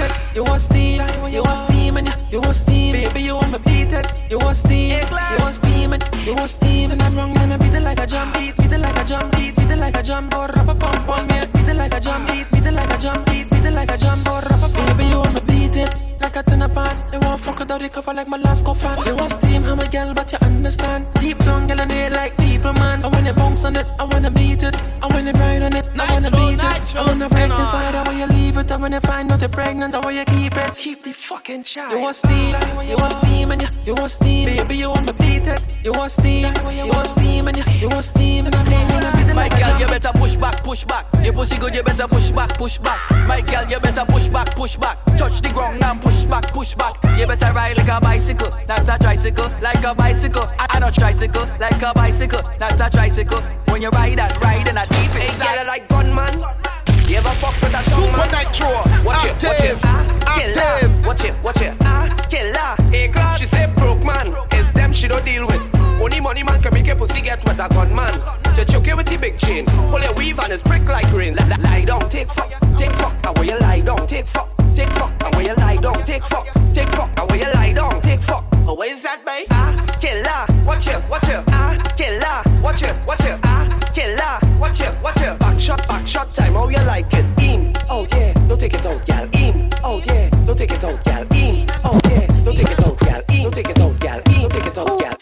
it, 0.00 0.12
you 0.34 0.44
want 0.44 0.60
steam, 0.60 1.02
you 1.28 1.42
want 1.42 1.58
steam, 1.58 1.96
and 1.96 2.08
you, 2.30 2.40
want 2.40 2.56
steam, 2.56 2.92
baby, 2.92 3.22
you 3.22 3.34
want 3.36 3.52
me 3.52 3.58
beat 3.64 3.92
it, 3.92 4.22
you 4.30 4.38
want 4.38 4.56
steam, 4.56 5.00
you 5.32 5.38
want 5.38 5.54
steam, 5.54 5.92
and 5.92 6.02
you 6.26 6.34
want 6.34 6.50
steam, 6.50 6.90
and 6.90 7.02
I'm 7.02 7.14
wrong, 7.16 7.34
let 7.34 7.48
me 7.48 7.56
beat 7.58 7.74
it 7.74 7.82
like 7.82 8.00
a 8.00 8.06
jump, 8.06 8.34
beat, 8.34 8.56
beat 8.56 8.72
it 8.72 8.78
like 8.78 8.96
a 9.00 9.04
jump, 9.04 9.36
beat, 9.36 9.56
beat 9.56 9.70
it 9.70 9.78
like 9.78 9.96
a 9.96 10.02
jump, 10.02 10.34
or 10.34 10.46
rap 10.48 10.68
a 10.68 10.74
pump, 10.74 11.06
beat 11.52 11.68
it 11.68 11.76
like 11.76 11.94
a 11.94 12.00
jump, 12.00 12.28
beat, 12.28 12.50
beat 12.50 12.66
it 12.66 12.72
like 12.72 12.94
a 12.94 12.98
jump, 12.98 13.26
beat, 13.26 13.50
beat 13.50 13.64
it 13.64 13.72
like 13.72 13.90
a 13.90 13.98
jump, 13.98 14.26
or 14.28 14.40
rap 14.40 14.62
a 14.62 14.68
baby, 14.74 15.04
you 15.10 15.16
want 15.16 15.34
me 15.34 15.39
beat 15.72 15.82
it 15.82 16.10
like 16.20 16.36
a 16.36 16.42
ten 16.42 16.62
a 16.62 16.68
pan, 16.68 16.94
you 17.12 17.20
want 17.20 17.40
fuck 17.40 17.58
without 17.58 17.80
the 17.80 17.88
cover 17.88 18.12
like 18.12 18.28
my 18.28 18.36
last 18.36 18.64
coffin, 18.64 18.96
you 19.06 19.16
want 19.16 19.32
steam, 19.32 19.64
I'm 19.64 19.78
a 19.78 19.88
girl, 19.88 20.12
but 20.12 20.30
you 20.30 20.38
understand, 20.42 21.06
deep 21.14 21.38
down, 21.38 21.66
girl, 21.66 21.80
and 21.80 21.90
it 21.90 22.12
like 22.12 22.36
people, 22.36 22.72
man, 22.74 23.02
I 23.04 23.08
wanna 23.08 23.32
bounce 23.32 23.64
on 23.64 23.76
it, 23.76 23.90
I 23.98 24.04
wanna 24.04 24.30
beat 24.30 24.62
it, 24.62 24.92
I 25.02 25.06
wanna 25.06 25.32
ride 25.32 25.62
on 25.62 25.74
it, 25.74 25.90
I 25.98 26.12
wanna 26.12 26.30
beat 26.30 26.62
it, 26.62 26.96
I 26.96 27.06
wanna 27.06 27.28
break 27.28 27.50
inside, 27.50 27.94
I 27.94 28.02
wanna 28.06 28.26
leave 28.34 28.56
it, 28.58 28.70
I 28.70 28.76
wanna 28.76 29.00
find 29.00 29.32
out 29.32 29.40
you're 29.40 29.48
pregnant, 29.48 29.94
I 29.94 30.00
wanna 30.00 30.24
keep 30.26 30.56
it, 30.56 30.72
keep 30.76 31.02
the 31.02 31.12
fucking 31.12 31.62
child. 31.62 31.92
You 31.92 32.00
want 32.00 32.16
steam, 32.16 32.54
you 32.84 32.96
want 32.96 33.12
steam, 33.14 33.50
and 33.52 33.62
you, 33.62 33.68
you 33.86 33.94
want 33.94 34.10
steam, 34.10 34.44
baby, 34.46 34.76
you 34.76 34.90
want 34.90 35.06
me 35.06 35.12
beat 35.18 35.48
it, 35.48 35.76
you 35.82 35.92
want 35.92 36.12
steam, 36.12 36.52
you 36.70 36.92
want 36.92 37.08
steam, 37.08 37.48
and 37.48 37.56
you, 37.56 37.64
you 37.80 37.88
want 37.88 38.04
steam, 38.04 38.46
and 38.46 38.54
I'm 38.54 38.64
gonna 38.64 39.12
beat 39.16 39.30
it 39.30 39.34
My 39.34 39.48
girl, 39.48 39.80
you 39.80 39.86
better 39.86 40.12
push 40.18 40.36
back, 40.36 40.62
push 40.62 40.84
back. 40.84 41.06
Your 41.24 41.32
pussy 41.32 41.58
good, 41.58 41.74
you 41.74 41.82
better 41.82 42.08
push 42.08 42.30
back, 42.30 42.50
push 42.58 42.78
back. 42.78 42.98
My 43.26 43.40
girl, 43.40 43.64
you 43.68 43.78
better 43.80 44.04
push 44.04 44.28
back, 44.28 44.54
push 44.56 44.76
back. 44.76 44.98
Touch 45.16 45.40
the 45.40 45.50
ground 45.50 45.59
and 45.62 46.00
push 46.00 46.24
back, 46.24 46.52
push 46.52 46.74
back. 46.74 46.96
You 47.18 47.26
better 47.26 47.52
ride 47.52 47.76
like 47.76 47.88
a 47.88 48.00
bicycle, 48.00 48.50
not 48.68 48.88
a 48.88 48.98
tricycle, 48.98 49.48
like 49.60 49.84
a 49.84 49.94
bicycle. 49.94 50.46
I, 50.58 50.66
I 50.70 50.78
not 50.78 50.94
tricycle, 50.94 51.44
like 51.58 51.82
a 51.82 51.92
bicycle, 51.94 52.42
not 52.58 52.80
a 52.80 52.90
tricycle. 52.90 53.40
When 53.68 53.82
you 53.82 53.90
ride 53.90 54.18
and 54.18 54.42
ride 54.42 54.68
in 54.68 54.76
a 54.76 54.86
deep 54.86 55.14
inside. 55.14 55.46
Hey, 55.46 55.56
girl, 55.56 55.66
like 55.66 55.88
gunman. 55.88 56.79
You 57.10 57.16
ever 57.16 57.30
fuck 57.30 57.60
with 57.60 57.74
a 57.74 57.82
Super 57.82 58.18
man? 58.18 58.28
Nytro, 58.28 58.70
Watch 59.04 59.24
it, 59.24 59.34
watch 59.42 59.42
it, 59.42 59.44
active, 59.44 59.80
ah, 59.82 60.38
kill 60.38 61.08
Watch 61.08 61.24
it, 61.24 61.38
watch 61.42 61.60
it, 61.60 61.74
ah, 61.80 62.26
kill 62.30 62.54
her. 62.54 62.90
Hey, 62.92 63.08
class. 63.08 63.40
She 63.40 63.46
say 63.46 63.66
broke 63.74 64.04
man, 64.04 64.28
it's 64.52 64.70
them 64.70 64.92
she 64.92 65.08
don't 65.08 65.24
deal 65.24 65.44
with. 65.44 65.60
Only 66.00 66.20
money 66.20 66.44
man 66.44 66.62
can 66.62 66.72
make 66.72 66.86
a 66.86 66.94
pussy 66.94 67.20
get 67.20 67.44
what 67.44 67.58
a 67.58 67.66
gunman. 67.68 68.14
To 68.54 68.64
choke 68.64 68.86
you 68.86 68.96
with 68.96 69.06
the 69.06 69.18
big 69.20 69.36
chain. 69.38 69.66
Pull 69.90 70.00
your 70.00 70.14
weave 70.14 70.38
and 70.38 70.52
it's 70.52 70.62
prick 70.62 70.86
like 70.86 71.10
rain. 71.12 71.34
Lie, 71.34 71.56
lie 71.56 71.84
down, 71.84 72.08
take 72.10 72.30
fuck, 72.30 72.48
take 72.78 72.92
fuck. 72.92 73.16
And 73.26 73.36
where 73.38 73.48
you 73.48 73.58
lie 73.58 73.80
down, 73.80 74.06
take 74.06 74.28
fuck, 74.28 74.48
take 74.76 74.92
fuck. 74.92 75.12
And 75.24 75.34
where 75.34 75.46
you 75.46 75.54
lie 75.56 75.78
down, 75.78 75.94
take 76.06 76.22
fuck, 76.22 76.46
take 76.72 76.88
fuck. 76.92 77.10
And 77.18 77.28
where 77.28 77.40
you 77.40 77.52
lie 77.52 77.72
down, 77.72 78.00
take 78.02 78.22
fuck. 78.22 78.44
Oh, 78.68 78.74
where 78.74 78.88
is 78.88 79.02
that, 79.02 79.24
babe? 79.26 79.48
Ah, 79.50 79.74
killer, 79.98 80.46
watch 80.64 80.86
it, 80.86 81.02
watch 81.10 81.26
it. 81.26 81.42
Ah, 81.48 81.74
killer, 81.96 82.38
watch 82.62 82.82
it, 82.82 83.00
watch 83.06 83.24
it. 83.24 83.38
Ah, 83.44 83.66
killer, 83.92 84.58
watch 84.58 84.80
it, 84.80 84.96
watch 85.02 85.20
it. 85.20 85.38
Back 85.38 85.58
shot, 85.58 85.86
back 85.88 86.06
shot 86.06 86.32
time. 86.34 86.54
How 86.54 86.68
you 86.68 86.82
like 86.84 87.12
it? 87.12 87.24
In, 87.42 87.72
oh 87.88 88.06
yeah, 88.12 88.32
don't 88.48 88.58
take 88.58 88.74
it 88.74 88.86
out, 88.86 89.04
gal. 89.06 89.28
In, 89.34 89.70
oh 89.84 90.00
yeah, 90.04 90.28
don't 90.46 90.56
take 90.56 90.72
it 90.72 90.84
out, 90.84 91.04
gal. 91.04 91.22
In, 91.34 91.66
oh 91.84 91.98
yeah, 92.08 92.26
don't 92.44 92.56
take 92.56 92.70
it 92.70 92.86
out, 92.86 92.98
gal. 93.00 93.22
In, 93.28 93.42
don't 93.42 93.54
take 93.54 93.68
it 93.68 93.80
out, 93.80 93.98
gal. 94.00 94.18
In, 94.18 94.42
don't 94.42 94.52
take 94.52 94.66
it 94.66 94.78
out, 94.78 94.98
gal. 94.98 95.16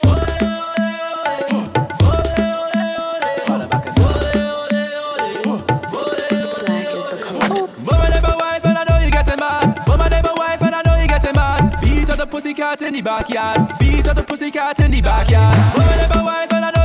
Mama 7.85 8.11
never 8.11 8.37
wife 8.37 8.65
and 8.67 8.79
I 8.79 8.85
know 8.85 8.99
you 9.05 9.11
getting 9.11 9.37
mad. 9.41 9.87
Mama 9.87 10.09
never 10.11 10.35
wife 10.35 10.63
and 10.63 10.75
I 10.75 10.83
know 10.85 10.97
you 11.01 11.09
getting 11.09 11.33
mad. 11.35 11.81
Beat 11.81 12.09
of 12.11 12.19
the 12.19 12.27
pussycat 12.27 12.83
in 12.83 12.95
the 12.95 13.01
backyard. 13.01 13.73
Beat 13.79 14.07
of 14.09 14.17
the 14.17 14.23
pussycat 14.25 14.81
in 14.81 14.91
the 14.91 15.01
backyard. 15.01 15.57
Mama 15.77 15.97
never 15.97 16.25
wife 16.25 16.53
and 16.53 16.65
I 16.65 16.71
know 16.71 16.78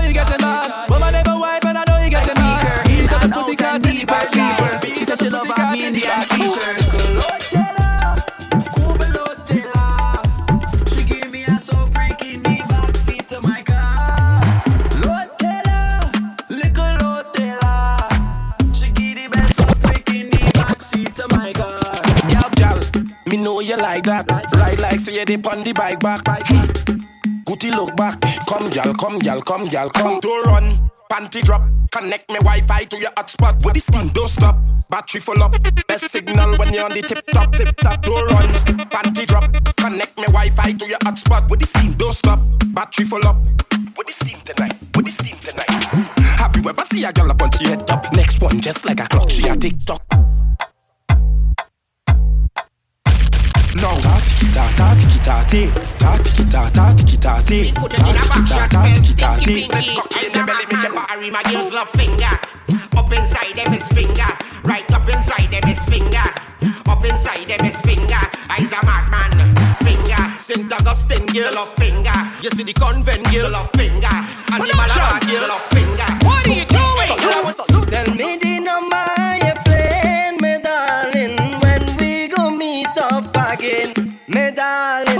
you 0.53 0.61
getting 0.61 0.69
mad. 0.69 0.89
Mama 0.89 1.11
never 1.11 1.37
wife 1.39 1.65
and 1.65 1.77
I 1.77 1.83
know 1.87 1.97
you 2.03 2.09
getting 2.09 2.35
mad. 2.35 2.85
Beat 2.87 3.13
of 3.13 3.21
the 3.21 3.29
pussycat 3.29 3.85
in 3.85 3.95
the 3.97 4.05
backyard. 4.05 4.81
Beat 4.81 5.09
of 5.09 5.17
the 5.17 5.29
pussycat 5.31 5.77
in 5.79 5.93
the 5.93 6.01
backyard. 6.01 6.79
She 10.87 11.03
gave 11.05 11.31
me 11.31 11.43
a 11.43 11.59
so 11.59 11.75
freaky 11.87 12.37
knee 12.37 12.61
backseat 12.69 13.27
to 13.27 13.41
my 13.41 13.61
car. 13.61 14.41
Lord 15.03 15.29
Taylor, 15.39 16.11
little 16.49 16.93
Lord 17.01 17.25
Taylor. 17.33 18.07
She 18.73 18.89
give 18.91 19.15
the 19.15 19.27
best 19.31 19.55
so 19.57 19.65
freaky 19.81 20.23
knee 20.23 20.51
backseat 20.53 21.13
to 21.15 21.27
my 21.35 21.53
car. 21.53 22.01
Yup, 22.29 22.55
gal, 22.55 22.79
me 23.27 23.37
know 23.37 23.59
you 23.59 23.77
like 23.77 24.03
that. 24.03 24.29
Ride 24.55 24.79
like 24.79 24.99
say 24.99 25.13
you 25.19 25.25
dip 25.25 25.45
on 25.47 25.63
the 25.63 25.73
bike 25.73 25.99
back. 25.99 26.27
Hey, 26.45 26.67
Goody 27.53 27.69
look 27.69 27.95
back. 27.95 28.19
Come, 28.47 28.71
gal, 28.71 28.95
come, 28.95 29.19
gal, 29.19 29.39
come, 29.43 29.67
gal, 29.67 29.87
come. 29.91 30.19
To 30.21 30.41
run, 30.47 30.89
panty 31.11 31.43
drop. 31.43 31.61
Connect 31.91 32.27
me 32.27 32.37
Wi-Fi 32.37 32.85
to 32.85 32.97
your 32.97 33.11
hotspot. 33.11 33.63
With 33.63 33.75
the 33.75 33.79
steam, 33.79 34.09
don't 34.09 34.27
stop. 34.27 34.57
Battery 34.89 35.21
full 35.21 35.43
up. 35.43 35.53
Best 35.87 36.09
signal 36.09 36.55
when 36.55 36.73
you're 36.73 36.83
on 36.83 36.89
the 36.89 37.03
tip 37.03 37.23
top, 37.27 37.51
tip 37.51 37.75
top. 37.75 38.01
To 38.01 38.09
run, 38.09 38.49
panty 38.89 39.27
drop. 39.27 39.53
Connect 39.77 40.17
me 40.17 40.25
Wi-Fi 40.25 40.71
to 40.71 40.87
your 40.87 40.97
hotspot. 40.99 41.47
With 41.47 41.59
the 41.59 41.67
steam, 41.67 41.93
don't 41.93 42.13
stop. 42.13 42.39
Battery 42.69 43.05
full 43.05 43.27
up. 43.27 43.37
With 43.37 44.07
the 44.07 44.13
steam 44.13 44.39
tonight. 44.43 44.75
With 44.95 45.05
the 45.05 45.11
steam 45.11 45.37
tonight. 45.43 45.69
Have 46.39 46.55
you 46.57 46.73
I 46.75 46.85
see 46.91 47.03
a 47.03 47.13
girl 47.13 47.29
up 47.29 47.41
on 47.43 47.51
she 47.51 47.67
head 47.67 47.87
up? 47.87 48.11
Next 48.13 48.41
one, 48.41 48.59
just 48.61 48.83
like 48.83 48.99
a 48.99 49.07
clock, 49.07 49.29
she 49.29 49.47
a 49.47 49.55
TikTok. 49.55 50.01
No, 53.75 53.99
ta 54.01 54.19
tiki 54.21 54.53
ta 54.53 54.65
ta 54.77 54.95
tiki 54.95 55.19
ta 55.25 55.43
te, 55.49 55.67
ta 55.99 56.17
tiki 56.23 56.45
ta 56.51 56.69
ta 56.69 56.93
tiki 56.95 57.17
ta 57.17 57.41
te, 57.41 57.71
Put 57.73 57.93
it 57.93 57.99
in 57.99 58.05
a 58.05 58.21
back 58.29 58.47
shot, 58.47 58.69
spell 58.69 59.01
tiki 59.01 59.13
ta 59.15 59.35
stinky 59.37 59.67
te. 59.67 59.73
pinky. 59.73 59.91
In 59.91 60.41
a 60.41 60.45
back 60.45 60.71
shot, 60.71 60.93
battery, 60.95 61.31
my 61.31 61.43
girls 61.43 61.73
love 61.73 61.89
finger. 61.89 62.33
Up 62.95 63.11
inside 63.11 63.53
them 63.55 63.73
is 63.73 63.87
finger. 63.89 64.29
Right 64.65 64.89
up 64.93 65.07
inside 65.09 65.49
them 65.51 65.69
is 65.69 65.83
finger. 65.85 66.23
Up 66.87 67.03
inside 67.03 67.47
them 67.47 67.65
is 67.65 67.81
finger. 67.81 68.23
I's 68.49 68.71
a 68.71 68.79
madman. 68.85 69.31
Finger. 69.83 70.21
St. 70.39 70.71
Augustine 70.71 71.25
girl 71.27 71.53
love 71.53 71.73
finger. 71.73 72.13
You 72.41 72.49
see 72.51 72.63
the 72.63 72.73
convent 72.73 73.29
girl 73.31 73.49
love 73.51 73.69
finger. 73.71 74.15
And 74.53 74.63
the 74.63 74.73
Malabar 74.77 75.19
girl 75.25 75.47
love 75.49 75.65
finger. 75.73 76.09
What 76.23 76.47
are 76.47 76.53
you 76.53 76.65
doing? 76.65 77.91
Tell 77.91 78.15
me 78.15 78.37
the 78.37 78.59
number 78.59 79.12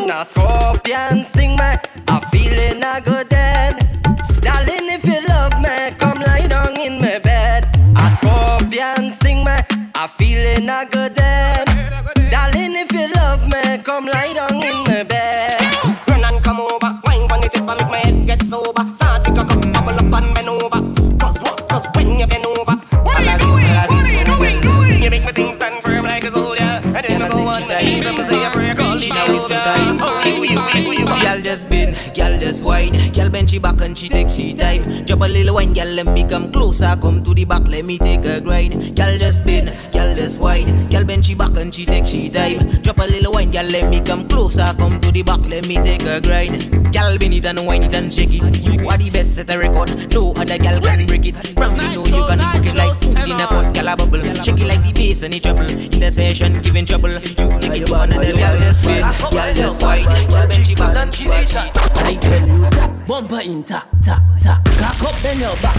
darling. 0.07 0.09
A 0.09 0.25
scorpion 0.25 1.25
sing 1.33 1.55
me, 1.55 1.75
a 2.07 2.29
feeling 2.29 2.83
a 2.83 3.01
good 3.01 3.29
then. 3.29 3.77
Darling, 4.41 4.89
if 4.91 5.05
you 5.05 5.25
love 5.27 5.59
me, 5.61 5.95
come 5.97 6.19
lie 6.19 6.47
down 6.47 6.79
in 6.79 6.99
my 6.99 7.19
bed. 7.19 7.67
A 7.95 8.17
scorpion 8.17 9.15
sing 9.21 9.43
me, 9.43 9.57
a 9.95 10.07
feeling 10.17 10.69
a 10.69 10.85
good 10.91 11.15
then. 11.15 11.65
Darling, 12.29 12.75
if 12.75 12.91
you 12.93 13.07
love 13.15 13.47
me, 13.47 13.77
come 13.83 14.05
lie 14.05 14.33
down 14.33 14.63
in 14.63 14.83
my 14.83 15.03
bed. 15.03 15.61
Run 16.07 16.23
and 16.23 16.43
come 16.43 16.59
over. 16.59 16.99
Wine 17.05 17.31
on 17.31 17.41
the 17.41 17.49
tip 17.49 17.67
and 17.67 17.79
make 17.79 17.89
my 17.89 17.97
head 17.97 18.27
get 18.27 18.41
sober. 18.43 18.83
Start 18.93 19.23
to 19.25 19.33
cock 19.33 19.51
up, 19.51 19.61
bubble 19.73 19.99
up 19.99 20.23
and 20.23 20.35
bend 20.35 20.49
over. 20.49 20.81
Cause 21.19 21.37
what? 21.41 21.67
Cause 21.69 21.85
when 21.95 22.19
you 22.19 22.27
bend 22.27 22.45
over. 22.45 22.75
What 23.03 23.19
are 23.19 23.23
you 23.23 23.37
doing? 23.39 23.65
What 23.65 23.89
are 23.89 24.11
you 24.11 24.25
doing? 24.25 24.61
doing? 24.61 25.01
You 25.03 25.09
make 25.09 25.25
me 25.25 25.31
things 25.31 25.55
stand 25.55 25.81
firm 25.83 26.05
like 26.05 26.23
a 26.23 26.31
soldier. 26.31 26.63
And 26.63 27.05
then 27.05 27.21
I 27.21 27.29
go 27.29 27.47
on 27.47 27.67
the 27.67 27.81
knees 27.81 28.07
and 28.07 28.17
say 28.17 28.45
a 28.45 28.49
prayer 28.51 28.72
the. 28.99 30.13
Girl 31.23 31.41
just 31.41 31.69
been, 31.69 31.95
girl 32.13 32.37
just 32.37 32.63
wine. 32.63 32.93
Girl 33.11 33.29
bend 33.29 33.49
she 33.49 33.59
back 33.59 33.81
and 33.81 33.97
she 33.97 34.09
take 34.09 34.29
she 34.29 34.53
time. 34.53 35.05
Drop 35.05 35.21
a 35.21 35.25
little 35.25 35.55
wine, 35.55 35.73
girl 35.73 35.87
let 35.87 36.07
me 36.07 36.23
come 36.27 36.51
closer. 36.51 36.95
Come 37.01 37.23
to 37.23 37.33
the 37.33 37.45
back, 37.45 37.67
let 37.67 37.85
me 37.85 37.97
take 37.97 38.25
a 38.25 38.41
grind. 38.41 38.95
Girl 38.95 39.17
just 39.17 39.43
been, 39.45 39.65
girl 39.91 40.13
just 40.15 40.39
wine. 40.39 40.89
Girl 40.89 41.03
bend 41.03 41.25
she 41.25 41.35
back 41.35 41.57
and 41.57 41.73
she 41.73 41.85
take 41.85 42.05
she 42.05 42.29
time. 42.29 42.81
Drop 42.81 42.97
a 42.99 43.01
little 43.01 43.33
wine, 43.33 43.51
girl 43.51 43.65
let 43.65 43.89
me 43.89 44.01
come 44.01 44.27
closer. 44.27 44.73
Come 44.77 44.99
to 45.01 45.11
the 45.11 45.23
back, 45.23 45.45
let 45.47 45.67
me 45.67 45.75
take 45.75 46.03
a 46.03 46.21
grind. 46.21 46.71
Girl 46.93 47.17
bend 47.17 47.33
it 47.33 47.45
and 47.45 47.65
wine 47.65 47.83
it 47.83 47.95
and 47.95 48.13
shake 48.13 48.33
it. 48.33 48.65
You 48.65 48.87
are 48.89 48.97
the 48.97 49.09
best 49.09 49.35
set 49.35 49.49
a 49.53 49.57
record. 49.57 50.13
No 50.13 50.33
other 50.33 50.57
girl 50.57 50.79
can 50.81 51.07
break 51.07 51.25
it. 51.25 51.35
From 51.57 51.73
me 51.77 51.95
know 51.95 52.05
you 52.05 52.25
can 52.27 52.39
break 52.51 52.71
it 52.71 52.75
like 52.75 52.95
soup 52.95 53.17
in 53.17 53.39
a 53.39 53.47
pot. 53.47 53.73
Girl 53.73 53.87
a 53.87 53.95
bubble, 53.95 54.21
shake 54.43 54.59
it 54.59 54.67
like 54.67 54.83
the 54.83 54.91
bass 54.93 55.23
and 55.23 55.33
the 55.33 55.39
treble. 55.39 55.69
In 55.69 55.99
the 55.99 56.11
session, 56.11 56.61
giving 56.61 56.85
trouble. 56.85 57.13
You 57.13 57.59
take 57.59 57.81
it 57.81 57.87
to 57.87 57.95
another 57.95 58.19
level. 58.19 58.37
Girl 58.37 58.57
just 58.57 58.82
bumper 63.13 63.41
in 63.41 63.63
tap 63.63 63.87
tap 64.01 64.23
tap. 64.41 64.65
Cock 64.65 65.03
up 65.03 65.21
bend 65.21 65.39
your 65.39 65.55
back, 65.57 65.77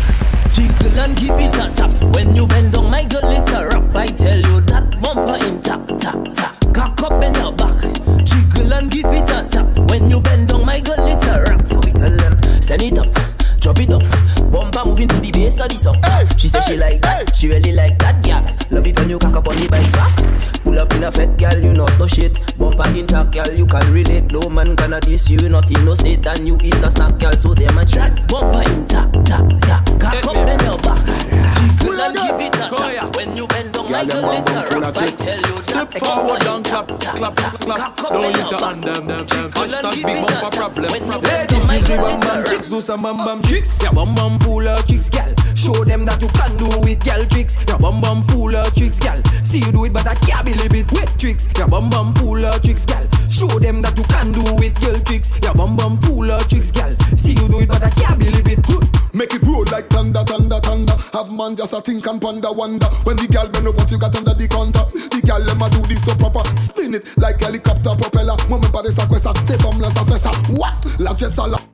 jiggle 0.52 1.01
and 1.01 1.16
give 1.16 1.35
it 1.35 1.56
a 1.56 1.66
tap. 1.74 1.90
When 2.15 2.36
you 2.36 2.47
bend 2.47 2.73
down, 2.73 2.89
my 2.93 3.02
girl 3.02 3.28
it's 3.28 3.51
a 3.51 3.66
rap. 3.66 3.97
I 3.97 4.06
tell 4.06 4.39
you 4.39 4.61
that 4.70 5.01
bumper 5.02 5.44
in 5.44 5.61
tap 5.61 5.85
tap 5.98 6.32
tap. 6.32 6.73
Cock 6.73 7.02
up 7.02 7.20
bend 7.20 7.36
your 7.36 7.52
back, 7.52 7.81
jiggle 8.24 8.73
and 8.74 8.89
give 8.89 9.06
it 9.06 9.28
a 9.31 9.48
tap. 9.51 9.66
When 9.90 10.11
you 10.11 10.20
bend 10.20 10.47
down, 10.47 10.65
my 10.65 10.78
girl 10.78 11.09
it's 11.09 11.27
a 11.27 11.43
rap. 11.43 11.69
So 11.73 11.81
we 11.81 11.90
tell 11.90 12.16
them, 12.16 12.62
send 12.62 12.82
it 12.85 12.98
up, 12.98 13.12
drop 13.59 13.81
it 13.81 13.90
down. 13.90 14.06
Bumper 14.52 14.85
moving 14.85 15.09
to 15.09 15.19
the 15.19 15.32
bass 15.32 15.59
of 15.59 15.70
the 15.70 15.77
song. 15.77 16.01
she 16.39 16.47
say 16.47 16.61
she 16.61 16.77
like 16.77 17.02
that, 17.02 17.35
she 17.35 17.48
really 17.48 17.73
like 17.73 17.98
that, 17.98 18.23
girl. 18.23 18.44
Love 18.70 18.86
it 18.86 18.97
when 19.01 19.11
you 19.11 19.19
cock 19.19 19.35
up 19.35 19.48
on 19.48 19.56
the 19.56 19.66
bike 19.66 19.93
back. 19.93 20.24
Pull 20.85 20.93
up 20.93 20.97
in 20.97 21.05
a 21.05 21.12
fat 21.12 21.39
girl, 21.39 21.65
you 21.65 21.73
not 21.73 21.98
no 21.98 22.06
shit. 22.06 22.39
Bumper 22.59 22.89
intact, 22.90 23.32
girl, 23.32 23.51
you 23.55 23.66
can 23.66 23.93
relate. 23.93 24.24
No 24.31 24.48
man 24.51 24.74
gonna 24.74 25.01
diss 25.01 25.31
you, 25.31 25.48
not 25.48 25.70
in 25.70 25.85
no 25.85 25.94
state, 25.94 26.27
and 26.27 26.47
you 26.47 26.59
is 26.61 26.82
a 26.82 26.90
snack, 26.90 27.19
girl, 27.19 27.32
so 27.32 27.55
them 27.55 27.78
a 27.78 27.85
chat. 27.86 28.28
Bumper 28.28 28.70
intact, 28.70 29.12
tap, 29.24 29.48
tap, 29.62 29.86
cock 29.98 30.27
up 30.27 30.36
in 30.36 30.61
your 30.61 30.78
back. 30.78 31.01
Full 31.81 32.01
and 32.01 32.15
give 32.15 32.40
it 32.40 32.56
a 32.56 32.69
oh, 32.70 32.77
tap. 32.77 33.16
When 33.16 33.36
you 33.36 33.47
bend 33.47 33.73
down, 33.73 33.90
my 33.90 34.05
girl, 34.05 34.31
it's 34.32 34.51
a 34.51 34.78
rap. 34.78 34.97
I 34.97 35.06
tell 35.06 35.36
you 35.36 35.62
Step 35.62 35.90
that. 35.90 36.05
forward, 36.05 36.40
down, 36.40 36.62
clap, 36.65 36.89
clap, 37.01 37.36
clap. 37.36 37.61
clap. 37.61 37.97
Don't 37.97 38.36
use 38.36 38.51
your 38.51 38.61
hand, 38.61 38.85
them, 38.85 39.06
them, 39.06 39.27
them. 39.27 39.51
Hashtag 39.52 40.05
big 40.05 40.27
bumper 40.27 40.56
problem. 40.56 40.85
Ladies, 40.85 41.70
use 41.73 41.89
the 41.89 41.97
bam 41.97 42.20
bam 42.20 42.44
chicks, 42.44 42.69
do 42.69 42.81
some 42.81 43.02
bam 43.02 43.16
bam 43.16 43.43
chicks. 43.43 43.82
Yeah, 43.82 43.93
bam 43.93 44.15
bam 44.15 44.39
full 44.40 44.69
of 44.69 44.86
chicks, 44.86 45.09
gal. 45.09 45.32
Show 45.55 45.85
them 45.85 46.05
that 46.05 46.20
you 46.20 46.28
can 46.28 46.56
do 46.56 46.68
it, 46.89 47.01
gal 47.01 47.24
tricks. 47.26 47.56
Yeah, 47.68 47.78
bum 47.78 48.01
bum 48.01 48.22
full 48.24 48.55
of 48.55 48.74
tricks, 48.74 48.98
gal. 48.98 49.22
See 49.43 49.59
you 49.59 49.72
do 49.72 49.85
it, 49.85 49.93
but 49.93 50.06
I 50.06 50.14
can't 50.16 50.44
believe 50.44 50.74
it. 50.74 50.90
With 50.93 51.16
tricks, 51.18 51.48
yeah, 51.56 51.66
bum 51.66 51.90
bum 51.90 52.12
full 52.14 52.44
of 52.44 52.60
tricks, 52.62 52.85
gal. 52.85 53.06
Show 53.31 53.59
them 53.59 53.82
that 53.82 53.97
you 53.97 54.05
can 54.05 54.32
do 54.32 54.43
it, 54.62 54.74
gal 54.81 54.98
tricks. 55.01 55.32
Yeah, 55.43 55.52
bum 55.52 55.76
bum 55.76 55.98
full 55.98 56.31
of 56.31 56.48
tricks, 56.48 56.70
gal. 56.70 56.94
See 57.16 57.32
you 57.32 57.48
do 57.48 57.60
it, 57.60 57.68
but 57.68 57.82
I 57.82 57.90
can't 57.90 58.18
believe 58.18 58.47
it. 58.47 58.62
Good. 58.66 58.89
Make 59.14 59.32
it 59.32 59.43
roll 59.43 59.64
like 59.70 59.86
thunder, 59.89 60.24
thunder, 60.24 60.59
thunder. 60.59 60.97
Have 61.12 61.31
man 61.31 61.55
just 61.55 61.72
a 61.72 61.81
think 61.81 62.05
and 62.06 62.20
ponder, 62.20 62.52
wonder. 62.52 62.86
When 63.05 63.16
the 63.16 63.28
girl 63.28 63.48
bend 63.48 63.68
what 63.68 63.90
you 63.90 63.98
got 63.98 64.16
under 64.16 64.35
the 64.35 64.48
counter. 64.48 64.85
The 64.90 65.22
girl 65.24 65.39
let 65.39 65.56
me 65.56 65.70
do 65.70 65.86
this 65.86 66.05
so 66.05 66.14
proper. 66.16 66.43
Spin 66.59 66.94
it 66.94 67.06
like 67.16 67.40
helicopter 67.40 67.94
propeller. 67.94 68.36
Moment 68.48 68.72
para 68.72 68.89
esa 68.89 69.06
cosa, 69.06 69.32
se 69.47 69.56
fam 69.59 69.78
la 69.78 69.90
sa 69.90 70.05
fesa. 70.05 70.31
What? 70.51 70.98
La 70.98 71.14
chesa 71.14 71.47
la. 71.47 71.74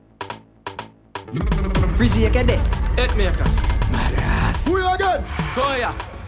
Frizzy 1.95 2.25
again. 2.25 2.47
Hit 2.97 3.15
maker. 3.15 3.43
Who 4.65 4.77
you 4.79 4.93
again? 4.93 5.23
Koya. 5.55 6.20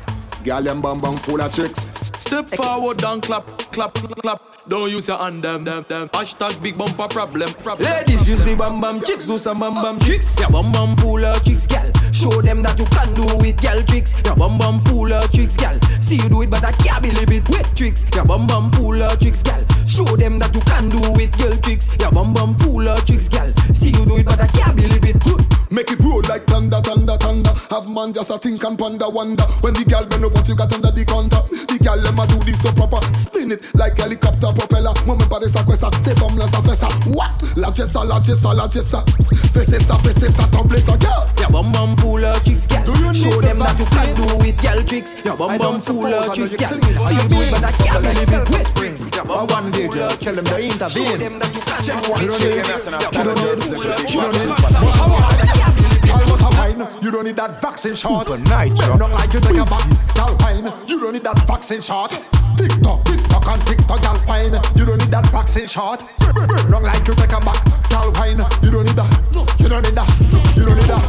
Girl 0.44 0.61
them 0.61 0.82
bam 0.82 0.99
bam 0.99 1.15
full 1.15 1.40
of 1.40 1.56
tricks. 1.56 2.11
Step 2.18 2.45
forward, 2.45 2.98
down, 2.98 3.22
clap, 3.22 3.48
clap, 3.72 3.94
clap. 3.94 4.41
Don't 4.68 4.91
use 4.91 5.07
your 5.07 5.18
hand, 5.18 5.41
them, 5.41 5.64
them, 5.64 5.86
them. 5.88 6.10
Hashtag 6.10 6.61
big 6.61 6.78
bumper 6.78 7.07
problem. 7.07 7.48
problem. 7.53 7.90
Ladies, 7.90 8.28
use 8.28 8.41
the 8.41 8.53
bam 8.56 8.82
bam 8.82 8.99
chicks, 9.02 9.24
do 9.24 9.38
some 9.38 9.61
bam 9.61 9.74
bam 9.76 9.99
tricks. 9.99 10.38
Yeah, 10.38 10.49
bam 10.49 10.72
bam 10.74 10.98
full 10.98 11.24
of 11.24 11.41
tricks, 11.44 11.65
gal. 11.65 11.90
Show 12.11 12.41
them 12.41 12.61
that 12.64 12.78
you 12.78 12.86
can 12.86 13.14
do 13.14 13.24
it, 13.45 13.56
gal 13.61 13.82
tricks. 13.84 14.14
Yeah, 14.26 14.36
bam 14.36 14.57
bam 14.57 14.80
full 14.82 15.14
of 15.14 15.32
tricks, 15.32 15.56
gal. 15.56 15.80
See 16.02 16.18
you 16.18 16.28
do 16.28 16.41
it, 16.41 16.49
but 16.49 16.65
I 16.65 16.74
can't 16.74 17.02
believe 17.02 17.32
it. 17.32 17.48
With 17.48 17.74
tricks, 17.76 18.06
yeah, 18.14 18.26
bam 18.26 18.45
bam 18.45 18.70
full 18.72 19.02
of 19.02 19.20
tricks, 19.20 19.44
gal. 19.44 19.64
Show 19.88 20.18
them 20.18 20.40
that 20.40 20.53
you 20.53 20.61
can 20.61 20.90
do 20.90 20.99
it, 21.22 21.32
gal 21.38 21.56
tricks. 21.57 21.88
Yeah, 21.99 22.11
bam 22.11 22.34
bam 22.34 22.53
full 22.56 22.86
of 22.88 23.06
tricks, 23.06 23.30
gal. 23.30 23.53
See 23.74 23.90
you 23.91 24.06
do 24.06 24.18
it, 24.18 24.26
but 24.26 24.41
I 24.41 24.48
can't 24.48 24.76
believe 24.76 25.03
man 27.94 28.14
just 28.14 28.30
a 28.30 28.38
think 28.38 28.64
and 28.64 28.78
ponder 28.78 29.10
wonder. 29.10 29.44
When 29.62 29.74
the 29.74 29.86
girl 29.86 30.06
bend 30.06 30.26
up 30.26 30.34
what 30.34 30.48
you 30.48 30.56
got 30.56 30.74
under 30.74 30.91
the 30.91 31.06
counter. 31.06 31.41
The 31.50 31.78
girl 31.80 31.98
let 31.98 32.14
me 32.14 32.26
do 32.28 32.38
this 32.44 32.62
so 32.62 32.72
proper. 32.74 33.00
Spin 33.26 33.52
it 33.54 33.62
like 33.76 33.98
helicopter 33.98 34.52
propeller. 34.54 34.94
Moment 35.06 35.30
para 35.30 35.45
esa 35.45 35.64
cosa, 35.64 35.90
se 36.04 36.14
femme 36.16 36.38
la 36.38 36.48
sa 36.48 36.62
fessa. 36.62 36.90
What? 37.10 37.34
La 37.56 37.72
jessa, 37.72 38.04
la 38.04 38.20
jessa, 38.20 38.54
la 38.54 38.68
jessa. 38.68 39.04
Fesse 39.54 39.80
sa, 39.86 39.98
fesse 40.00 40.30
sa, 40.36 40.44
tombe 40.50 40.78
sa 40.78 40.98
girl. 40.98 41.24
Your 41.40 41.50
bum 41.50 41.72
bum 41.72 41.95
full 41.98 42.24
of 42.26 42.44
tricks, 42.44 42.68
girl. 42.68 42.84
Do 42.84 42.94
you 43.00 43.14
Show 43.14 43.41
them 43.41 43.60
the 43.60 43.64
that 43.64 43.80
you 43.80 43.86
can 43.88 44.10
do 44.18 44.26
with 44.38 44.58
girl 44.62 44.84
tricks. 44.84 45.16
Your 45.26 45.38
bum 45.38 45.58
bum 45.58 45.80
full 45.80 46.06
of 46.14 46.34
tricks, 46.34 46.58
girl. 46.58 46.74
See 47.08 47.16
you 47.16 47.28
do 47.30 47.38
it, 47.41 47.52
but 47.52 47.64
I 47.64 47.72
can't 47.72 48.04
Like 48.04 48.16
believe 48.18 48.34
it. 48.34 48.50
With 48.50 48.68
springs. 48.68 49.00
One 49.06 49.28
bum 49.28 49.48
bum 49.48 49.66
full 49.72 50.00
of 50.02 50.20
tell 50.20 50.36
them 50.36 50.45
tricks, 50.45 50.78
girl. 50.78 50.90
Show 50.90 51.18
them 51.18 51.40
that 51.40 51.52
you 51.54 51.62
can 51.62 51.80
Check 51.84 52.04
do 52.04 52.14
chick 52.14 52.20
girl 52.20 52.34
and 52.34 52.40
tricks. 52.41 52.68
that's 52.68 52.88
enough. 52.88 53.12
bum 53.12 53.14
You 53.14 53.24
don't 53.24 53.40
need- 53.40 53.54
of 53.54 54.10
you 54.12 54.22
don't 54.22 54.34
need- 54.34 55.02
wine? 56.78 57.04
You 57.04 57.12
don't 57.12 57.26
need 57.26 57.36
that 57.38 57.62
vaccine 57.62 57.94
shot. 57.94 58.28
Super 58.28 58.38
Bend 58.38 58.78
down 58.78 59.12
like 59.12 59.34
you 59.34 59.40
take 59.40 59.58
a 59.58 59.66
back. 59.66 60.16
Girl, 60.16 60.38
wine. 60.40 60.72
You 60.88 61.00
don't 61.00 61.14
need 61.14 61.24
that 61.24 61.40
vaccine 61.48 61.82
shot. 61.82 62.12
Tick 62.58 62.72
tock, 62.82 63.04
tick 63.06 63.22
tock, 63.28 63.48
and 63.48 63.62
tick 63.66 63.80
tock, 63.88 64.02
girl, 64.02 64.22
wine. 64.28 64.54
You 64.76 64.86
don't 64.86 65.00
need 65.00 65.12
that 65.12 65.26
vaccine 65.28 65.68
shot. 65.68 66.02
Down 66.20 66.84
like 66.84 67.08
you 67.08 67.16
take 67.16 67.32
a 67.32 67.40
back. 67.40 67.90
Girl, 67.90 68.12
wine. 68.14 68.41
You 68.62 68.72
don't 68.72 68.86
need 68.86 68.95
that. 68.95 69.10
You 69.60 69.70
don't 69.70 69.84
need 69.84 69.95
that. 69.95 70.10
You 70.56 70.66
don't 70.66 70.78
need 70.78 70.88
that. 70.88 71.04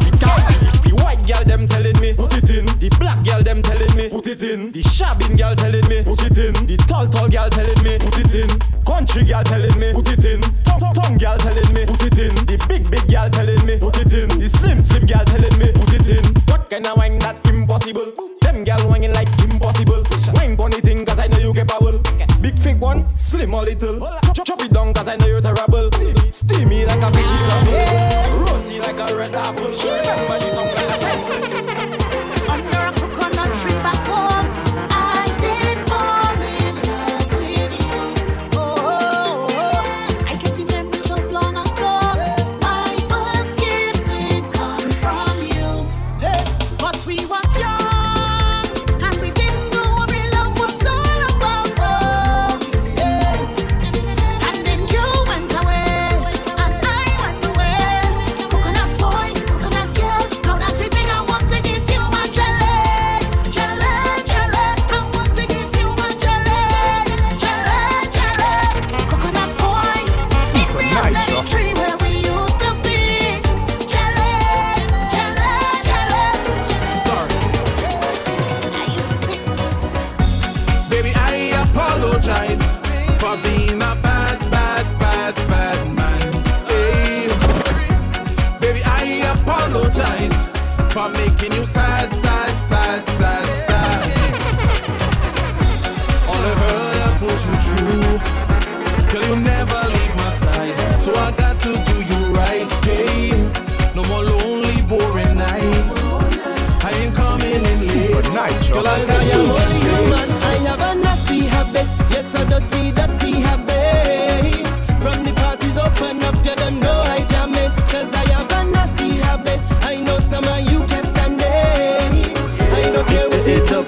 The 0.83 0.84
white 1.03 1.25
girl 1.27 1.43
them 1.43 1.67
telling 1.67 1.99
me 1.99 2.13
put 2.13 2.33
it 2.35 2.49
in. 2.49 2.65
The 2.79 2.89
black 2.99 3.23
girl 3.25 3.41
them 3.43 3.61
telling 3.61 3.95
me 3.95 4.09
put 4.09 4.27
it 4.27 4.43
in. 4.43 4.71
The 4.71 4.81
shabbing 4.81 5.35
girl 5.35 5.55
telling 5.55 5.87
me 5.87 6.03
put 6.03 6.21
it 6.23 6.37
in. 6.37 6.53
The 6.65 6.77
tall 6.87 7.07
tall 7.07 7.29
girl 7.29 7.49
telling 7.49 7.81
me 7.83 7.97
put 7.99 8.17
it 8.19 8.33
in. 8.33 8.49
Country 8.85 9.23
girl 9.23 9.43
telling 9.43 9.77
me 9.79 9.93
put 9.93 10.09
it 10.09 10.25
in. 10.25 10.41
Tongue 10.63 10.93
tongue 10.93 11.17
girl 11.17 11.37
telling 11.37 11.73
me 11.73 11.85
put 11.85 12.03
it 12.03 12.19
in. 12.19 12.35
The 12.45 12.57
big 12.67 12.89
big 12.89 13.05
girl 13.09 13.29
telling 13.29 13.65
me 13.65 13.79
put 13.79 13.97
it 13.97 14.13
in. 14.13 14.29
The 14.39 14.49
slim 14.49 14.81
slim 14.81 15.05
girl 15.05 15.25
telling 15.25 15.57
me 15.59 15.71
put 15.73 15.93
it 15.93 16.07
in. 16.07 16.25
What 16.47 16.69
kind 16.69 16.85
of 16.87 16.97
wine 16.97 17.19
that 17.19 17.41
impossible? 17.45 18.13
Them 18.41 18.63
girl 18.63 18.89
whining 18.89 19.13
like 19.13 19.29
impossible. 19.41 20.03
Wine 20.33 20.55
bunny 20.55 20.81
thing 20.81 21.05
cause 21.05 21.19
I 21.19 21.27
know 21.27 21.39
you 21.39 21.53
capable. 21.53 21.99
Big 22.41 22.57
fake 22.59 22.79
one, 22.79 23.11
slim 23.13 23.53
or 23.53 23.63
little. 23.63 23.99
Chop, 24.33 24.45
chop 24.45 24.61
it 24.61 24.71
down 24.71 24.93
cause 24.93 25.07
I 25.07 25.15
know 25.17 25.27
you're 25.27 25.41
terrible. 25.41 25.89
Steamy 26.31 26.85
like 26.85 27.01
a 27.01 27.09
vegetable. 27.09 28.45
Rosy 28.45 28.79
like 28.79 28.99
a 28.99 29.15
red 29.15 29.33
apple. 29.33 29.65
Remember 29.65 30.37
the 30.39 30.54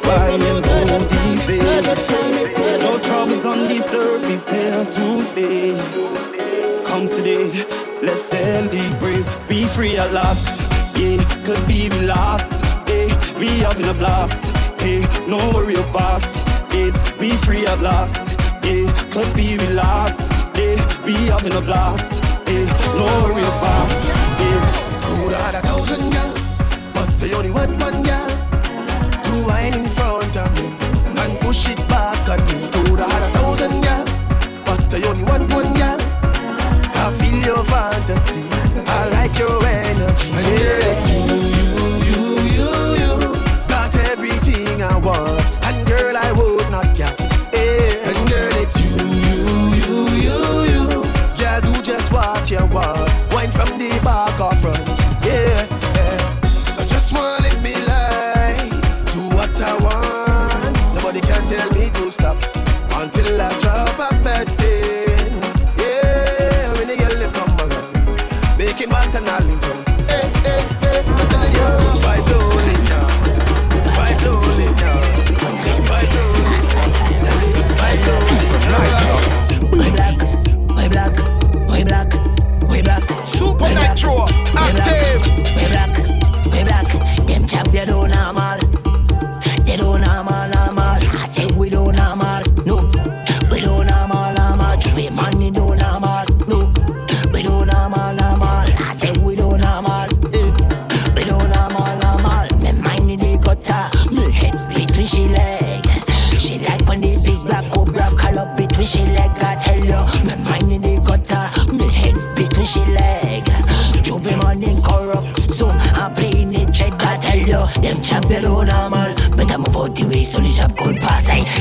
you. 0.07 0.57
It, 1.49 1.85
it. 2.57 2.81
No 2.81 2.97
troubles 2.99 3.45
on 3.45 3.67
the 3.67 3.79
surface 3.81 4.49
here 4.49 4.85
to 4.85 5.23
stay. 5.23 5.75
Come 6.85 7.07
today, 7.07 7.51
let's 8.01 8.29
the 8.29 8.95
break. 8.99 9.25
Be 9.49 9.65
free 9.65 9.97
at 9.97 10.13
last. 10.13 10.63
Yeah, 10.97 11.23
could 11.43 11.65
be 11.67 11.89
we 11.89 11.99
last. 12.05 12.63
Hey, 12.87 13.07
we 13.37 13.47
having 13.59 13.87
a 13.87 13.93
blast. 13.93 14.55
Hey, 14.81 15.05
no 15.27 15.37
worry 15.53 15.75
of 15.75 15.95
us. 15.95 16.43
Yes, 16.73 16.95
be 17.19 17.31
free 17.31 17.65
at 17.65 17.81
last. 17.81 18.39
Yeah, 18.63 18.91
could 19.11 19.33
be 19.35 19.57
we 19.57 19.67
last. 19.73 20.31
Hey, 20.55 20.75
we 21.05 21.13
having 21.27 21.53
a 21.53 21.61
blast. 21.61 22.23
Hey, 22.47 22.65
no 22.95 23.05
worry 23.23 23.41
of 23.41 23.63
us. 23.63 24.09
Yes. 24.39 24.87
Coulda 25.05 25.37
had 25.37 25.55
a 25.55 25.61
thousand 25.61 26.11
but 26.93 27.23
I 27.23 27.33
only 27.33 27.51
want 27.51 27.71
one 27.81 28.03
to 28.03 28.46
wine 29.47 29.73
in 29.73 29.87
front 29.87 30.35
of 30.35 30.51
me 30.55 30.67
and 31.21 31.39
push 31.39 31.69
it 31.69 31.79
back 31.87 32.19
at 32.27 32.39
me. 32.47 32.55
Coulda 32.73 33.05
had 33.13 33.23
a 33.23 33.31
thousand 33.31 33.81
gal, 33.81 34.05
but 34.65 34.93
I 34.93 35.01
only 35.07 35.23
want 35.23 35.51
one 35.53 35.73
gal. 35.73 35.97
I 37.01 37.13
feel 37.17 37.39
your 37.49 37.63
fantasy, 37.65 37.96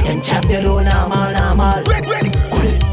Them 0.05 0.20
chop 0.23 0.44
you 0.44 0.60
down 0.62 0.84
normal, 0.84 1.33
normal. 1.33 1.83
Ready, 1.84 2.08
ready. 2.08 2.31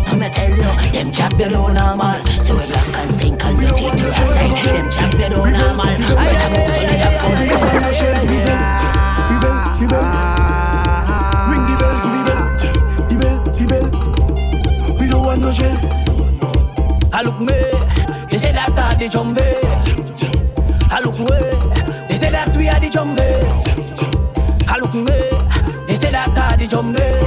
I'ma 0.07 0.30
tell 0.30 0.49
you, 0.49 0.91
them 0.91 1.11
chop 1.11 1.33
you 1.33 1.49
down 1.49 1.73
normal. 1.73 2.19
So 2.41 2.56
we 2.56 2.65
black 2.67 2.98
and 2.98 3.11
stink 3.14 3.43
and 3.43 3.57
dirty 3.59 3.90
to 3.98 4.06
our 4.07 4.27
side. 4.27 4.64
Them 4.64 4.90
chop 4.91 5.14
you 5.14 5.30
down 5.30 5.51
normal. 5.51 5.88
I 5.88 5.90
can 6.40 6.51
move 6.53 6.77
on 6.77 6.85
the 6.88 6.95
job. 6.98 7.14
Revenge, 9.32 9.77
revenge. 9.82 10.17
Ring 11.49 11.64
the 11.67 11.75
bell, 11.80 11.95
the 12.03 12.09
bell, 12.27 12.41
the 13.09 13.15
bell, 13.22 13.38
the 13.53 13.64
bell. 13.67 13.88
We 14.99 15.06
don't 15.07 15.23
want 15.25 15.40
no 15.41 15.49
shell. 15.51 15.77
I 17.14 17.22
look 17.22 17.40
me, 17.40 17.59
they 18.32 18.38
say 18.40 18.51
that 18.51 18.77
I 18.77 18.95
did 18.95 19.11
jump 19.11 19.35
me. 19.35 19.62
jamais 26.74 27.23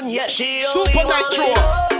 none 0.00 0.10
yet. 0.10 0.30
She 0.30 0.62
Supa 0.62 1.04
Nytro. 1.04 1.93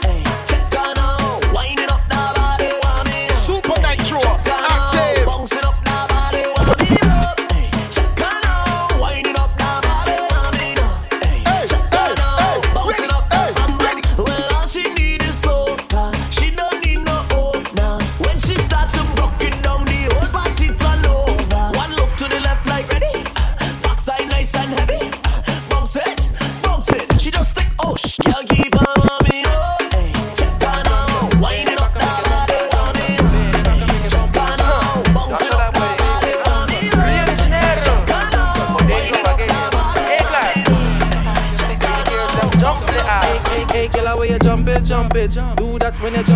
When 46.05 46.12
you 46.15 46.23
jump 46.23 46.33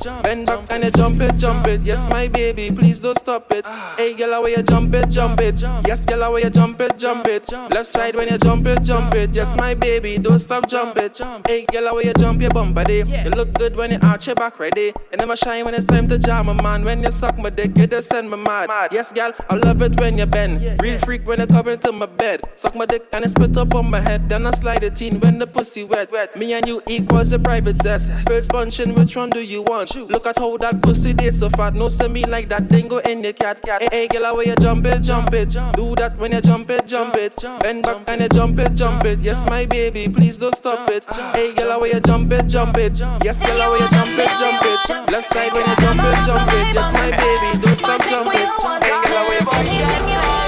it. 0.00 0.22
Bend 0.22 0.46
back 0.46 0.70
and 0.70 0.84
you 0.84 0.90
jump 0.90 1.20
it, 1.20 1.36
jump 1.36 1.66
it. 1.66 1.82
Yes, 1.82 2.08
my 2.10 2.28
baby, 2.28 2.70
please 2.70 3.00
don't 3.00 3.18
stop 3.18 3.52
it. 3.52 3.66
Hey, 3.96 4.14
girl, 4.14 4.42
where 4.42 4.56
you 4.56 4.62
jump 4.62 4.94
it, 4.94 5.08
jump 5.10 5.40
it. 5.40 5.60
Yes, 5.86 6.04
girl, 6.06 6.32
where 6.32 6.44
you 6.44 6.50
jump 6.50 6.80
it, 6.80 6.98
jump 6.98 7.26
it. 7.26 7.50
Left 7.52 7.86
side 7.86 8.16
when 8.16 8.28
you 8.28 8.38
jump 8.38 8.66
it, 8.66 8.82
jump 8.82 9.14
it. 9.14 9.34
Yes, 9.34 9.56
my 9.56 9.74
baby, 9.74 10.18
don't 10.18 10.38
stop, 10.38 10.68
jump 10.68 10.96
it. 10.98 11.20
Hey, 11.46 11.64
girl, 11.70 11.94
where 11.94 12.06
you 12.06 12.12
jump 12.14 12.40
your 12.40 12.50
bumper 12.50 12.84
day. 12.84 13.04
You 13.04 13.30
look 13.30 13.52
good 13.54 13.76
when 13.76 13.90
you 13.92 13.98
arch 14.02 14.26
your 14.26 14.36
back 14.36 14.58
ready. 14.58 14.92
You 15.10 15.16
never 15.18 15.36
shine 15.36 15.64
when 15.64 15.74
it's 15.74 15.84
time 15.84 16.08
to 16.08 16.18
jam 16.18 16.48
a 16.48 16.54
man. 16.54 16.84
When 16.84 17.02
you 17.02 17.10
suck 17.10 17.38
my 17.38 17.50
dick, 17.50 17.76
you 17.76 17.86
just 17.86 18.08
send 18.08 18.30
me 18.30 18.36
mad. 18.36 18.68
Yes, 18.92 19.12
girl, 19.12 19.32
I 19.48 19.54
love 19.56 19.82
it 19.82 19.98
when 20.00 20.18
you 20.18 20.26
bend. 20.26 20.80
Real 20.82 20.98
freak 21.00 21.26
when 21.26 21.40
you 21.40 21.46
come 21.46 21.68
into 21.68 21.92
my 21.92 22.06
bed. 22.06 22.42
Suck 22.54 22.74
my 22.74 22.86
dick 22.86 23.06
and 23.12 23.24
it 23.24 23.30
spit 23.30 23.56
up 23.56 23.74
on 23.74 23.90
my 23.90 24.00
head. 24.00 24.28
Then 24.28 24.46
I 24.46 24.50
slide 24.50 24.84
it 24.84 25.00
in 25.02 25.20
when 25.20 25.38
the 25.38 25.46
pussy 25.46 25.84
wet. 25.84 26.12
Me 26.36 26.52
and 26.54 26.66
you 26.66 26.82
equals 26.88 27.32
a 27.32 27.38
private 27.38 27.76
zest. 27.82 28.10
First 28.28 28.50
punching, 28.50 28.94
which 28.94 29.16
one 29.16 29.30
do 29.30 29.40
you 29.40 29.62
want? 29.62 29.83
Look 29.92 30.26
at 30.26 30.38
how 30.38 30.56
that 30.58 30.80
pussy 30.82 31.12
they 31.12 31.30
so 31.30 31.50
fat. 31.50 31.74
No 31.74 31.88
see 31.88 32.08
me 32.08 32.24
like 32.24 32.48
that, 32.48 32.68
then 32.68 32.88
go 32.88 32.98
in 32.98 33.20
the 33.20 33.32
cat. 33.32 33.60
Hey, 33.64 33.88
hey, 33.90 34.08
girl, 34.08 34.36
where 34.36 34.46
you 34.46 34.56
jump 34.56 34.86
it, 34.86 35.00
jump 35.00 35.32
it. 35.34 35.50
Do 35.74 35.94
that 35.96 36.16
when 36.16 36.32
you 36.32 36.40
jump 36.40 36.70
it, 36.70 36.86
jump 36.86 37.16
it. 37.16 37.36
Bend 37.60 37.82
back 37.82 38.04
and 38.08 38.22
you 38.22 38.28
jump 38.28 38.58
it, 38.58 38.74
jump 38.74 39.04
it. 39.04 39.18
Yes, 39.20 39.46
my 39.48 39.66
baby, 39.66 40.08
please 40.08 40.38
don't 40.38 40.54
stop 40.54 40.90
it. 40.90 41.04
Hey, 41.34 41.52
girl, 41.54 41.80
where 41.80 41.94
you 41.94 42.00
jump 42.00 42.32
it, 42.32 42.46
jump 42.46 42.76
it. 42.78 42.98
Yes, 43.22 43.42
girl, 43.44 43.70
where 43.70 43.80
you 43.82 43.88
jump 43.88 44.18
it, 44.18 44.38
jump 44.38 44.62
it. 44.64 45.12
Left 45.12 45.28
side 45.28 45.52
when 45.52 45.68
you 45.68 45.76
jump 45.76 46.00
it, 46.00 46.26
jump 46.26 46.52
it. 46.52 46.74
Yes, 46.74 46.92
my 46.94 47.10
baby, 47.10 47.58
don't 47.60 47.76
stop, 47.76 48.00
jump 48.08 48.28
it. 48.28 48.48
Hey, 48.82 49.02
girl, 49.04 49.24
where 49.28 49.38
you 49.38 49.44
jump 49.44 49.64
it. 49.66 50.44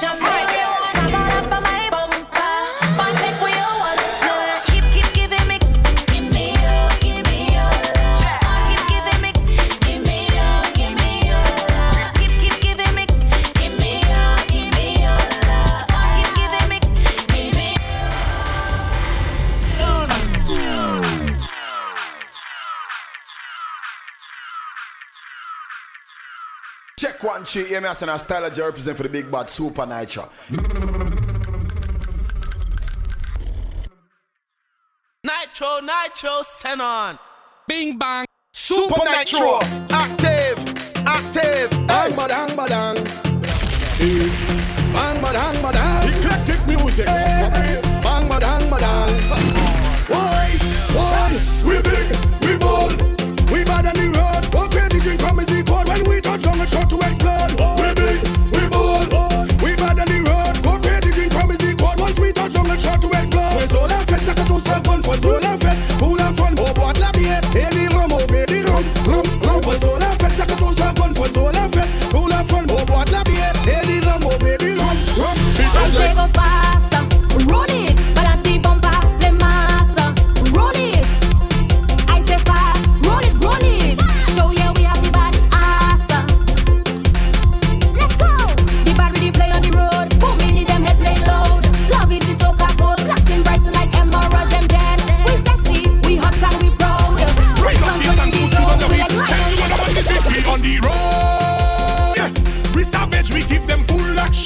Check 0.00 0.20
one, 0.20 0.51
two, 27.44 27.64
hear 27.64 27.80
me 27.80 27.86
as 27.88 28.02
a 28.02 28.18
style 28.18 28.44
I 28.44 28.48
represent 28.48 28.96
for 28.96 29.04
the 29.04 29.08
big 29.08 29.30
bad 29.30 29.46
Supa 29.46 29.86
Nytro. 29.86 30.28
Nytro, 35.24 35.80
Nytro, 35.80 36.42
send 36.44 36.82
on. 36.82 37.18
Bing 37.68 37.96
bang. 37.96 38.26
Supa 38.52 39.04
Nytro, 39.04 39.60
active, 39.90 40.58
active. 41.06 41.70
Bang 41.86 42.12
badang 42.12 42.56
badang. 42.56 42.96
Bang 44.92 45.16
badang 45.22 45.54
badang. 45.62 46.08
Eclectic 46.08 46.66
music. 46.66 47.06
Bang 47.06 48.28
badang 48.28 48.68
badang. 48.68 49.10
Why? 50.08 50.58
Why? 50.92 51.40
We 51.64 51.80
big, 51.82 52.41
salpon. 65.12 65.28
Fue 65.28 65.40
sola 65.40 65.58
fête, 65.60 65.98
pour 65.98 66.16
la 66.16 66.32
fun. 66.32 66.52
Au 66.52 66.74
bois 66.74 66.92
la 67.00 67.11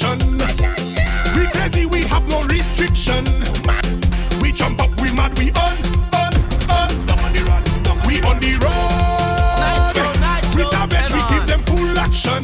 action. 0.07 0.37
We 1.35 1.47
crazy, 1.47 1.85
we 1.85 2.03
have 2.03 2.27
no 2.29 2.43
restriction. 2.43 3.25
We 4.41 4.51
jump 4.51 4.81
up, 4.81 4.89
we 5.01 5.11
mad, 5.11 5.37
we 5.37 5.51
on, 5.51 5.77
on, 6.13 6.33
on. 6.69 6.89
We 8.07 8.21
on 8.21 8.39
the 8.39 8.53
road. 8.63 9.95
We 10.55 10.63
savage, 10.65 11.11
we 11.11 11.21
give 11.33 11.47
them 11.47 11.61
full 11.63 11.97
action. 11.99 12.43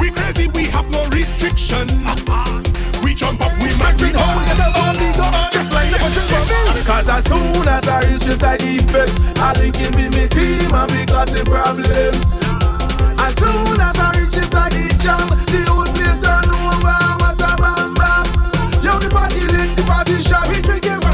We 0.00 0.10
crazy, 0.10 0.48
we 0.48 0.64
have 0.66 0.90
no 0.90 1.06
restriction. 1.08 1.88
We 3.02 3.14
jump 3.14 3.40
up, 3.40 3.52
we 3.58 3.68
mad, 3.78 4.00
we 4.00 4.14
on, 4.14 4.38
on, 4.76 4.96
Cause 6.84 7.08
as 7.08 7.24
soon 7.24 7.66
as 7.66 7.88
I 7.88 8.00
reach 8.06 8.22
the 8.22 8.36
side 8.36 8.62
effect, 8.62 9.12
I 9.38 9.52
link 9.58 9.80
in 9.80 9.90
with 9.96 10.14
me 10.16 10.28
team 10.28 10.72
and 10.72 10.90
we 10.92 11.04
causing 11.04 11.44
problems. 11.44 12.36
As 13.18 13.34
soon 13.34 13.80
as 13.80 13.98
I 13.98 14.12
reach 14.16 14.36
side 14.46 14.72
the 14.72 14.96
jam, 15.02 15.28
the 15.46 15.76
Party 19.26 19.44
lit, 19.48 19.76
the 19.76 19.82
party 19.82 20.22
shot. 20.22 20.46
We 20.48 20.62
drinking 20.62 21.05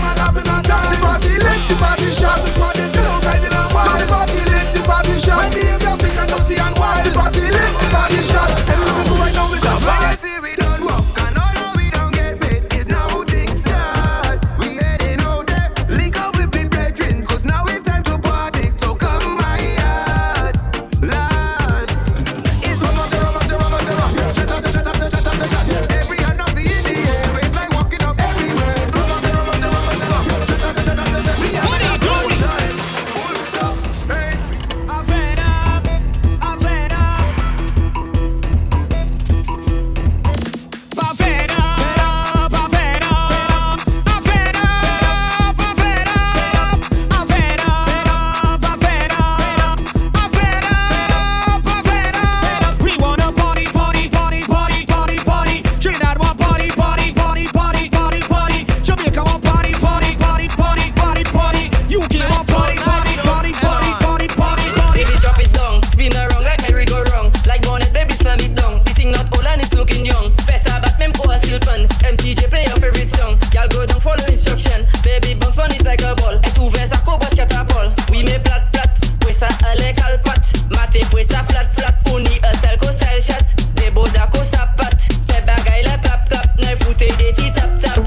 fun. 71.60 71.86
MTJ 72.00 72.48
play 72.48 72.64
your 72.64 72.78
favorite 72.80 73.10
song. 73.16 73.38
Y'all 73.52 73.68
go 73.68 73.84
down, 73.84 74.00
follow 74.00 74.24
instruction. 74.28 74.86
Baby 75.02 75.34
bounce 75.34 75.58
on 75.58 75.70
it 75.72 75.84
like 75.84 76.02
a 76.02 76.14
ball. 76.14 76.40
Et 76.44 76.58
ouvre 76.58 76.78
We 76.78 76.98
cobot 77.04 77.34
catapole. 77.36 77.92
Oui, 78.10 78.22
mais 78.24 78.38
plat, 78.38 78.62
plat. 78.72 78.88
Pwè 79.20 79.32
sa 79.34 79.48
ale 79.68 79.92
My 79.92 80.76
Mate 80.76 81.04
pwè 81.10 81.26
sa 81.28 81.42
flat, 81.44 81.68
flat. 81.76 81.94
Pony 82.04 82.38
a 82.42 82.56
style 82.56 82.78
ko 82.78 82.86
style 82.86 83.20
shot. 83.20 83.44
Des 83.74 83.90
boda 83.90 84.26
ko 84.32 84.38
sapat. 84.38 84.94
Fè 85.28 85.42
bagay 85.44 85.82
la 85.84 85.96
tap, 85.98 86.28
tap. 86.28 86.46
Nan 86.58 86.76
foute 86.80 87.10
de 87.18 87.32
ti 87.36 87.50
tap, 87.52 87.78
tap. 87.80 88.00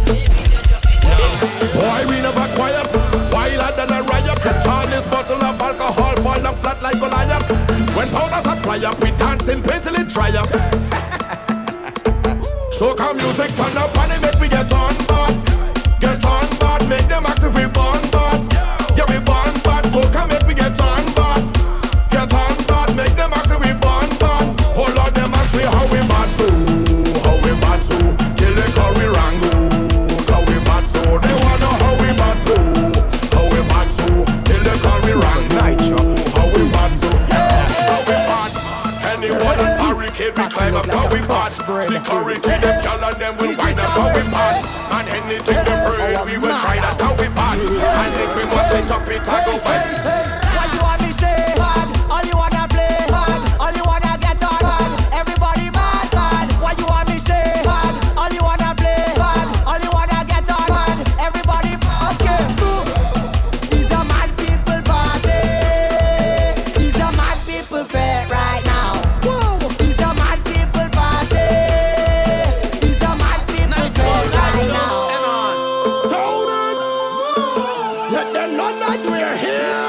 Boy, 1.76 2.02
we 2.10 2.22
never 2.22 2.48
quiet. 2.56 2.88
Wilder 3.32 3.72
than 3.78 3.92
a 3.92 4.02
riot. 4.02 4.40
The 4.42 4.54
this 4.90 5.06
bottle 5.06 5.44
of 5.44 5.62
alcohol 5.62 6.16
fall 6.24 6.42
down 6.42 6.56
flat 6.56 6.82
like 6.82 7.00
Goliath. 7.00 7.50
When 7.96 8.08
powder's 8.10 8.46
at 8.46 8.60
fire, 8.60 8.92
we 9.02 9.12
dancing, 9.18 9.62
painting 9.62 9.96
it 9.96 10.10
dry 10.10 10.32
up. 10.36 10.75
So 12.76 12.94
come 12.94 13.16
music 13.16 13.56
turn 13.56 13.78
up 13.78 13.98
on 13.98 14.15
Why 49.28 49.42
you 50.74 50.80
want 50.82 51.02
me 51.02 51.12
say 51.14 51.54
bad? 51.58 51.88
All 52.12 52.24
you 52.26 52.36
wanna 52.38 52.68
play 52.70 52.98
bad? 53.10 53.42
All 53.60 53.72
you 53.74 53.84
wanna 53.84 54.18
get 54.22 54.44
on 54.44 54.60
bad? 54.60 54.92
Everybody 55.14 55.70
bad. 55.72 56.14
Why 56.62 56.74
you 56.78 56.86
want 56.86 57.10
me 57.10 57.18
say 57.20 57.62
bad? 57.64 57.94
All 58.18 58.30
you 58.32 58.44
wanna 58.44 58.76
play 58.78 59.14
bad? 59.16 59.48
All 59.68 59.80
you 59.80 59.90
wanna 59.92 60.24
get 60.28 60.50
on 60.50 60.68
bad? 60.68 60.98
Everybody 61.20 61.74
okay. 62.12 62.44
Mad 64.10 64.30
people 64.38 64.82
party. 64.84 65.42
Mad 67.18 67.38
people 67.48 67.84
fair 67.86 68.28
right 68.30 68.64
now. 68.66 69.02
Whoa. 69.26 69.58
Mad 70.14 70.40
people 70.46 70.90
party. 70.98 71.50
Mad 73.02 73.42
people 73.48 73.90
fair 73.98 74.24
right 74.38 74.70
now. 74.78 74.94
So 76.12 76.20
we're 79.04 79.38
here! 79.38 79.85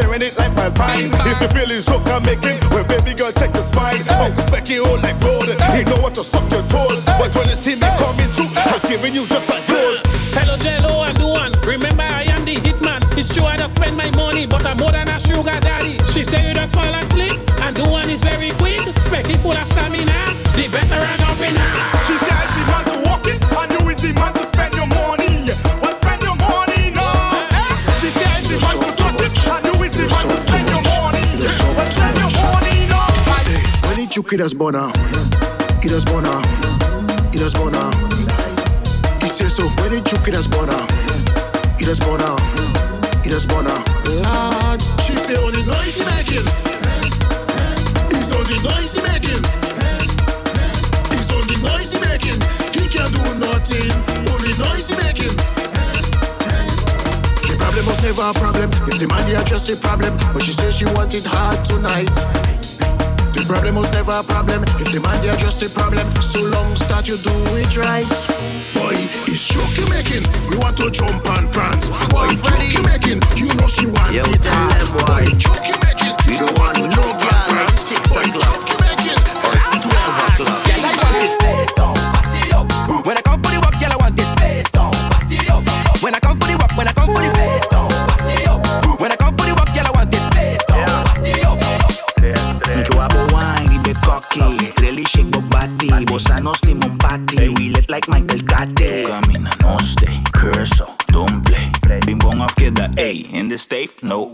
Tearing 0.00 0.22
it 0.22 0.36
like 0.38 0.54
my 0.56 0.70
pine. 0.70 1.12
If 1.28 1.40
you 1.42 1.48
feel 1.48 1.68
his 1.68 1.86
hook, 1.86 2.00
I 2.06 2.18
make 2.20 2.40
it. 2.40 2.64
Well, 2.70 2.84
baby 2.84 3.12
girl, 3.12 3.32
check 3.32 3.52
the 3.52 3.60
spine. 3.60 4.00
Uncle 4.08 4.44
Specky 4.48 4.80
all 4.80 4.96
like 4.96 5.20
rollin'. 5.20 5.60
He 5.76 5.84
know 5.84 6.00
what 6.00 6.14
to 6.14 6.24
suck 6.24 6.48
your 6.50 6.64
toes. 6.72 7.04
But 7.04 7.34
when 7.36 7.50
it's 7.50 7.60
see 7.60 7.76
me 7.76 7.88
coming 8.00 8.32
through. 8.32 8.48
I'm 8.56 8.80
giving 8.88 9.12
you 9.12 9.26
just 9.26 9.46
like 9.50 9.68
yours. 9.68 10.00
Hello, 10.32 10.56
Jello, 10.56 11.04
I'm 11.04 11.14
the 11.20 11.28
one. 11.28 11.52
Remember, 11.68 12.02
I 12.02 12.24
am 12.32 12.46
the 12.46 12.56
hitman. 12.56 13.04
It's 13.18 13.28
true, 13.28 13.44
I 13.44 13.56
don't 13.58 13.68
spend 13.68 13.94
my 13.94 14.10
money, 14.16 14.46
but 14.46 14.64
I'm 14.64 14.78
more 14.78 14.90
than 14.90 15.08
a 15.10 15.20
sugar 15.20 15.60
daddy. 15.60 15.98
She 16.12 16.24
say 16.24 16.48
you 16.48 16.54
just 16.54 16.72
fall 16.72 16.94
asleep, 16.94 17.36
and 17.60 17.76
the 17.76 17.86
one 17.86 18.08
is 18.08 18.22
very 18.22 18.52
quick. 18.56 18.80
Specky 19.04 19.36
full 19.36 19.52
of 19.52 19.66
stamina. 19.66 20.32
The 20.56 20.64
veteran 20.72 21.20
up 21.28 21.40
in 21.44 21.56
her. 21.56 22.19
Çünkü 34.20 34.38
biraz 34.38 34.58
bona, 34.58 34.88
biraz 35.84 36.06
bona, 36.06 36.42
biraz 37.34 37.54
bona. 37.54 37.90
Y 39.22 39.28
si 39.28 39.44
eso 39.44 39.62
fuera, 39.62 40.04
çünkü 40.04 40.32
biraz 40.32 40.52
bona, 40.52 40.76
biraz 41.80 42.00
bona, 42.00 42.36
biraz 43.24 43.50
bona. 43.50 43.70
She 45.06 45.16
say 45.16 45.36
on 45.36 45.52
the 45.52 45.58
noise 45.58 46.04
making, 46.04 46.46
it's 48.10 48.32
on 48.32 48.44
the 48.44 48.68
noise 48.68 49.00
making, 49.02 49.44
it's 51.12 51.32
on 51.32 51.46
the 51.46 51.56
noise 51.68 52.00
making. 52.00 52.42
He 52.72 52.88
can 52.88 53.12
do 53.12 53.46
nothing, 53.46 53.92
only 54.34 54.52
noise 54.58 54.96
making. 55.04 55.36
The 57.48 57.56
problem 57.58 57.86
was 57.86 58.02
never 58.02 58.22
a 58.22 58.32
problem. 58.32 58.70
If 58.86 58.98
the 58.98 59.06
money 59.06 59.34
are 59.36 59.44
just 59.44 59.70
a 59.70 59.76
problem, 59.76 60.18
but 60.34 60.42
she 60.42 60.52
says 60.52 60.76
she 60.76 60.84
want 60.84 61.14
it 61.14 61.26
hard 61.26 61.64
tonight. 61.64 62.59
Problem 63.50 63.74
was 63.74 63.90
never 63.90 64.12
a 64.12 64.22
problem. 64.22 64.62
If 64.78 64.94
the 64.94 65.00
man 65.00 65.20
there 65.26 65.34
just 65.34 65.60
a 65.64 65.68
problem, 65.68 66.06
so 66.22 66.38
long 66.38 66.70
that 66.86 67.10
you 67.10 67.18
do 67.18 67.34
it 67.58 67.74
right. 67.74 68.06
Boy, 68.78 68.94
it's 69.26 69.42
joke 69.50 69.74
you 69.74 69.90
making. 69.90 70.22
We 70.46 70.54
want 70.62 70.78
to 70.78 70.86
jump 70.88 71.26
and 71.34 71.50
prance. 71.50 71.90
Boy, 72.14 72.30
joke 72.46 72.70
you 72.70 72.82
making. 72.86 73.18
You 73.34 73.50
know 73.58 73.66
she 73.66 73.90
wants 73.90 74.14
Yo, 74.14 74.22
it 74.22 74.46
hard. 74.46 74.86
Boy, 75.02 75.34
joke 75.34 75.66
you 75.66 75.74
making. 75.82 76.14
We 76.30 76.38
don't 76.38 76.54
want 76.62 76.78
no 76.78 76.86
jump 76.94 77.10
and 77.10 77.42
prance. 77.50 77.90
Boy, 78.14 78.22
joke 78.38 78.70
you 78.70 78.78
making. 78.86 79.18
Twelve 79.18 80.14
o'clock. 80.30 80.62
Yeah, 80.70 80.86
like 80.86 81.02
on 81.02 81.14
his. 81.18 81.99
with 103.90 104.02
no 104.04 104.29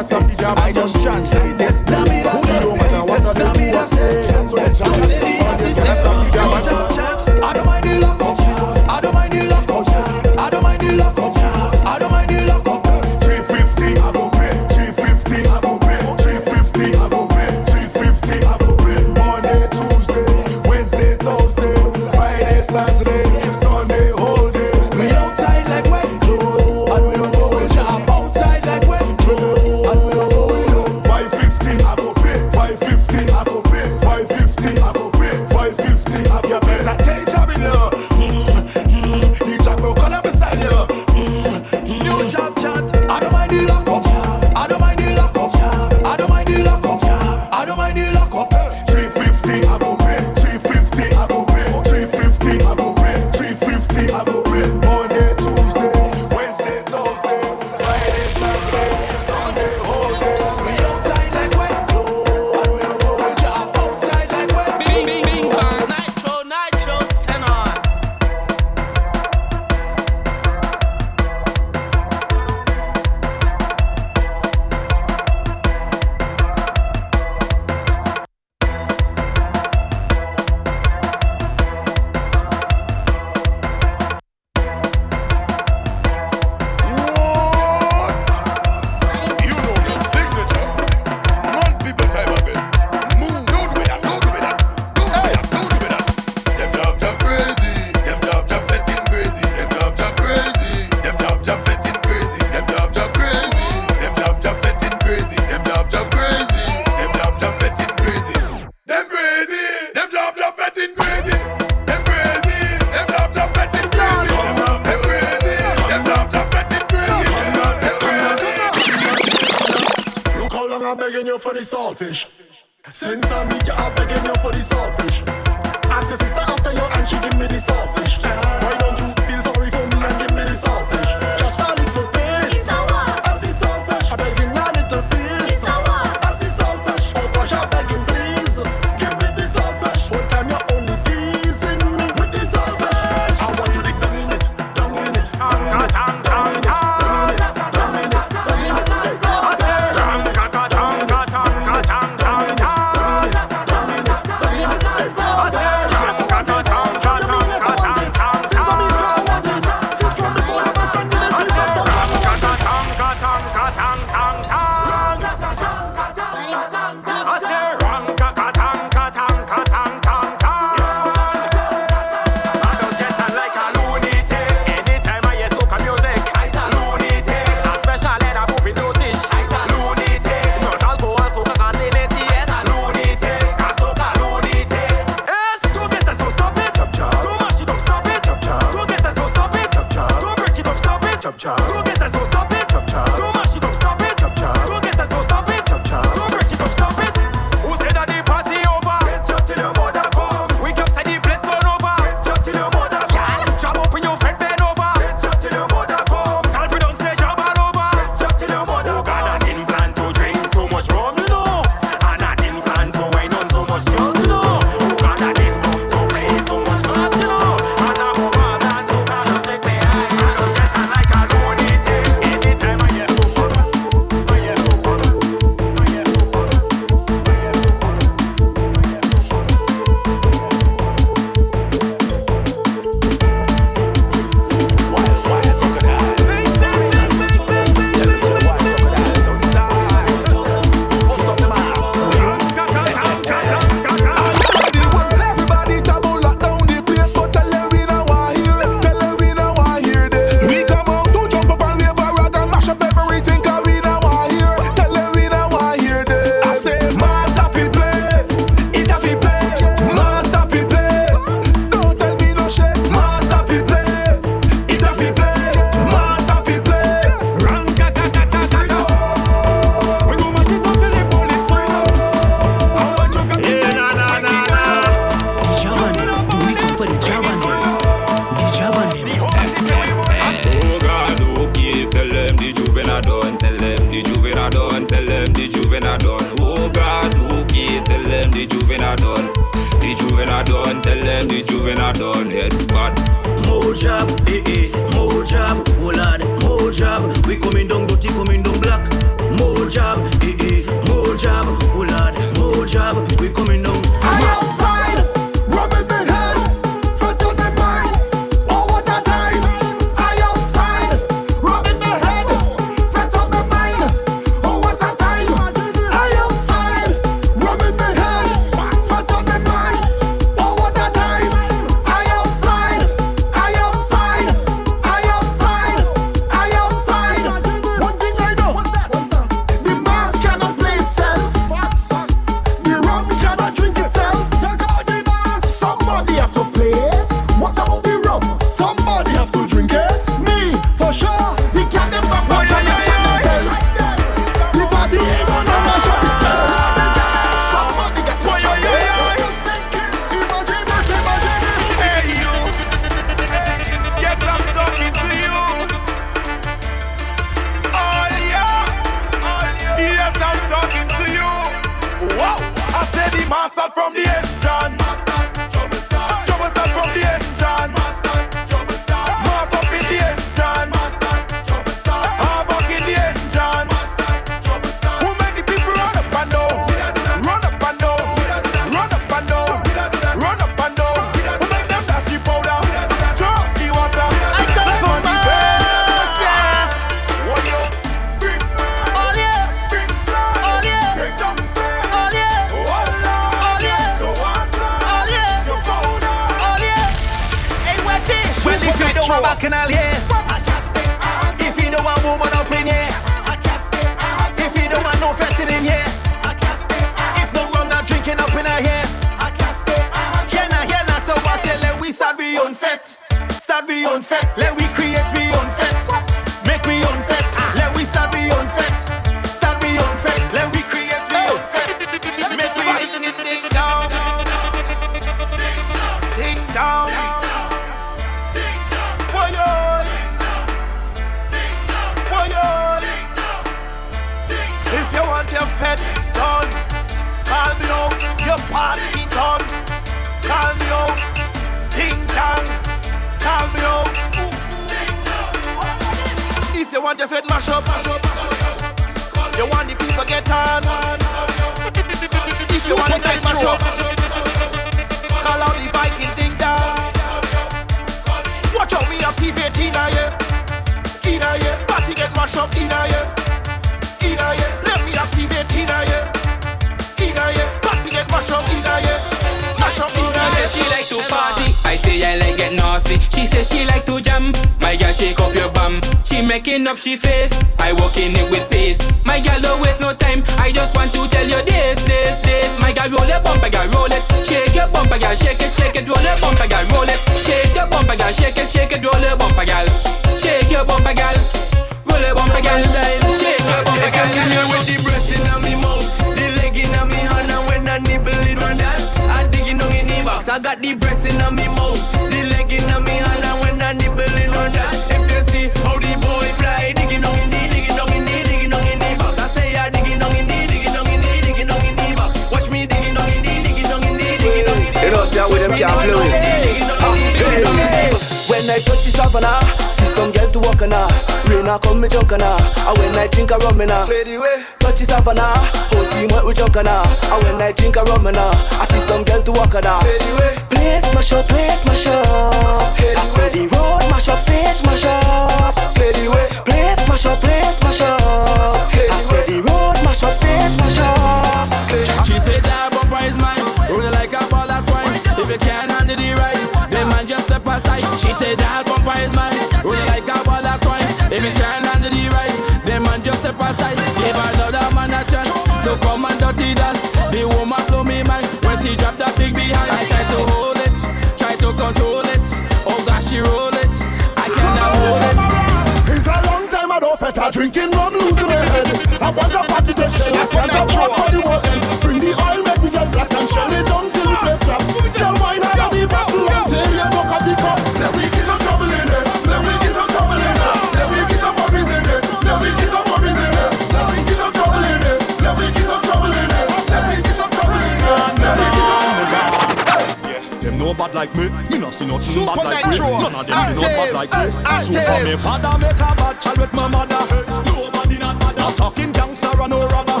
like 591.06 591.16
me. 591.16 591.28
Me 591.50 591.58
not 591.58 591.74
see 591.74 591.84
nothing 591.84 592.00
Super 592.00 592.36
bad 592.36 592.62
like 592.62 592.66
me. 592.66 592.78
None 592.78 593.14
of 593.14 593.26
them 593.26 593.54
be 593.54 593.60
not 593.60 593.70
bad 593.76 593.92
like 593.92 594.12
me. 594.12 594.30
So 594.60 595.04
me 595.04 595.16
father 595.16 595.58
make 595.58 595.72
a 595.72 595.90
bad 595.98 596.20
child 596.20 596.38
with 596.38 596.52
my 596.52 596.68
mother. 596.68 597.24
Nobody 597.46 597.98
not 597.98 598.20
bother. 598.20 598.42
I'm 598.42 598.54
talking 598.54 598.92
gangster 598.92 599.42
and 599.42 599.50
no 599.50 599.66
robber. 599.68 600.00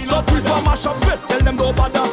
Stop 0.00 0.30
with 0.30 0.46
a 0.46 0.62
mash 0.62 0.86
up 0.86 0.96
fit. 1.04 1.18
Tell 1.28 1.40
them 1.40 1.56
no 1.56 1.72
bother. 1.72 2.11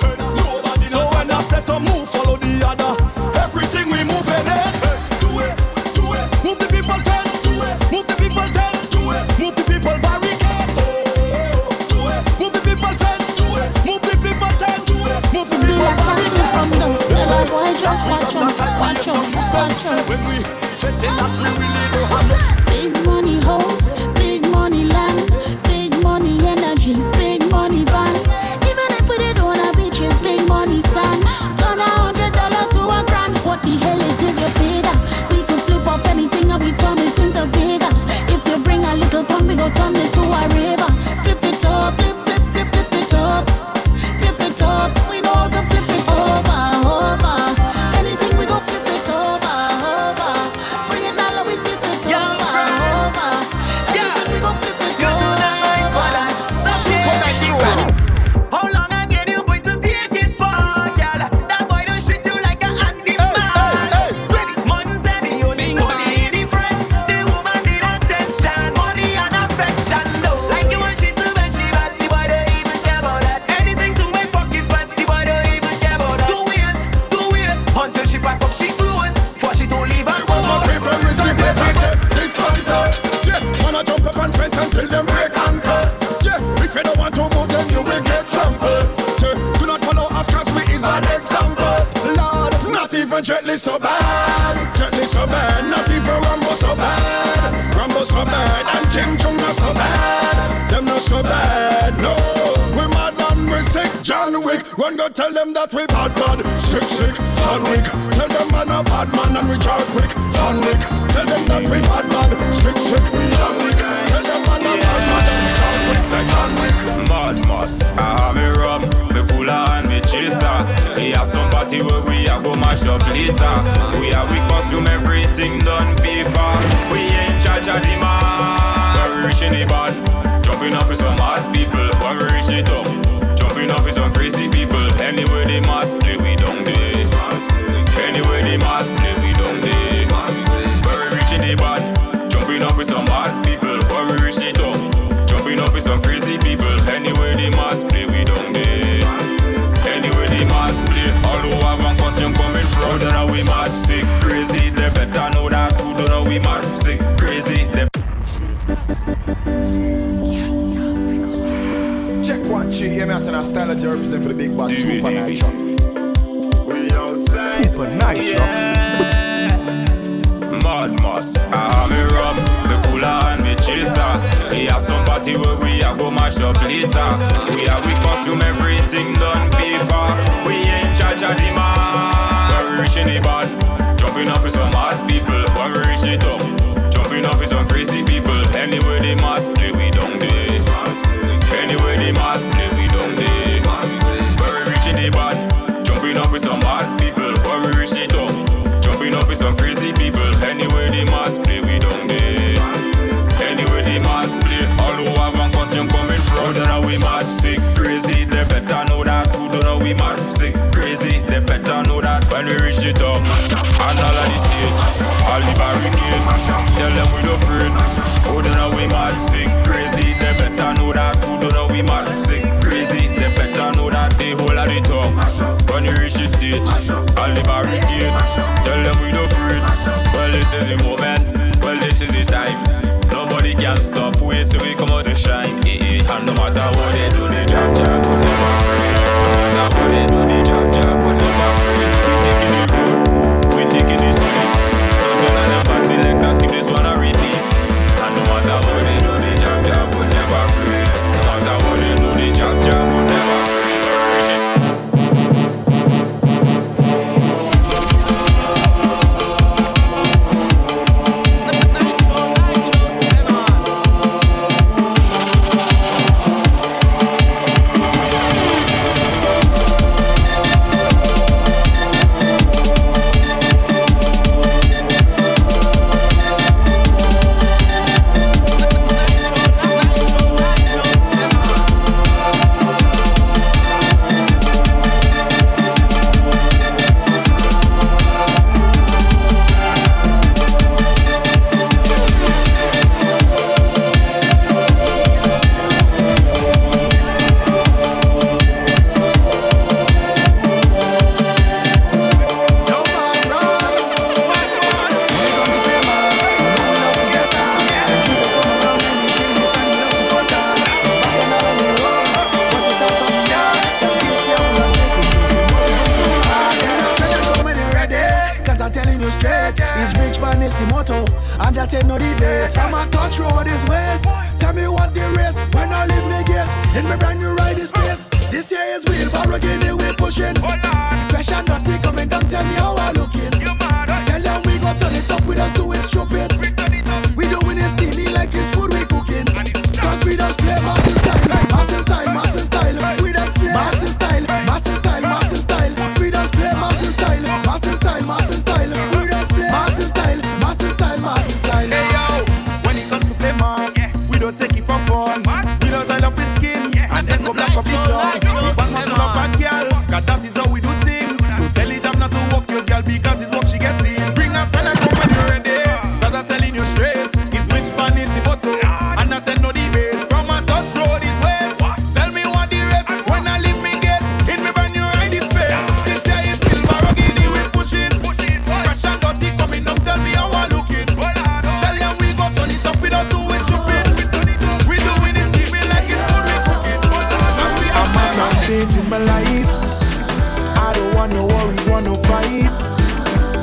wanna 391.68 391.96
fight. 392.08 392.52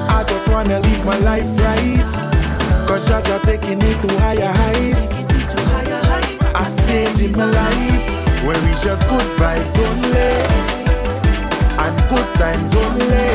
I 0.08 0.24
just 0.28 0.48
wanna 0.48 0.80
live 0.80 1.04
my 1.04 1.18
life 1.18 1.48
right. 1.60 2.10
Cause 2.86 3.02
Jaja 3.08 3.42
taking 3.42 3.82
it 3.82 4.00
to 4.00 4.08
higher 4.20 4.52
heights. 4.60 5.26
I 6.54 6.64
stage 6.64 7.24
in 7.24 7.32
my 7.36 7.44
life 7.44 8.44
where 8.46 8.56
it's 8.70 8.84
just 8.84 9.08
good 9.08 9.26
vibes 9.38 9.76
only. 9.88 10.32
And 11.82 11.96
good 12.08 12.28
times 12.36 12.74
only. 12.76 13.26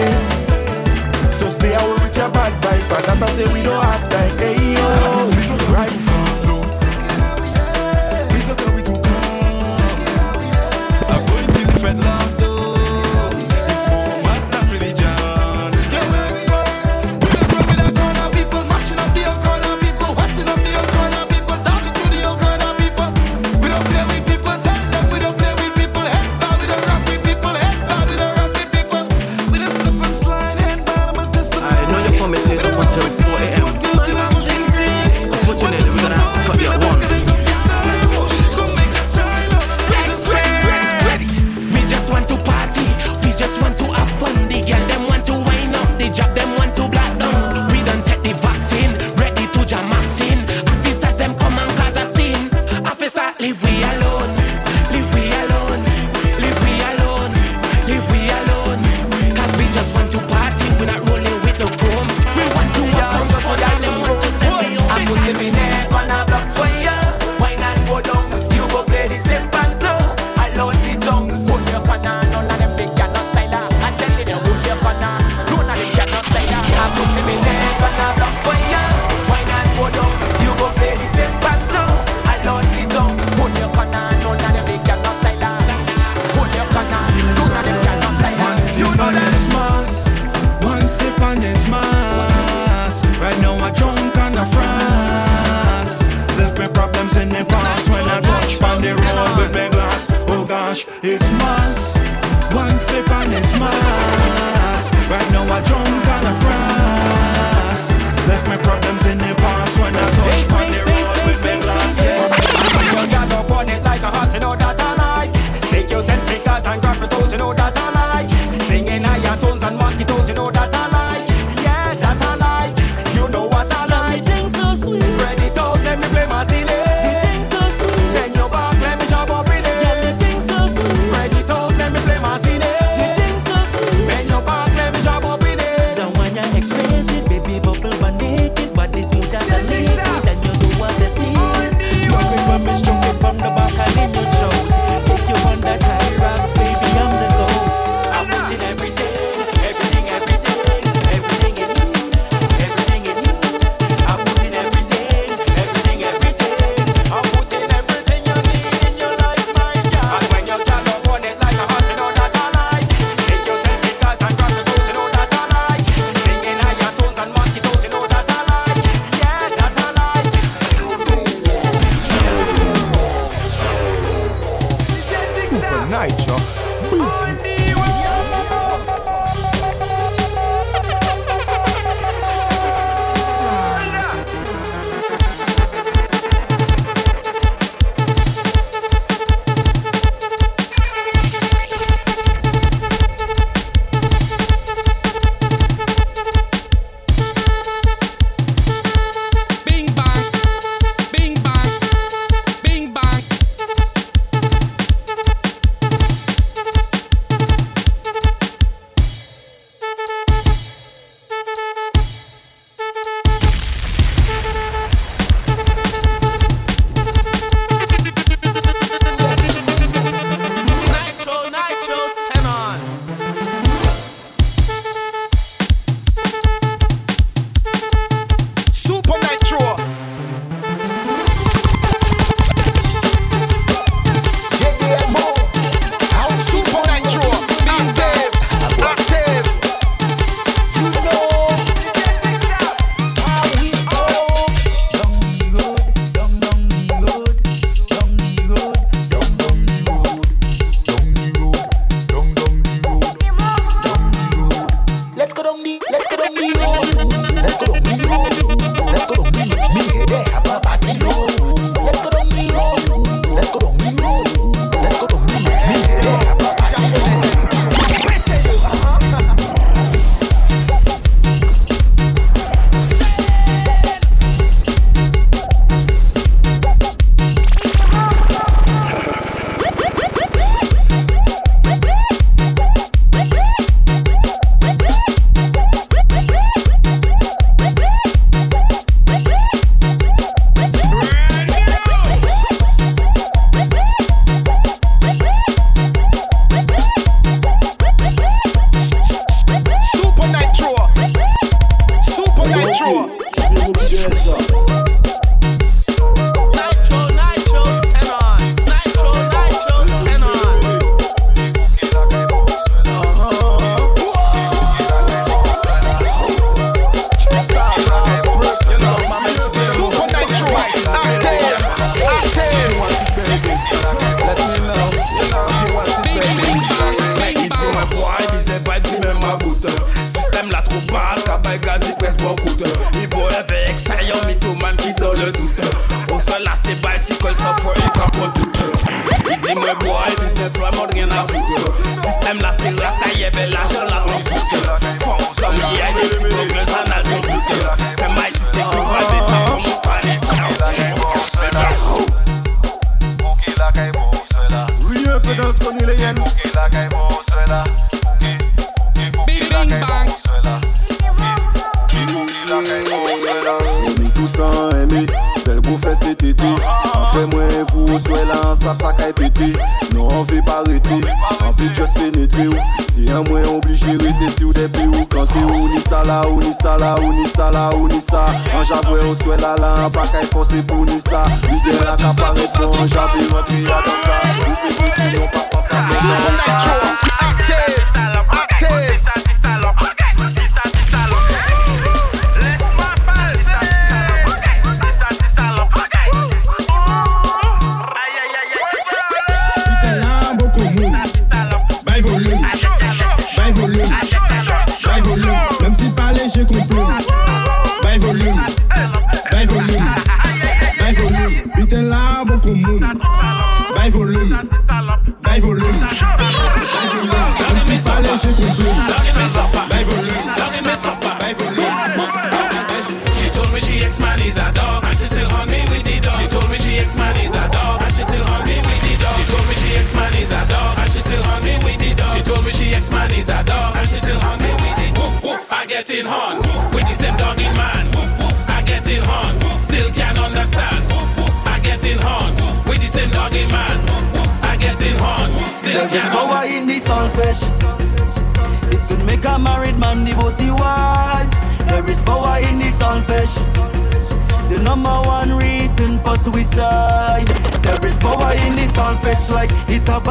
So 1.29 1.49
stay 1.49 1.73
away 1.73 1.93
with 2.01 2.15
your 2.15 2.29
bad 2.29 2.53
vibes, 2.63 3.09
And 3.09 3.21
that 3.21 3.29
I 3.29 3.35
say 3.35 3.53
we 3.53 3.61
don't 3.61 3.83
have 3.83 4.09
time. 4.09 4.37
Hey, 4.37 4.75
yo. 4.75 5.40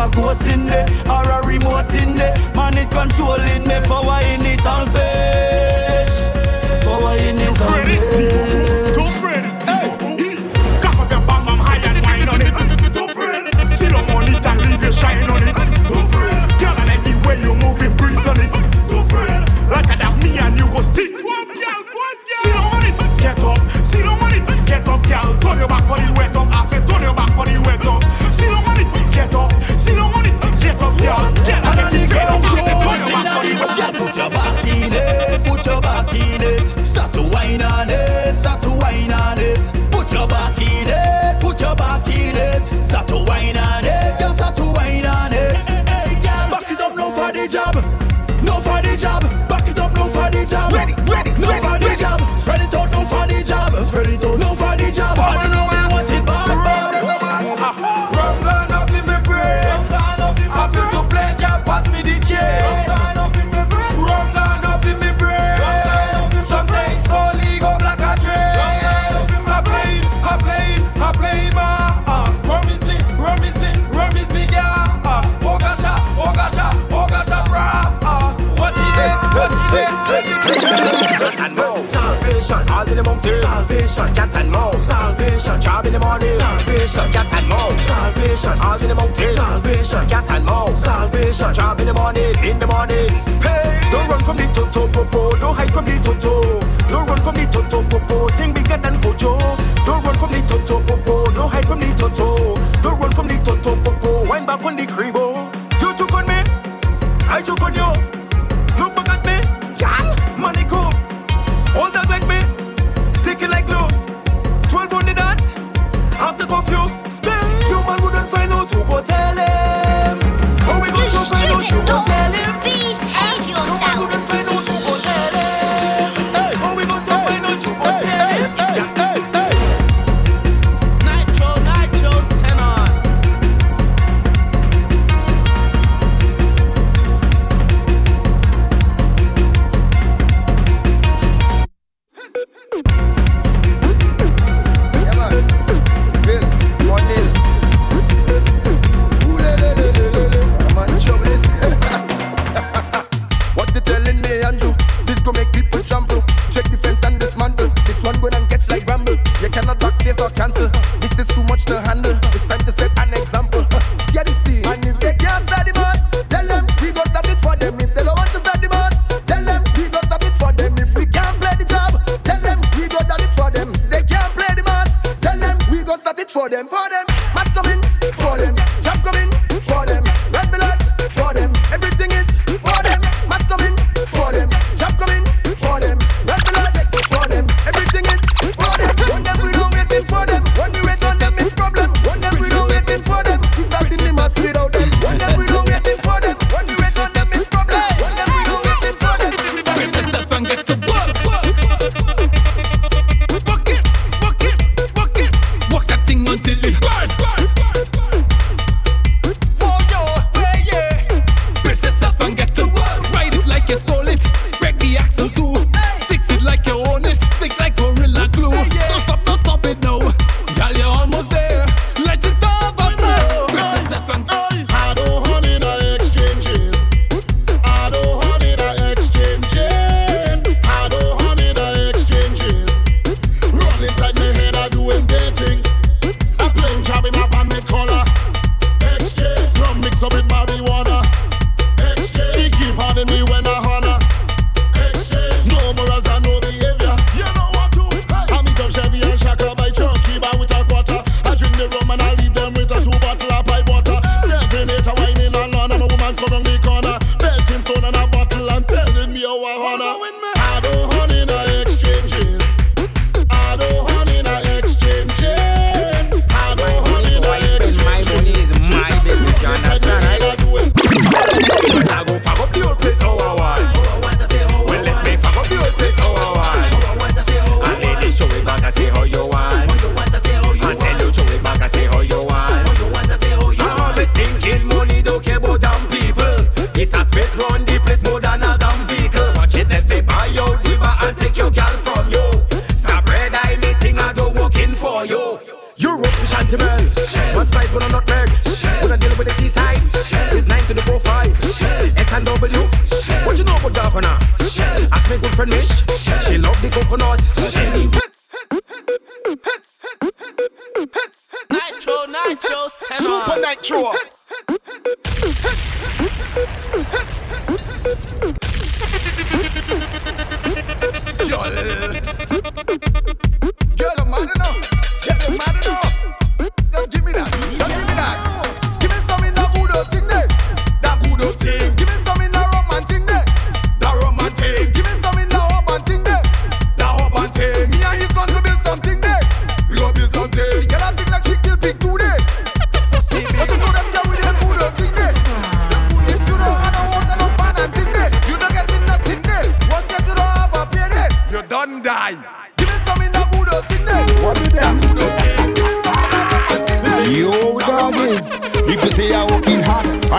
It 0.03 0.71
have 0.71 0.90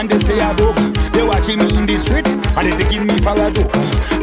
and 0.02 0.10
they 0.10 0.20
say 0.20 0.42
I 0.42 0.52
broke. 0.54 0.78
They 1.14 1.24
watching 1.24 1.60
me 1.60 1.66
in 1.78 1.86
the 1.86 1.96
street 1.98 2.28
and 2.28 2.66
they 2.66 2.76
taking 2.76 3.06
me 3.06 3.16
for 3.20 3.38
a 3.38 3.52
joke. 3.52 3.72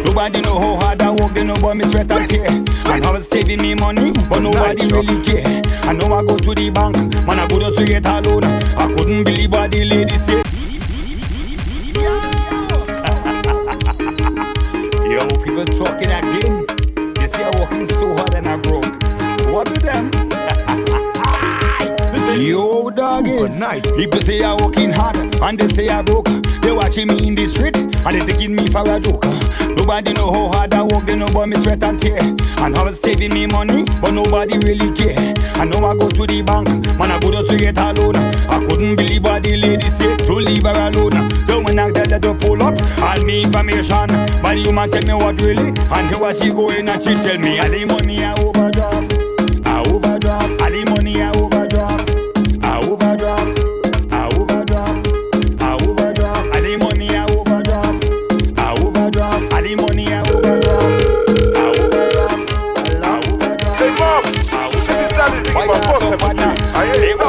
Nobody 0.04 0.40
know 0.40 0.58
how 0.58 0.74
hard 0.76 1.00
I 1.00 1.12
work, 1.12 1.34
they 1.34 1.44
know 1.44 1.54
about 1.54 1.76
me 1.76 1.84
sweat 1.84 2.10
and 2.10 2.28
tear. 2.28 2.50
And 2.50 3.06
I 3.06 3.10
was 3.12 3.28
saving 3.28 3.62
me 3.62 3.74
money, 3.76 4.10
but 4.28 4.40
nobody 4.40 4.90
really 4.92 5.22
care. 5.22 5.62
I 5.84 5.92
know 5.92 6.12
I 6.12 6.24
go 6.24 6.36
to 6.36 6.54
the 6.54 6.70
bank, 6.70 6.96
man, 7.24 7.38
I 7.38 7.46
go 7.46 7.60
just 7.60 7.78
to 7.78 7.84
get 7.84 8.06
a 8.06 8.20
loan. 8.20 8.42
I 8.44 8.92
couldn't 8.92 9.22
believe 9.22 9.52
what 9.52 9.70
the 9.70 9.84
lady 9.84 10.16
said. 10.16 10.44
Yo, 15.08 15.28
people 15.44 15.64
talking 15.64 16.10
again. 16.10 16.66
They 17.14 17.28
say 17.28 17.44
I'm 17.44 17.60
working 17.60 17.86
so 17.86 18.14
hard 18.16 18.34
and 18.34 18.48
I 18.48 18.56
broke. 18.56 18.84
What 19.52 19.68
do 19.68 19.80
them? 19.80 20.10
Yo, 22.40 22.90
good 23.28 23.50
night. 23.60 23.84
People 23.96 24.20
say 24.20 24.42
I'm 24.42 24.56
working 24.62 24.92
hard 24.92 25.16
and 25.16 25.58
they 25.58 25.68
say 25.68 25.88
I 25.88 26.02
broke. 26.02 26.28
They 26.62 26.72
watching 26.72 27.08
me 27.08 27.26
in 27.26 27.34
the 27.34 27.46
street 27.46 27.76
and 27.76 28.14
they 28.14 28.24
taking 28.24 28.54
me 28.54 28.66
for 28.68 28.82
a 28.88 28.98
joke. 29.00 29.24
Nobody 29.76 30.12
know 30.14 30.30
how 30.30 30.48
hard 30.48 30.74
I 30.74 30.82
work, 30.82 31.06
they 31.06 31.16
know 31.16 31.26
about 31.26 31.48
me 31.48 31.56
sweat 31.56 31.82
and 31.82 31.98
tear. 31.98 32.18
And 32.20 32.76
I 32.76 32.82
was 32.82 33.00
saving 33.00 33.32
me 33.32 33.46
money, 33.46 33.84
but 34.00 34.12
nobody 34.12 34.58
really 34.58 34.92
care. 34.92 35.34
I 35.54 35.64
know 35.64 35.84
I 35.84 35.96
go 35.96 36.08
to 36.08 36.26
the 36.26 36.42
bank, 36.42 36.68
man, 36.98 37.10
I 37.10 37.18
couldn't 37.20 37.46
see 37.46 37.66
a 37.66 37.72
loan. 37.72 38.16
I 38.16 38.64
couldn't 38.64 38.96
believe 38.96 39.24
what 39.24 39.42
the 39.42 39.56
lady 39.56 39.88
said 39.88 40.18
to 40.20 40.34
leave 40.34 40.64
her 40.64 40.90
alone. 40.90 41.30
So 41.46 41.62
when 41.62 41.78
I 41.78 41.90
tell 41.90 42.10
her 42.10 42.18
to 42.18 42.34
pull 42.34 42.62
up, 42.62 42.80
all 43.00 43.24
me 43.24 43.44
information. 43.44 44.08
But 44.42 44.58
you 44.58 44.72
might 44.72 44.92
tell 44.92 45.02
me 45.02 45.14
what 45.14 45.40
really, 45.40 45.68
and 45.68 46.14
here 46.14 46.34
she 46.34 46.50
go 46.50 46.70
in 46.70 46.88
and 46.88 47.02
she 47.02 47.14
tell 47.14 47.38
me 47.38 47.58
all 47.58 47.68
the 47.70 47.84
money 47.84 48.24
I 48.24 48.34
overdraft. 48.34 49.37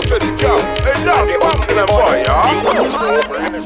to 0.09 0.17
the. 0.17 0.29
Hey, 0.81 1.85
boy, 1.85 2.23
yeah. 2.25 2.41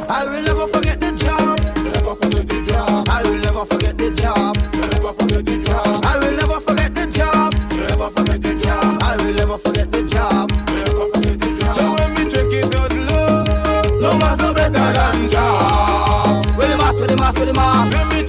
I 0.10 0.26
will 0.26 0.44
never 0.44 0.68
forget 0.68 1.00
the 1.00 1.12
job. 1.16 1.60
Never 1.80 2.16
forget 2.16 2.48
the 2.50 2.62
job. 2.68 3.08
I 3.08 3.24
will 3.24 3.40
never 3.40 3.66
forget 3.66 3.98
the 3.98 4.12
job. 4.12 4.58
Never 4.76 5.14
forget 5.14 5.46
the 5.46 5.58
job. 5.64 6.04
I 6.04 6.20
will 6.20 6.36
never 6.36 6.60
forget 6.60 6.94
the 6.96 7.06
job. 7.08 7.54
Never 7.72 8.10
forget 8.10 8.42
the 8.42 8.56
job. 8.56 9.00
I 9.02 9.16
will 9.18 9.34
never 9.34 9.58
forget 9.58 9.92
the 9.92 10.04
job. 10.04 10.52
Never 10.68 11.08
forget 11.14 11.40
the 11.40 11.50
job. 11.64 11.76
So 11.76 11.84
when 11.96 12.10
me 12.14 12.30
drink 12.30 12.52
it 12.52 12.76
out 12.76 12.92
low, 12.92 14.02
no 14.02 14.18
master 14.18 14.54
better 14.54 14.72
than 14.74 15.30
job. 15.30 16.46
With 16.58 16.70
the 16.70 16.78
mass, 16.78 17.00
with 17.00 17.08
the 17.08 17.16
mass, 17.16 17.40
with 17.40 17.48
the 17.48 17.54
mass. 17.54 18.23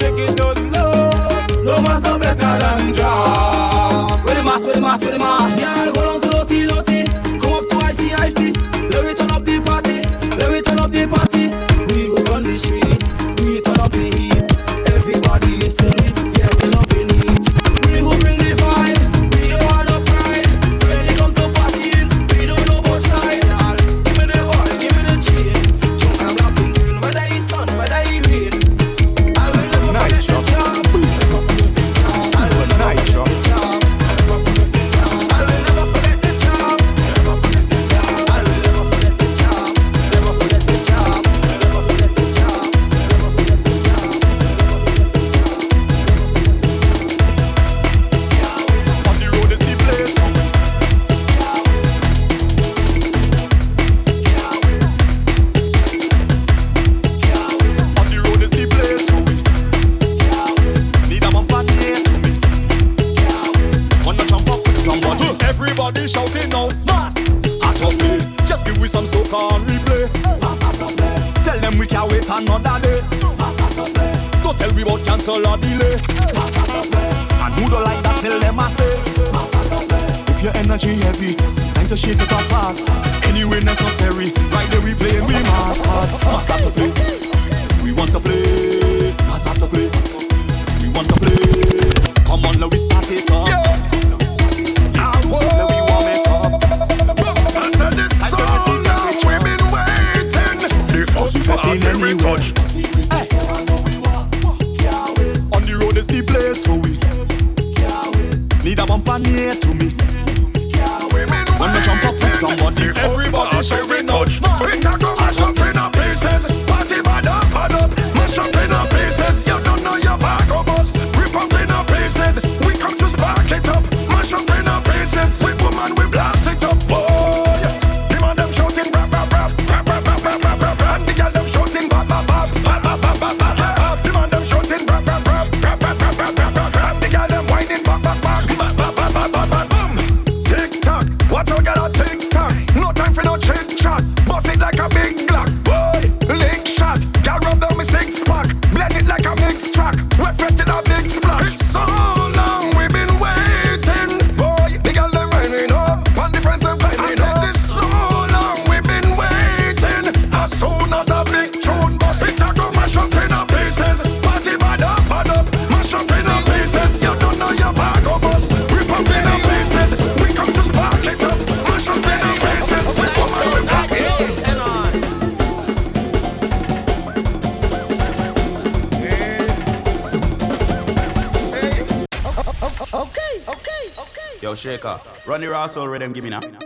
them 186.05 186.13
give 186.13 186.25
me 186.25 186.31
now. 186.31 186.64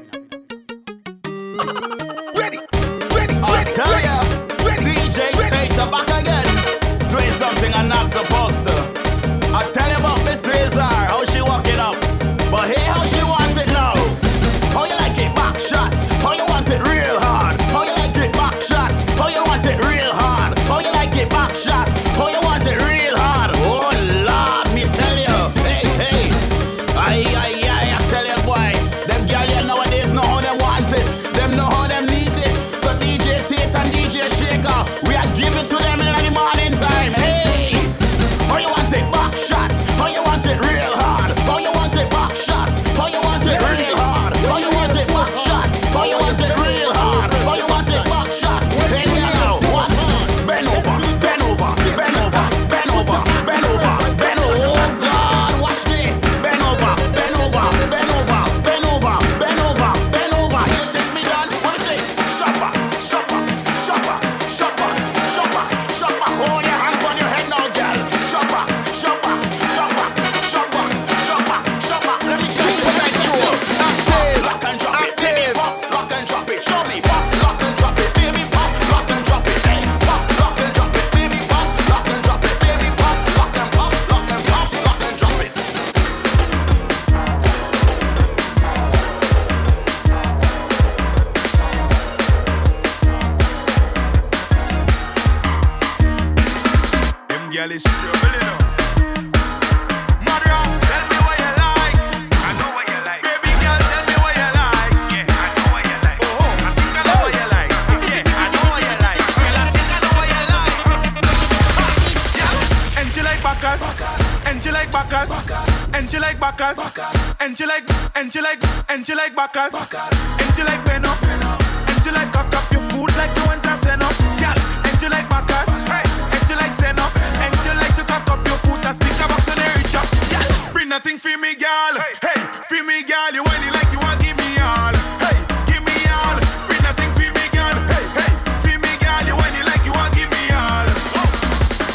me, 131.48 131.54
girl. 131.56 131.94
Hey, 132.20 132.40
feel 132.68 132.84
me, 132.84 133.02
girl. 133.04 133.32
You 133.32 133.42
whining 133.44 133.72
like 133.72 133.90
you 133.92 134.00
want 134.00 134.20
give 134.20 134.36
me 134.36 134.50
all. 134.60 134.94
Hey, 135.24 135.36
give 135.64 135.82
me 135.84 135.96
all. 136.20 136.36
Bring 136.68 136.82
nothing, 136.84 137.10
feel 137.16 137.32
me, 137.32 137.46
girl. 137.56 137.76
Hey, 137.88 138.04
hey, 138.20 138.32
feel 138.64 138.80
me, 138.84 138.92
girl. 139.00 139.22
You 139.24 139.34
whining 139.40 139.64
like 139.64 139.84
you 139.84 139.92
want 139.92 140.12
give 140.14 140.28
me 140.28 140.44
all. 140.52 140.88
Oh, 141.16 141.28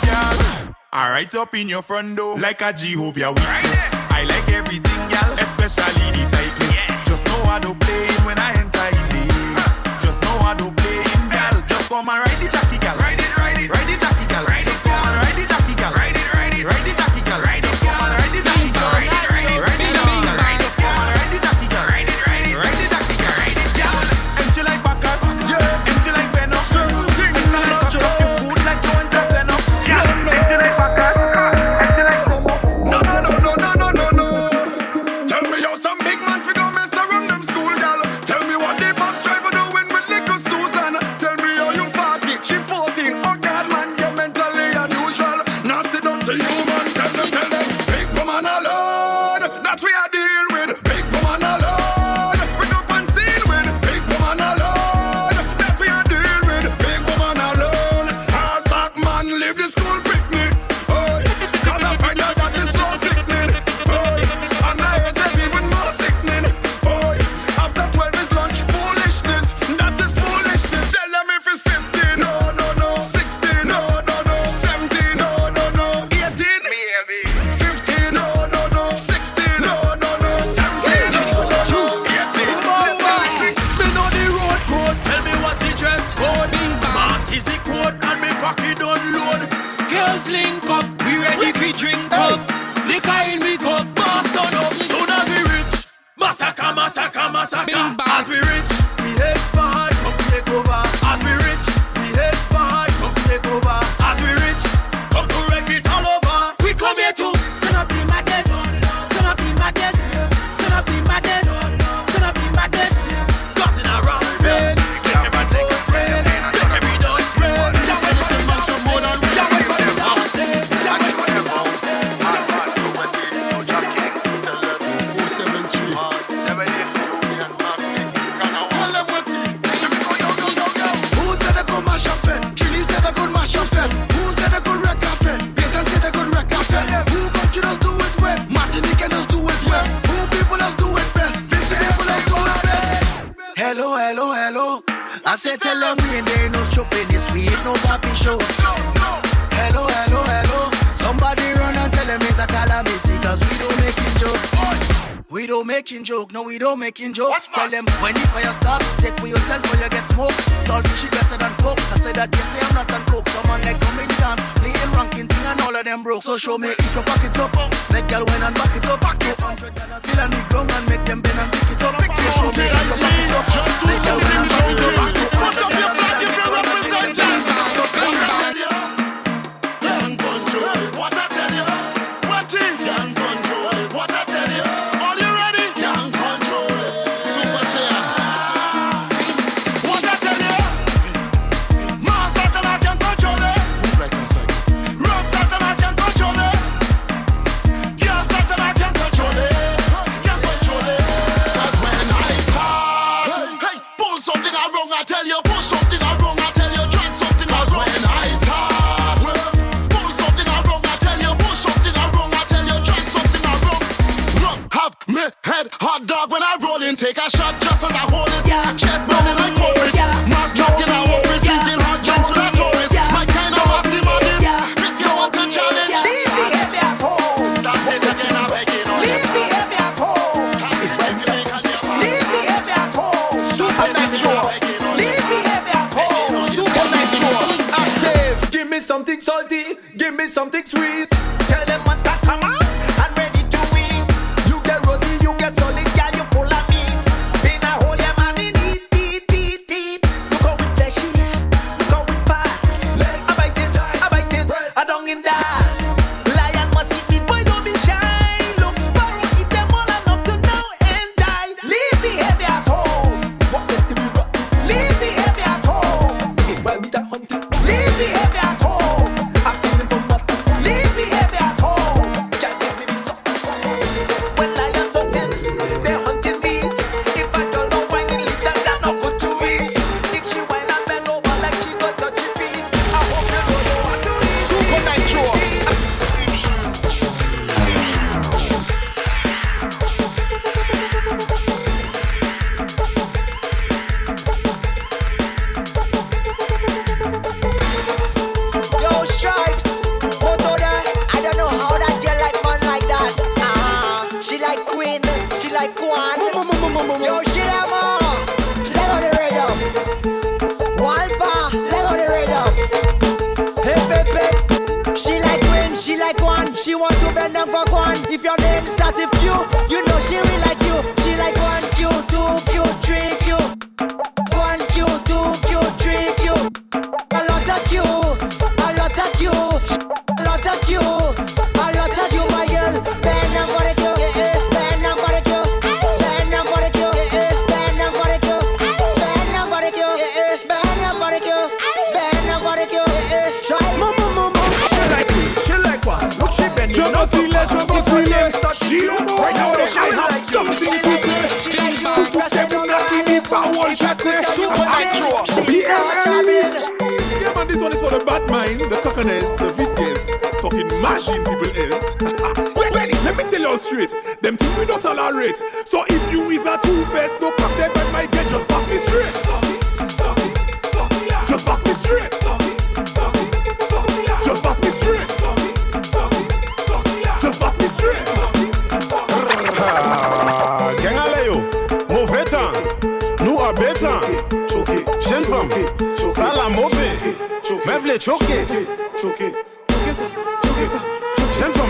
girl. 0.09 0.75
All 0.93 1.09
right, 1.09 1.33
up 1.35 1.53
in 1.53 1.69
your 1.69 1.81
front 1.81 2.17
door, 2.17 2.39
like 2.39 2.61
a 2.61 2.73
Jehovah 2.73 3.29
Witness. 3.29 3.93
Right 3.93 4.11
I 4.17 4.23
like 4.25 4.49
everything, 4.51 5.01
girl, 5.13 5.29
especially 5.37 6.09
the 6.17 6.23
time. 6.31 6.42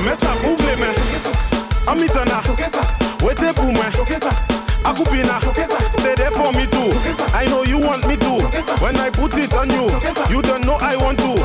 mesa 0.04 0.36
kuvle 0.42 0.76
me. 0.76 0.88
Amitana 1.88 2.42
wete 3.24 3.54
pume 3.54 3.80
akupina 4.84 5.40
stay 6.00 6.16
there 6.16 6.32
for 6.32 6.52
me 6.54 6.66
too. 6.68 6.92
I 7.34 7.46
know 7.46 7.64
you 7.64 7.78
want 7.80 8.08
me 8.08 8.16
too. 8.18 8.40
When 8.84 8.96
i 8.98 9.10
put 9.10 9.34
it 9.38 9.54
on 9.54 9.70
you 9.70 9.88
you 10.30 10.42
don't 10.42 10.66
know 10.66 10.76
i 10.80 10.96
want 10.98 11.20
to. 11.20 11.36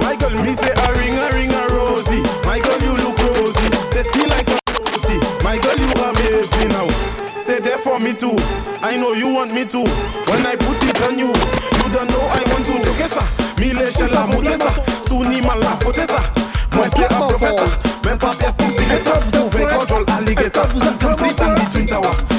My 0.00 0.16
girl 0.16 0.30
me 0.42 0.52
say 0.52 0.72
a 0.72 0.92
ring 0.98 1.16
a 1.16 1.28
ring 1.34 1.52
a 1.52 1.68
rosy. 1.74 2.20
My 2.44 2.58
girl 2.60 2.80
you 2.80 2.96
look 3.04 3.18
rosy. 3.18 3.68
Tasty 3.92 4.26
like 4.28 4.48
a 4.48 4.58
rosy. 4.80 5.18
My 5.44 5.58
girl 5.58 5.76
you 5.76 5.92
amazing 6.04 6.68
now. 6.68 6.88
Stay 7.34 7.60
there 7.60 7.78
for 7.78 7.98
me 7.98 8.12
too. 8.12 8.36
I 8.82 8.96
know 8.96 9.12
you 9.12 9.28
want 9.28 9.52
me 9.54 9.64
too. 9.64 9.84
When 10.28 10.46
i 10.46 10.56
put 10.56 10.82
it 10.84 11.02
on 11.02 11.18
you 11.18 11.28
you 11.32 11.88
don't 11.92 12.08
know 12.10 12.24
i 12.32 12.42
want 12.52 12.64
to. 12.66 13.60
Me 13.60 13.72
le 13.72 13.90
shela 13.90 14.26
mutesa. 14.26 14.70
Suni 15.08 15.40
mala 15.42 15.76
fotesa. 15.80 16.51
Mwen 16.74 16.90
se 16.90 17.14
a 17.14 17.18
profesa, 17.18 17.66
men 18.04 18.18
pa 18.18 18.30
pes 18.38 18.54
mousi 18.58 18.84
Estop 18.96 19.24
zouve 19.34 19.66
kontrol 19.76 20.04
alige 20.16 20.50
ta 20.50 20.66
Kom 21.02 21.14
si 21.18 21.34
tan 21.34 21.54
di 21.54 21.66
twin 21.72 21.86
tawa 21.86 22.31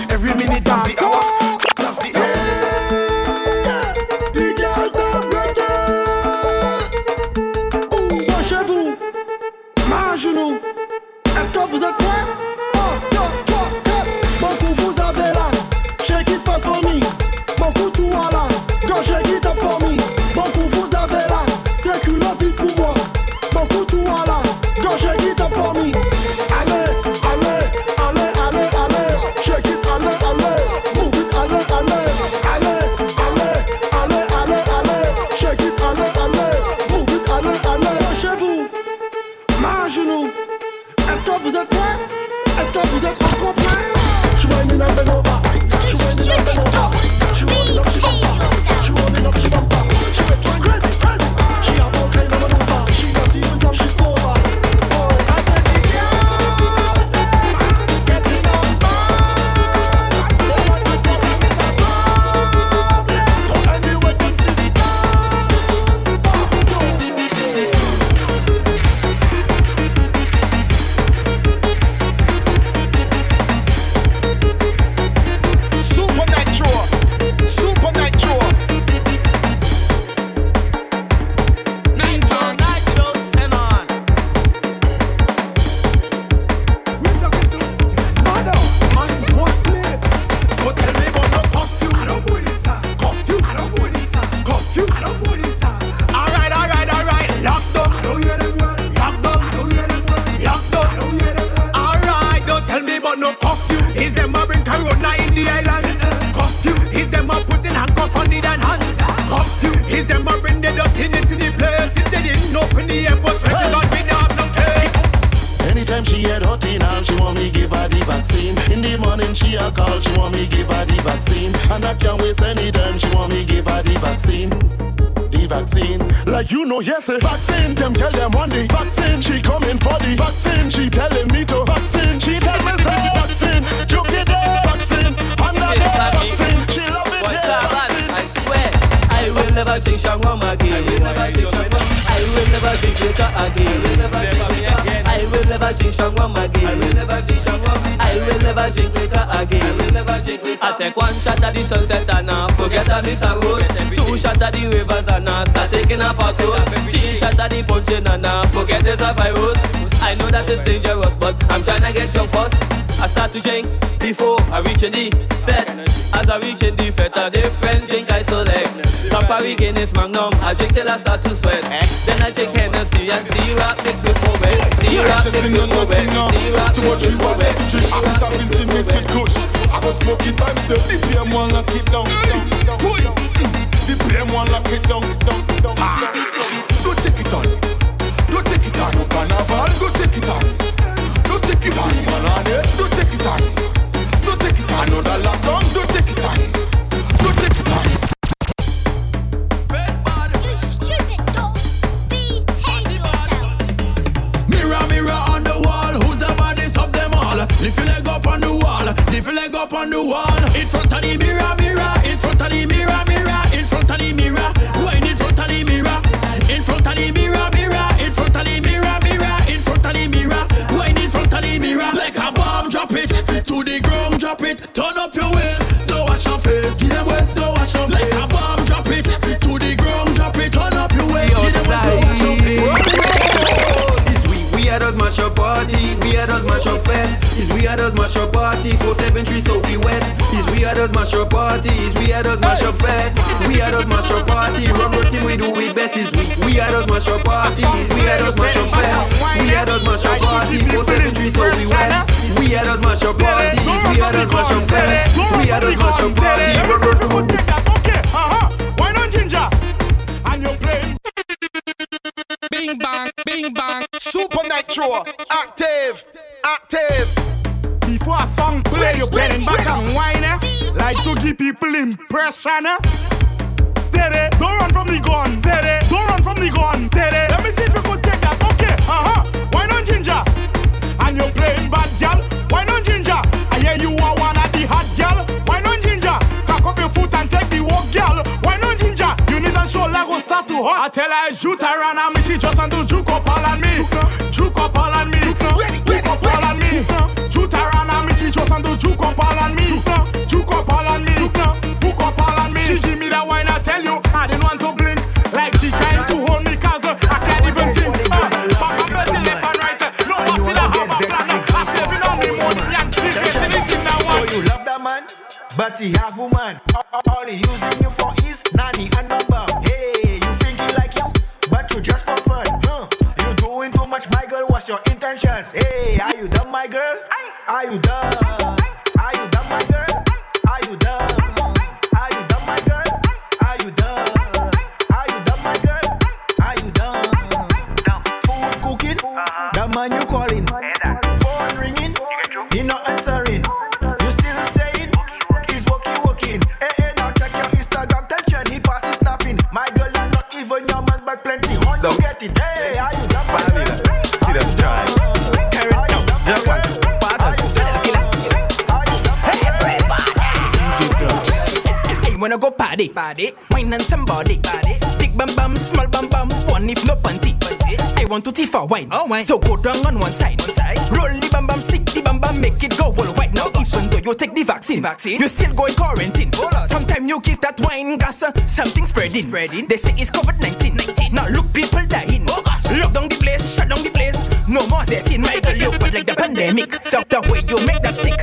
wine. 369.14 369.26
So 369.26 369.38
go 369.38 369.56
down 369.58 369.86
on 369.86 370.00
one 370.00 370.12
side. 370.12 370.42
One 370.42 370.50
side. 370.50 370.78
Roll 370.90 371.14
the 371.22 371.30
bam 371.32 371.46
bam, 371.46 371.60
stick 371.60 371.86
the 371.86 372.02
bam 372.02 372.20
bam, 372.20 372.42
make 372.42 372.62
it 372.64 372.78
go 372.78 372.90
worldwide. 372.90 373.34
Now 373.34 373.48
even 373.62 373.90
though 373.90 374.02
you 374.02 374.14
take 374.16 374.34
the 374.34 374.44
vaccine, 374.44 374.82
the 374.82 374.90
vaccine, 374.90 375.20
you 375.22 375.28
still 375.28 375.54
go 375.54 375.66
in 375.66 375.76
quarantine. 375.76 376.32
From 376.70 376.84
time 376.90 377.08
you 377.08 377.22
give 377.22 377.40
that 377.42 377.60
wine 377.62 377.98
gas, 377.98 378.24
uh, 378.24 378.34
something 378.48 378.86
spreading. 378.86 379.30
spreading. 379.30 379.68
They 379.68 379.78
say 379.78 379.94
it's 380.02 380.10
COVID 380.10 380.42
19. 380.42 380.78
19. 380.78 381.14
Now 381.14 381.28
look, 381.30 381.46
people 381.54 381.86
dying. 381.86 382.26
Oh, 382.28 382.42
gosh. 382.44 382.66
Lock 382.74 382.94
down 382.94 383.08
the 383.10 383.18
place, 383.22 383.56
shut 383.56 383.70
down 383.70 383.84
the 383.84 383.92
place. 383.94 384.30
No 384.50 384.66
more 384.68 384.82
zesting, 384.82 385.22
Michael 385.22 385.58
Leopard 385.62 385.94
like 385.94 386.08
the 386.10 386.16
pandemic. 386.18 386.72
The, 386.90 387.06
the 387.06 387.20
way 387.30 387.42
you 387.46 387.58
make 387.70 387.82
that 387.86 387.96
stick, 387.96 388.18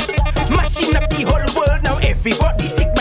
mashing 0.51 0.97
up 0.97 1.07
the 1.10 1.23
whole 1.23 1.49
world. 1.55 1.83
Now 1.86 1.97
everybody 2.02 2.67
sick. 2.67 3.00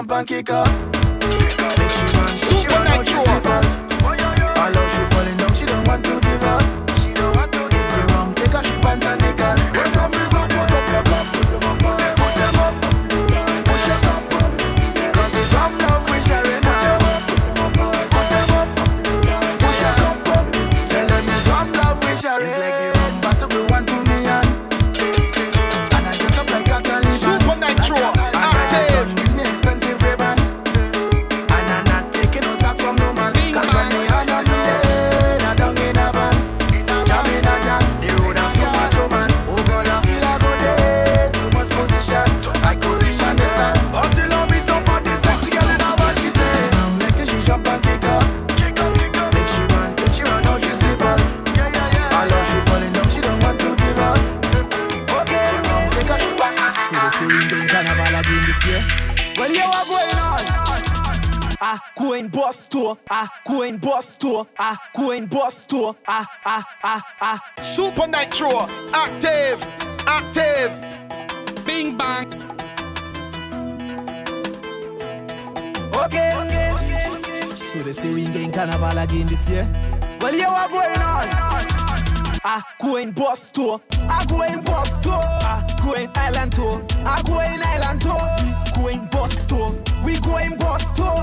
jump 0.00 0.12
and 0.12 0.26
kick 0.26 0.50
up. 0.50 0.90
Ah, 63.08 63.28
coin 63.46 63.78
boss 63.78 64.16
tour, 64.16 64.46
ah, 64.58 64.76
coin 64.94 65.26
boss 65.26 65.64
tour, 65.64 65.96
ah, 66.06 66.26
ah, 66.44 66.64
ah, 66.82 67.02
ah. 67.20 67.38
Supa 67.56 68.06
Nytro, 68.06 68.68
active, 68.92 69.60
active. 70.06 70.72
Bing 71.64 71.96
bang. 71.96 72.26
Okay. 75.94 76.36
So 77.54 77.82
they 77.82 77.92
say 77.92 78.10
we 78.10 78.22
ain't 78.22 78.32
getting 78.32 78.50
carnival 78.52 78.98
again 78.98 79.26
this 79.26 79.48
year. 79.48 79.68
Well, 80.20 80.34
yeah, 80.34 80.50
what 80.50 80.70
going 80.70 80.98
on? 80.98 81.28
Ah, 82.42 82.62
going 82.80 83.12
boss 83.12 83.50
tour. 83.50 83.80
Ah, 84.08 84.24
going 84.28 84.62
boss 84.62 85.02
tour. 85.02 85.20
Ah, 85.22 85.64
going 85.84 86.10
island 86.16 86.52
tour. 86.52 86.82
Ah, 87.04 87.22
going 87.26 87.60
island 87.62 88.00
tour. 88.00 88.20
Going 88.74 89.06
boss 89.06 89.46
tour. 89.46 89.74
We 90.04 90.18
going 90.20 90.56
boss 90.56 90.92
tour. 90.96 91.14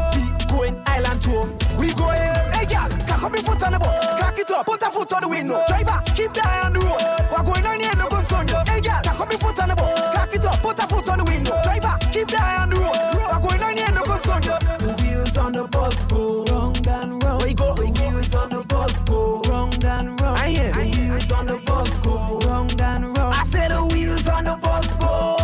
We 0.57 0.69
going 0.71 0.83
island 0.87 1.21
tour. 1.21 1.45
We 1.77 1.93
going. 1.93 2.17
Hey, 2.17 2.65
girl, 2.65 2.89
cock 3.05 3.23
up 3.23 3.31
your 3.31 3.43
foot 3.43 3.61
on 3.61 3.73
the 3.73 3.79
bus. 3.79 4.07
Cock 4.19 4.39
it 4.39 4.49
up. 4.49 4.65
Put 4.65 4.81
a 4.81 4.89
foot 4.89 5.13
on 5.13 5.21
the 5.21 5.27
window. 5.27 5.61
Driver, 5.67 6.01
keep 6.15 6.33
the 6.33 6.41
eye 6.47 6.65
on 6.65 6.73
the 6.73 6.79
road. 6.79 6.97
We're 7.29 7.43
going 7.43 7.65
on 7.67 7.79
here, 7.79 7.95
no 7.95 8.07
concern. 8.07 8.47
Hey, 8.65 8.81
girl, 8.81 8.99
cock 9.03 9.19
up 9.19 9.31
your 9.31 9.39
foot 9.39 9.59
on 9.59 9.69
the 9.69 9.75
bus. 9.75 10.01
Cock 10.15 10.33
it 10.33 10.45
up. 10.45 10.59
Put 10.59 10.79
a 10.79 10.87
foot 10.87 11.09
on 11.09 11.17
the 11.19 11.25
window. 11.25 11.61
Driver, 11.61 11.95
keep 12.11 12.27
the 12.27 12.41
eye 12.41 12.57
on 12.57 12.69
the 12.71 12.79
road. 12.81 12.97
We're 13.13 13.39
going 13.47 13.61
on 13.61 13.77
here, 13.77 13.91
no 13.93 14.01
concern. 14.01 14.41
The 14.41 14.97
wheels 14.97 15.37
on 15.37 15.51
the 15.51 15.67
bus 15.67 16.05
go 16.05 16.43
round 16.45 16.87
and 16.87 17.23
round. 17.23 17.43
You 17.43 17.53
go? 17.53 17.75
The 17.75 17.85
wheels 17.85 18.33
on 18.33 18.49
the 18.49 18.63
bus 18.63 19.01
go 19.01 19.41
round 19.45 19.85
and 19.85 20.19
round. 20.19 20.39
I 20.39 20.49
hear. 20.49 20.71
The 20.73 20.89
wheels 20.97 21.31
on 21.33 21.45
the 21.45 21.57
bus 21.67 21.99
go 21.99 22.39
round 22.47 22.81
and 22.81 23.15
round. 23.15 23.35
I 23.35 23.43
said 23.43 23.69
the 23.69 23.85
wheels 23.93 24.27
on 24.27 24.45
the 24.45 24.57
bus 24.57 24.95
go. 24.95 25.37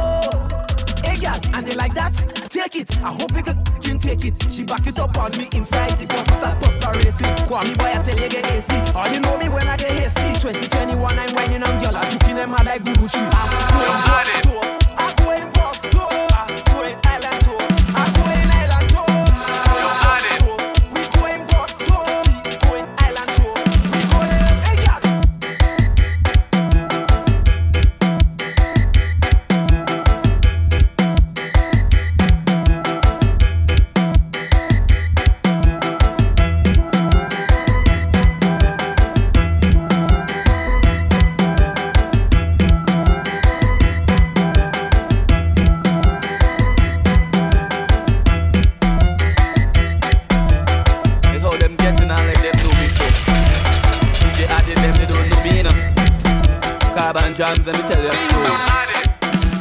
Hey, 1.08 1.18
girl, 1.22 1.38
and 1.54 1.68
they 1.68 1.76
like 1.76 1.94
that? 1.94 2.14
Take 2.50 2.76
it. 2.78 2.98
I 3.04 3.14
hope 3.14 3.32
you 3.38 3.44
can 3.44 3.64
take 4.04 4.26
it. 4.26 4.36
She 4.52 4.64
back 4.64 4.86
it 4.86 5.00
up 5.00 5.18
on 5.18 5.32
me 5.38 5.48
inside 5.54 5.92
the 5.92 6.06
bus 6.08 6.28
start 6.38 6.60
prosperating. 6.60 7.34
Kwame 7.48 7.78
boy, 7.78 7.92
I 7.96 8.02
tell 8.04 8.20
you 8.20 8.30
get 8.30 8.46
AC. 8.52 8.76
All 8.94 9.08
you 9.08 9.20
know 9.22 9.38
me 9.38 9.48
when 9.48 9.66
I 9.68 9.78
get 9.78 9.92
hasty. 9.92 10.34
2021, 10.42 11.00
I'm 11.00 11.36
whining 11.36 11.64
on 11.64 11.80
girl. 11.80 11.96
I'm 11.96 12.18
them 12.20 12.50
hard 12.52 12.66
like 12.66 12.84
Google 12.84 13.08
shoe. 13.08 13.30
I'm. 13.32 13.50
I'm 13.72 14.64
going 14.68 14.83
Carbon 57.34 57.56
jams, 57.56 57.66
let 57.66 57.76
me 57.78 57.84
tell 57.90 58.04
you 58.04 58.10
a 58.10 58.14
story. 58.30 58.54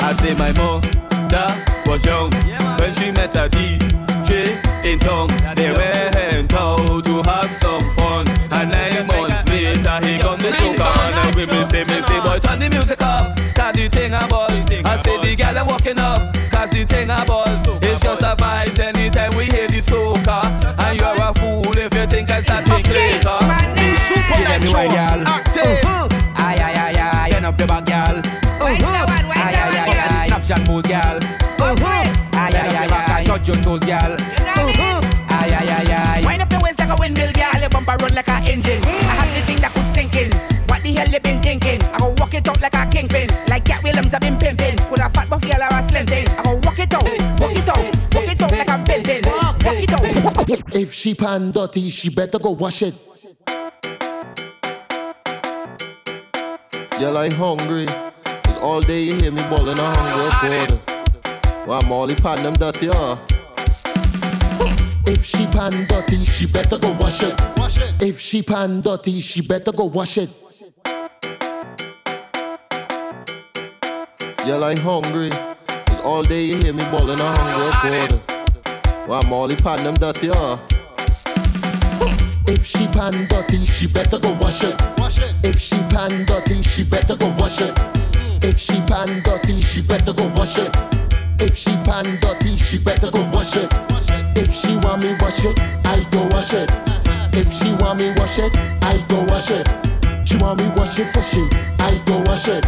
I 0.05 0.13
say 0.21 0.35
my 0.35 0.53
mother 0.53 1.49
was 1.87 2.05
young 2.05 2.31
when 2.79 2.93
she 2.93 3.11
met 3.13 3.35
a 3.37 3.49
DJ 3.49 4.61
in 4.85 4.99
town. 4.99 5.29
They 5.57 5.73
went 5.73 6.53
out 6.53 7.05
to 7.05 7.23
have 7.23 7.51
some 7.51 7.89
fun, 7.97 8.29
and 8.53 8.71
nine 8.71 9.07
months 9.07 9.49
later 9.49 10.01
he 10.05 10.19
come 10.19 10.39
the 10.41 10.51
soca 10.53 10.85
and 11.25 11.35
women 11.35 11.69
say 11.71 11.85
me 11.85 12.03
say 12.03 12.21
boy 12.21 12.39
turn 12.41 12.59
the 12.61 12.69
music 12.69 13.01
up, 13.01 13.37
cause 13.55 13.75
the 13.75 13.89
thing 13.89 14.13
a 14.13 14.27
buzz. 14.29 14.53
I 14.85 15.03
say 15.03 15.21
the 15.23 15.37
girl 15.37 15.59
I'm 15.59 15.67
walking 15.67 15.99
up, 15.99 16.35
cause 16.51 16.71
the 16.71 16.85
thing 16.85 17.11
a 17.11 17.25
buzz. 17.25 17.67
It's 17.83 18.01
just 18.01 18.23
a 18.23 18.37
vibe 18.37 18.79
anytime 18.79 19.37
we 19.37 19.45
hear 19.47 19.69
the 19.69 19.81
soca, 19.81 20.45
and 20.79 21.01
you're 21.01 21.23
a 21.23 21.33
fool 21.35 21.79
if 21.79 21.95
you 21.95 22.07
think 22.07 22.31
I 22.31 22.41
start 22.43 22.67
drink 22.67 22.89
later. 22.89 23.39
Super 23.97 24.37
Give 24.37 24.61
me 24.61 24.73
wine, 24.75 24.91
girl. 24.91 25.29
active. 25.29 25.82
Snapchat 30.83 31.59
pose, 31.59 31.79
girl. 31.79 31.89
Aye, 32.35 32.51
aye, 32.55 32.87
aye, 32.91 33.15
aye, 33.21 33.25
touch 33.25 33.49
your 33.49 33.57
toes, 33.57 33.81
girl. 33.81 34.17
Aye, 34.19 34.99
aye, 35.29 35.69
aye, 35.71 35.93
aye. 35.93 36.23
Wind 36.25 36.43
up 36.43 36.51
your 36.51 36.61
waist 36.61 36.79
like 36.79 36.91
a 36.91 36.97
windmill, 36.99 37.33
girl. 37.33 37.61
Your 37.61 37.71
bumper 37.71 37.97
run 38.01 38.15
like 38.15 38.29
a 38.29 38.37
engine. 38.51 38.81
Mm. 38.81 38.87
I 38.87 39.15
have 39.15 39.35
the 39.35 39.47
thing 39.47 39.61
that 39.61 39.73
could 39.73 39.87
sink 39.95 40.17
in. 40.17 40.31
What 40.69 40.83
the 40.83 40.93
hell 40.93 41.09
you 41.09 41.21
been 41.21 41.41
thinking? 41.43 41.83
I 41.83 41.99
go 41.99 42.15
walk 42.19 42.35
it 42.35 42.49
out 42.49 42.61
like 42.61 42.75
a 42.75 42.87
kingpin. 42.87 43.29
Like 43.49 43.65
Katt 43.65 43.83
Williams, 43.83 44.15
i 44.15 44.19
been 44.19 44.37
pimping. 44.39 44.77
Put 44.77 45.01
a 45.01 45.09
fat 45.09 45.29
buff 45.31 45.43
girl 45.43 45.63
or 45.63 45.79
a 45.79 45.83
slim 45.83 46.07
thing. 46.07 46.29
I 46.29 46.43
go 46.43 46.55
walk 46.65 46.79
it 46.79 46.95
out, 46.95 47.05
walk 47.41 47.57
it 47.57 47.69
out, 47.69 48.15
walk 48.15 48.29
it 48.29 48.43
out 48.43 48.53
like 48.53 48.71
I'm 48.71 48.85
building. 48.85 49.23
Walk 49.25 49.57
it 49.67 49.93
out. 49.93 50.75
If 50.75 50.93
she 50.93 51.15
pan 51.15 51.53
dirty, 51.53 51.91
she 51.91 52.09
better 52.09 52.39
go 52.39 52.51
wash 52.51 52.83
it. 52.83 52.95
Girl, 56.99 57.17
I 57.17 57.29
hungry. 57.31 58.12
All 58.63 58.81
day 58.81 59.03
you 59.03 59.15
hear 59.17 59.33
me 59.33 59.43
bawling 59.51 59.79
a 59.79 59.95
hungry 59.97 60.31
quarter. 60.41 60.81
Why 61.67 61.81
Molly 61.89 62.15
pan 62.15 62.43
them 62.43 62.55
dirty, 62.55 62.87
huh? 62.87 63.17
If 65.07 65.25
she 65.25 65.47
pan 65.47 65.87
dirty, 65.89 66.25
she 66.25 66.47
better 66.47 66.79
go 66.79 66.93
wash 66.99 67.23
it. 67.23 67.41
Wash 67.57 67.79
it. 67.79 67.95
If 68.03 68.21
she 68.21 68.43
pan 68.43 68.81
dirty, 68.81 69.21
she 69.21 69.41
better 69.41 69.73
go 69.73 69.85
wash 69.85 70.19
it. 70.19 70.31
Girl, 74.45 74.65
I 74.65 74.75
hungry. 74.79 75.31
'Cause 75.31 76.01
all 76.05 76.23
day 76.23 76.45
you 76.45 76.57
hear 76.59 76.73
me 76.73 76.85
bawling 76.91 77.21
a 77.21 77.37
hungry 77.37 77.71
quarter. 77.81 78.21
Why 79.07 79.21
Molly 79.29 79.57
pan 79.57 79.85
them 79.85 79.95
dirty, 79.95 80.29
huh? 80.29 80.57
If 82.47 82.67
she 82.67 82.87
pan 82.89 83.27
dirty, 83.29 83.65
she 83.67 83.87
better 83.87 84.19
go 84.19 84.33
wash 84.41 84.63
it. 84.65 84.81
Wash 84.99 85.19
it. 85.19 85.35
If 85.45 85.61
she 85.61 85.79
pan 85.91 86.25
dirty, 86.27 86.63
she 86.63 86.85
better 86.85 87.17
go 87.17 87.29
wash 87.39 87.61
it. 87.61 87.79
If 88.45 88.59
she 88.59 88.81
pan 88.91 89.07
dirty, 89.23 89.63
she 89.63 89.83
better 89.83 90.13
go 90.13 90.27
wash 90.35 90.59
it. 90.59 90.75
If 91.39 91.57
she 91.57 91.71
pan 91.87 92.05
dirty, 92.21 92.57
she 92.57 92.77
better 92.79 93.11
go 93.11 93.23
wash 93.31 93.57
it. 93.57 93.71
If 94.37 94.53
she 94.53 94.77
want 94.83 95.03
me 95.03 95.15
wash 95.21 95.45
it, 95.45 95.59
I 95.87 96.05
go 96.11 96.27
wash 96.35 96.53
it. 96.53 96.69
If 97.35 97.53
she 97.53 97.73
want 97.77 98.01
me 98.01 98.13
wash 98.17 98.39
it, 98.39 98.51
I 98.83 98.99
go 99.09 99.23
wash 99.31 99.51
it. 99.51 99.69
She 100.27 100.37
want 100.39 100.59
me 100.61 100.69
wash 100.75 100.99
it 100.99 101.07
for 101.15 101.23
she, 101.23 101.47
I 101.79 102.03
go 102.05 102.19
wash 102.27 102.49
it. 102.49 102.67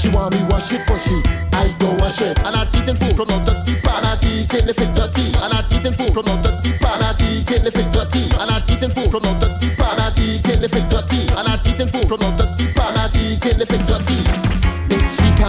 She 0.00 0.08
want 0.10 0.34
me 0.34 0.44
wash 0.50 0.72
it 0.72 0.82
for 0.86 0.98
she, 0.98 1.20
I 1.52 1.74
go 1.78 1.94
wash 1.98 2.20
it. 2.22 2.38
I'm 2.46 2.54
not 2.54 2.74
eating 2.76 2.94
food 2.94 3.16
from 3.16 3.28
no 3.28 3.44
dirty 3.44 3.74
pan, 3.82 4.04
I'm 4.04 4.18
eating 4.22 4.68
if 4.68 4.78
it 4.78 4.94
dirty. 4.94 5.34
I'm 5.42 5.50
not 5.50 5.66
eating 5.74 5.92
food 5.92 6.14
from 6.14 6.26
no 6.26 6.40
dirty 6.42 6.72
pan, 6.78 7.02
I'm 7.02 7.16
eating 7.26 7.66
if 7.66 7.76
it 7.76 7.90
dirty. 7.90 8.30
I'm 8.38 8.48
not 8.48 8.70
eating 8.70 8.90
food 8.90 9.10
from 9.10 9.22
no 9.22 9.34
dirty 9.40 9.74
pan, 9.74 9.98
I'm 9.98 10.14
eating 10.16 10.62
if 10.62 10.74
it 10.74 10.88
dirty. 10.88 11.26
I'm 11.34 11.44
not 11.44 11.66
eating 11.66 11.88
food 11.88 12.06
from 12.06 12.20
no 12.20 12.30
dirty 12.38 12.70
pan, 12.72 12.94
I'm 12.96 13.10
eating 13.18 13.60
if 13.60 13.70
it 13.72 13.82
dirty. 13.86 14.57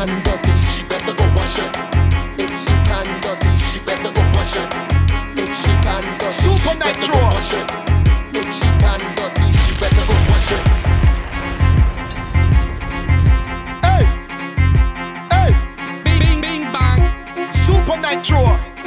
If 0.01 0.07
she 0.07 0.15
pan 0.15 0.23
dirty, 0.23 0.61
she 0.61 0.83
better 0.83 1.13
go 1.13 1.25
wash 1.35 1.59
it. 1.59 1.75
If 2.39 2.51
she 2.63 2.73
pan 2.87 3.05
dirty, 3.19 3.57
she 3.57 3.79
better 3.81 4.11
go 4.13 4.21
wash 4.31 4.55
it. 4.55 4.73
If 5.37 5.51
she 5.59 5.71
pan 5.83 6.03
dirty, 6.17 6.31
Super 6.31 6.57
she 6.57 6.79
better 6.79 7.11
go 7.11 7.19
wash 7.19 7.53
it. 7.53 7.71
If 8.33 8.47
she 8.55 8.67
pan 8.79 9.01
dirty, 9.17 9.51
she 9.59 9.73
better 9.77 10.05
go 10.07 10.15
wash 10.29 10.51
it. 10.55 10.65
Hey, 13.83 14.03
hey, 15.33 15.51
bing, 16.05 16.19
bing, 16.21 16.39
bing, 16.39 16.63
bang. 16.71 17.01
Supa 17.51 17.95
Nytro. 17.99 18.78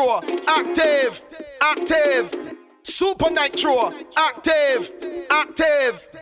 Nytro, 0.00 0.22
active, 0.48 1.22
active. 1.60 2.56
Supa 2.82 3.30
Nytro, 3.30 3.92
active, 4.16 4.92
active. 5.30 6.20